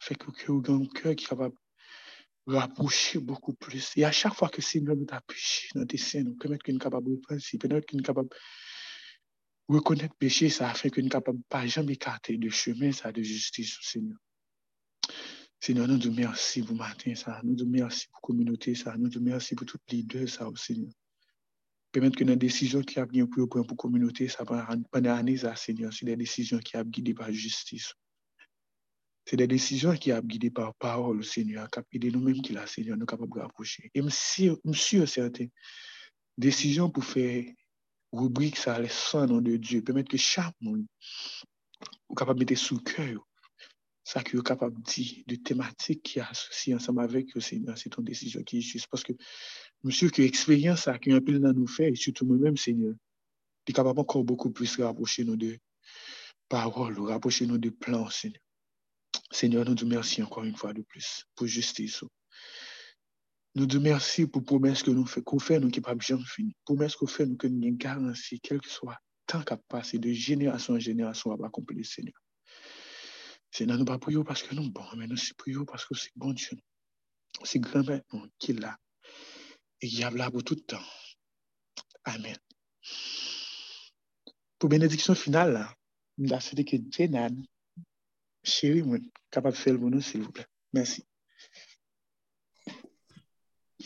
Fais 0.00 0.16
que 0.16 0.26
un 0.28 0.86
cœur 0.86 1.14
qui 1.14 1.24
est 1.24 1.28
capable 1.28 1.54
rapprocher 2.46 3.18
beaucoup 3.18 3.54
plus. 3.54 3.92
Et 3.96 4.04
à 4.04 4.12
chaque 4.12 4.34
fois 4.34 4.48
que 4.48 4.62
Seigneur 4.62 4.96
nous 4.96 5.06
péché 5.26 5.68
dans 5.74 5.84
tes 5.84 5.98
seins, 5.98 6.22
nous 6.22 6.36
permettre 6.36 6.64
qu'on 6.64 6.78
capable 6.78 7.10
de 7.10 7.16
penser, 7.16 7.58
permettre 7.58 7.86
qu'on 7.90 7.98
capable 7.98 8.28
de 8.28 9.74
reconnaître 9.74 10.14
péché, 10.14 10.48
ça 10.48 10.72
fait 10.74 10.90
qu'on 10.90 11.08
capable 11.08 11.40
pas 11.48 11.66
jamais 11.66 11.94
écarter 11.94 12.36
de 12.36 12.48
chemin, 12.48 12.92
ça, 12.92 13.10
de 13.10 13.22
justice, 13.22 13.78
Seigneur. 13.82 14.18
Seigneur, 15.58 15.88
nous 15.88 15.98
te 15.98 16.08
merci 16.08 16.62
pour 16.62 16.76
matin, 16.76 17.14
ça. 17.14 17.40
Nous 17.42 17.56
te 17.56 17.64
merci 17.64 18.06
pour 18.08 18.20
communauté, 18.20 18.74
ça. 18.74 18.96
Nous 18.96 19.08
te 19.08 19.18
merci 19.18 19.54
pour 19.54 19.66
toutes 19.66 19.90
les 19.90 20.02
deux, 20.02 20.26
ça, 20.26 20.48
Seigneur. 20.54 20.92
Permettre 21.90 22.16
que 22.16 22.24
nos 22.24 22.36
décisions 22.36 22.82
qui 22.82 23.00
a 23.00 23.06
bien 23.06 23.26
pour 23.26 23.58
la 23.58 23.64
communauté, 23.74 24.28
ça, 24.28 24.44
pendant 24.44 25.14
l'année, 25.14 25.38
ça, 25.38 25.56
Seigneur, 25.56 25.92
c'est 25.92 26.04
des 26.04 26.16
décisions 26.16 26.58
qui 26.58 26.76
a 26.76 26.84
guidé 26.84 27.14
par 27.14 27.32
justice. 27.32 27.94
C'est 29.28 29.36
des 29.36 29.48
décisions 29.48 29.92
qui 29.94 30.10
sont 30.10 30.20
guidées 30.20 30.50
par 30.50 30.74
parole, 30.76 31.24
Seigneur, 31.24 31.68
qui 31.68 31.78
a 31.80 31.82
guidé 31.92 32.10
nous-mêmes 32.10 32.40
qui 32.40 32.52
la 32.52 32.66
Seigneur, 32.66 32.96
nous 32.96 33.06
capables 33.06 33.34
de 33.34 33.40
rapprocher. 33.40 33.90
Et 33.92 34.00
monsieur, 34.00 34.56
monsieur, 34.64 35.04
certaines 35.04 35.50
décisions 36.38 36.90
pour 36.90 37.04
faire 37.04 37.44
rubrique 38.12 38.56
ça, 38.56 38.78
les 38.78 38.88
sang 38.88 39.26
de 39.26 39.56
Dieu, 39.56 39.82
permettre 39.82 40.10
que 40.10 40.16
chaque 40.16 40.54
monde 40.60 40.86
soit 41.00 42.16
capable 42.16 42.38
de 42.38 42.44
mettre 42.44 42.60
sous 42.60 42.78
cœur 42.78 43.26
ça 44.06 44.22
qui 44.22 44.36
est 44.36 44.42
capable 44.42 44.76
de 44.76 44.82
dire, 44.82 45.24
de 45.26 45.34
thématiques 45.34 46.04
qui 46.04 46.20
associée 46.20 46.76
ensemble 46.76 47.00
avec 47.00 47.34
le 47.34 47.40
Seigneur, 47.40 47.76
c'est 47.76 47.90
ton 47.90 48.02
décision 48.02 48.40
qui 48.44 48.58
est 48.58 48.60
juste. 48.60 48.86
Parce 48.88 49.02
que, 49.02 49.12
monsieur, 49.82 50.08
que 50.10 50.22
l'expérience 50.22 50.88
qui 51.02 51.10
un 51.10 51.20
peu 51.20 51.36
dans 51.40 51.52
nous 51.52 51.66
faire, 51.66 51.88
et 51.88 51.96
surtout 51.96 52.24
nous-mêmes, 52.24 52.56
Seigneur, 52.56 52.94
est 53.66 53.72
capable 53.72 53.98
encore 53.98 54.22
beaucoup 54.22 54.52
plus 54.52 54.76
de 54.76 54.84
rapprocher 54.84 55.24
nos 55.24 55.34
deux 55.34 55.58
paroles, 56.48 57.00
rapprocher 57.00 57.46
nos 57.46 57.58
deux 57.58 57.72
plans, 57.72 58.08
Seigneur. 58.08 58.40
Seigneur, 59.36 59.66
nous 59.66 59.74
te 59.74 59.84
remercions 59.84 60.24
encore 60.24 60.44
une 60.44 60.56
fois 60.56 60.72
de 60.72 60.80
plus 60.80 61.26
pour 61.34 61.46
justice. 61.46 62.02
Nous 63.54 63.66
te 63.66 63.76
remercions 63.76 64.26
pour 64.28 64.42
promesse 64.42 64.82
que 64.82 64.90
nous 64.90 65.04
faisons, 65.04 65.24
qu'on 65.24 65.38
fait, 65.38 65.60
nous 65.60 65.68
qui 65.68 65.82
pas 65.82 65.94
jamais 65.98 66.24
fini. 66.24 66.56
Promesse 66.64 66.96
qu'on 66.96 67.06
fait, 67.06 67.26
nous 67.26 67.36
que 67.36 67.46
nous 67.46 67.76
garantie, 67.76 68.40
quel 68.40 68.62
que 68.62 68.70
soit 68.70 68.96
tant 69.26 69.42
qu'à 69.42 69.58
passer 69.58 69.98
de 69.98 70.10
génération 70.10 70.72
en 70.72 70.78
génération 70.78 71.32
à 71.32 71.46
accomplir, 71.46 71.84
Seigneur. 71.84 72.14
Seigneur, 73.50 73.76
nous 73.76 73.84
ne 73.84 73.86
pas 73.86 73.98
prions 73.98 74.24
parce 74.24 74.42
que 74.42 74.54
nous 74.54 74.62
sommes 74.62 74.72
bons, 74.72 74.96
mais 74.96 75.06
nous 75.06 75.16
prions 75.36 75.66
parce 75.66 75.84
que 75.84 75.94
c'est 75.94 76.12
bon 76.16 76.32
Dieu. 76.32 76.56
C'est 77.44 77.60
grand 77.60 77.86
maintenant 77.86 78.26
qui 78.38 78.52
est 78.52 78.58
là. 78.58 78.78
Et 79.82 79.88
il 79.88 79.98
y 79.98 80.02
a 80.02 80.10
là 80.10 80.30
pour 80.30 80.44
tout 80.44 80.54
le 80.54 80.62
temps. 80.62 80.86
Amen. 82.04 82.38
Pour 84.58 84.70
bénédiction 84.70 85.14
finale, 85.14 85.68
nous 86.16 86.32
avons 86.32 86.64
que 86.64 86.76
Jenan 86.90 87.36
chéri 88.46 88.82
mwen, 88.86 89.04
kapap 89.34 89.56
fel 89.58 89.78
moun 89.78 89.96
nou, 89.96 90.00
s'il 90.00 90.22
vous 90.22 90.32
plaît. 90.32 90.46
Merci. 90.72 91.04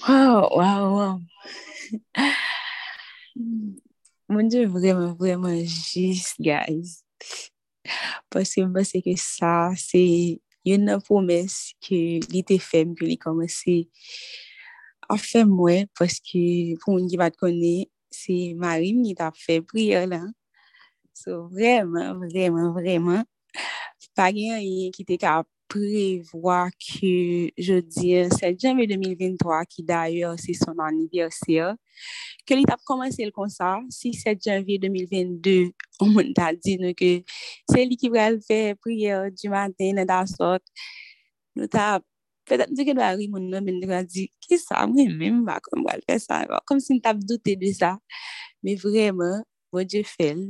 Wow, 0.07 0.49
wow, 0.57 0.85
wow. 0.97 1.15
Moun 4.31 4.49
diyo 4.53 4.69
vreman, 4.71 5.15
vreman 5.19 5.59
jist, 5.65 6.39
guys. 6.39 7.01
Paske 8.31 8.63
mwen 8.69 8.87
se 8.87 9.01
ke 9.03 9.17
sa, 9.19 9.73
se 9.81 10.03
yon 10.69 10.87
nan 10.87 11.03
promes 11.03 11.73
ke 11.83 12.21
li 12.31 12.45
te 12.47 12.61
fem, 12.63 12.93
ke 12.95 13.09
li 13.09 13.17
komanse 13.21 13.81
a 15.11 15.17
fem 15.19 15.51
mwen, 15.51 15.89
paske 15.99 16.45
pou 16.85 16.95
moun 16.95 17.09
ki 17.11 17.19
bat 17.21 17.35
kone, 17.41 17.89
se 18.15 18.37
marim 18.61 19.01
ni 19.03 19.17
tap 19.19 19.35
fe 19.41 19.59
priyo 19.67 20.05
la. 20.11 20.23
So, 21.17 21.49
vreman, 21.51 22.23
vreman, 22.23 22.71
vreman. 22.77 23.27
pa 24.17 24.31
gen 24.35 24.61
yon 24.63 24.95
ki 24.95 25.07
te 25.09 25.19
ka 25.21 25.41
prevoa 25.71 26.65
ki 26.83 27.13
je 27.55 27.79
di 27.87 28.11
7 28.35 28.59
janve 28.59 28.89
2023 28.91 29.61
ki 29.71 29.85
d'ayor 29.87 30.35
se 30.43 30.57
son 30.59 30.83
aniverser 30.83 31.77
ke 32.43 32.59
li 32.59 32.67
tap 32.67 32.83
komanse 32.89 33.23
l 33.23 33.31
kon 33.37 33.53
sa 33.53 33.77
si 33.95 34.11
7 34.19 34.43
janve 34.49 34.81
2022 34.83 35.71
ou 36.03 36.11
moun 36.11 36.35
ta 36.35 36.51
di 36.57 36.75
nou 36.83 36.97
ke 36.99 37.13
se 37.71 37.87
li 37.87 37.99
ki 38.01 38.11
vrel 38.11 38.41
fe 38.47 38.75
priye 38.83 39.23
du 39.37 39.53
maten 39.55 40.01
nan 40.01 40.11
da 40.11 40.25
sot 40.27 40.65
nou 41.55 41.71
tap 41.71 42.07
Petèp 42.51 42.71
di 42.75 42.83
ke 42.83 42.95
do 42.99 43.03
a 43.07 43.13
ri 43.15 43.29
moun 43.31 43.47
nan 43.47 43.63
men 43.63 43.77
do 43.79 43.87
a 43.95 44.01
di, 44.03 44.25
ki 44.43 44.57
sa 44.59 44.83
mwen 44.91 45.13
men 45.19 45.37
mwa 45.45 45.61
kon 45.63 45.85
mwa 45.85 45.95
l 45.95 46.03
fè 46.09 46.17
sa, 46.19 46.41
kom 46.67 46.81
si 46.83 46.97
n 46.97 47.03
tap 47.05 47.21
dote 47.23 47.55
de 47.61 47.71
sa. 47.71 47.93
Me 48.67 48.75
vreman, 48.81 49.45
bon 49.71 49.87
Dje 49.87 50.03
fel, 50.03 50.41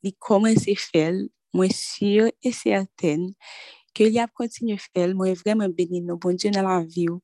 li 0.00 0.12
koman 0.24 0.56
se 0.56 0.72
fel, 0.80 1.26
Mwen 1.54 1.70
sir 1.74 2.32
e 2.42 2.52
serten 2.54 3.30
ke 3.94 4.08
li 4.10 4.18
ap 4.18 4.32
kontinye 4.34 4.76
fel, 4.82 5.14
mwen 5.14 5.36
vremen 5.38 5.74
beni 5.76 6.00
nou 6.02 6.18
bon 6.20 6.34
Diyo 6.34 6.50
nan 6.54 6.66
la 6.66 6.80
vi 6.82 7.06
ou, 7.12 7.20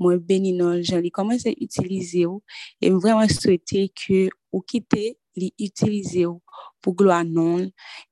mwen 0.00 0.20
beni 0.28 0.52
nou 0.56 0.82
jan 0.84 1.00
li 1.00 1.12
koman 1.14 1.40
se 1.40 1.54
utilize 1.56 2.26
ou, 2.28 2.42
e 2.76 2.90
mwen 2.90 3.00
vremen 3.06 3.32
souwete 3.32 3.86
ke 3.96 4.26
ou 4.52 4.60
kite 4.68 5.14
li 5.40 5.48
utilize 5.56 6.26
ou 6.28 6.42
pou 6.84 6.92
gloa 6.96 7.22
non, 7.24 7.70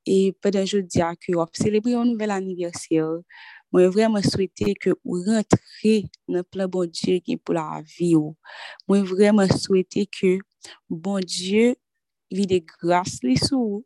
e 0.08 0.32
pedan 0.40 0.64
jodi 0.68 1.04
a 1.04 1.12
ki 1.20 1.36
ou 1.36 1.44
ap 1.44 1.52
selebri 1.60 1.98
ou 1.98 2.08
nouvel 2.08 2.32
aniversyer, 2.32 3.20
Mwen 3.68 3.90
vremen 3.92 4.24
souwete 4.24 4.72
ke 4.80 4.94
ou 5.04 5.18
rentre 5.26 5.90
nan 6.32 6.44
plan 6.48 6.70
bon 6.72 6.88
Diyo 6.88 7.18
gen 7.24 7.40
pou 7.44 7.52
la 7.52 7.82
vi 7.84 8.14
ou. 8.16 8.32
Mwen 8.88 9.04
vremen 9.10 9.50
souwete 9.52 10.06
ke 10.08 10.38
bon 10.88 11.20
Diyo 11.20 11.74
li 12.32 12.46
de 12.48 12.62
grase 12.64 13.20
li 13.26 13.36
sou 13.36 13.60
ou. 13.60 13.82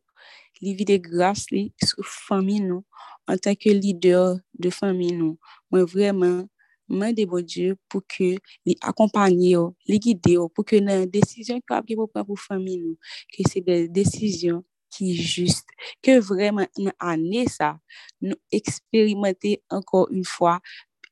Li 0.62 0.74
vide 0.78 1.00
grâce 1.02 1.46
sur 1.82 2.06
famille 2.06 2.60
nous 2.60 2.84
en 3.28 3.36
tant 3.36 3.54
que 3.54 3.70
leader 3.70 4.38
de 4.58 4.70
famille 4.70 5.12
nous 5.12 5.38
moi 5.70 5.84
vraiment 5.84 6.46
Mande 6.92 7.24
bon 7.24 7.40
Dieu 7.40 7.76
pou 7.88 8.04
ke 8.04 8.34
li 8.68 8.74
akompanye 8.84 9.54
yo, 9.54 9.62
li 9.88 9.96
guide 10.02 10.34
yo, 10.34 10.48
pou 10.52 10.66
ke 10.66 10.76
nan 10.84 11.06
desisyon 11.08 11.62
kwa 11.64 11.78
ki 11.86 11.96
pou 11.96 12.10
pran 12.10 12.26
pou 12.28 12.36
fami 12.36 12.76
nou, 12.82 12.98
ke 13.32 13.46
se 13.48 13.62
de 13.64 13.86
desisyon 13.96 14.60
ki 14.92 15.14
juste, 15.16 15.72
ke 16.04 16.18
vreman 16.20 16.68
nan 16.76 16.92
ane 17.00 17.46
sa, 17.48 17.72
nou 18.20 18.36
eksperimente 18.52 19.54
ankon 19.72 20.12
un 20.12 20.28
fwa, 20.28 20.58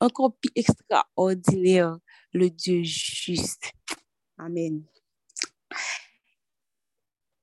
ankon 0.05 0.35
pi 0.37 0.53
ekstraordiner 0.61 1.97
le 2.37 2.51
Dieu 2.53 2.85
juste. 2.85 3.73
Amen. 4.37 4.83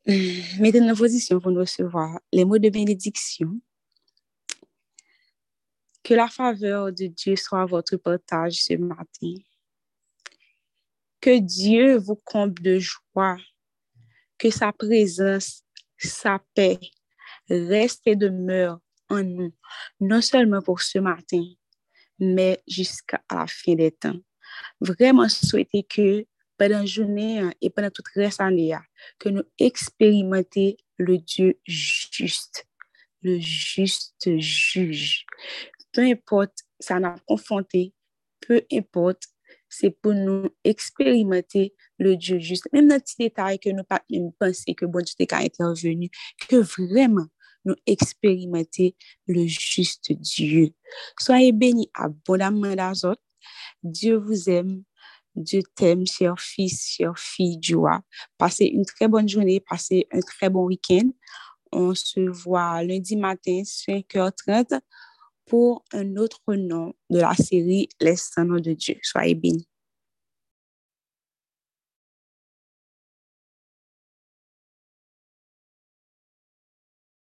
Mettez 0.59 0.79
en 0.79 0.95
position 0.95 1.41
pour 1.41 1.51
nous 1.51 1.59
recevoir 1.59 2.21
les 2.31 2.45
mots 2.45 2.57
de 2.57 2.69
bénédiction. 2.69 3.59
Que 6.01 6.13
la 6.13 6.29
faveur 6.29 6.93
de 6.93 7.07
Dieu 7.07 7.35
soit 7.35 7.65
votre 7.65 7.97
partage 7.97 8.63
ce 8.63 8.75
matin. 8.75 9.33
Que 11.19 11.39
Dieu 11.39 11.97
vous 11.97 12.15
comble 12.15 12.61
de 12.61 12.79
joie. 12.79 13.35
Que 14.37 14.49
sa 14.49 14.71
présence, 14.71 15.63
sa 15.97 16.39
paix 16.55 16.79
reste 17.49 18.03
et 18.05 18.15
demeure 18.15 18.79
en 19.09 19.23
nous, 19.23 19.53
non 19.99 20.21
seulement 20.21 20.61
pour 20.61 20.81
ce 20.81 20.99
matin, 20.99 21.43
mais 22.17 22.61
jusqu'à 22.65 23.21
la 23.29 23.45
fin 23.45 23.75
des 23.75 23.91
temps. 23.91 24.19
Vraiment 24.79 25.27
souhaiter 25.27 25.83
que 25.83 26.25
pendant 26.57 26.79
la 26.79 26.85
journée 26.85 27.41
et 27.61 27.69
pendant 27.69 27.89
toute 27.89 28.07
reste 28.15 28.41
année, 28.41 28.75
que 29.19 29.29
nous 29.29 29.43
expérimenter 29.59 30.77
le 30.97 31.17
Dieu 31.17 31.59
juste, 31.65 32.67
le 33.21 33.39
juste 33.39 34.37
juge. 34.37 35.25
Peu 35.93 36.01
importe, 36.01 36.59
ça 36.79 36.99
n'a 36.99 37.15
confronté, 37.27 37.93
peu 38.41 38.61
importe, 38.71 39.23
c'est 39.69 39.91
pour 39.91 40.13
nous 40.13 40.49
expérimenter 40.63 41.73
le 41.99 42.15
Dieu 42.15 42.39
juste. 42.39 42.67
Même 42.71 42.87
dans 42.87 42.95
les 42.95 43.01
petits 43.01 43.15
détails 43.19 43.59
que 43.59 43.69
nous 43.69 43.83
pas 43.83 44.03
même 44.09 44.31
penser 44.39 44.73
que 44.75 44.85
bon 44.85 45.03
Dieu 45.03 45.15
est 45.19 45.33
intervenu, 45.33 46.09
que 46.47 46.57
vraiment 46.57 47.27
nous 47.65 47.75
expérimenter 47.85 48.95
le 49.27 49.45
juste 49.45 50.11
Dieu. 50.13 50.69
Soyez 51.19 51.51
bénis 51.51 51.89
abondamment 51.93 52.75
d'azot. 52.75 53.15
Dieu 53.83 54.17
vous 54.17 54.49
aime. 54.49 54.83
Dieu 55.37 55.61
t'aime, 55.75 56.05
cher 56.05 56.39
fils, 56.39 56.95
cher 56.97 57.17
fille 57.17 57.57
du 57.57 57.75
roi. 57.75 58.01
Passez 58.37 58.65
une 58.65 58.85
très 58.85 59.07
bonne 59.07 59.29
journée, 59.29 59.59
passez 59.59 60.07
un 60.11 60.19
très 60.19 60.49
bon 60.49 60.65
week-end. 60.65 61.09
On 61.71 61.93
se 61.93 62.19
voit 62.19 62.83
lundi 62.83 63.15
matin, 63.15 63.61
5h30, 63.63 64.79
pour 65.45 65.85
un 65.93 66.15
autre 66.17 66.41
nom 66.55 66.93
de 67.09 67.19
la 67.19 67.35
série 67.35 67.87
Les 67.99 68.15
Saints 68.15 68.45
de 68.45 68.73
Dieu. 68.73 68.95
Soyez 69.03 69.35
bénis. 69.35 69.67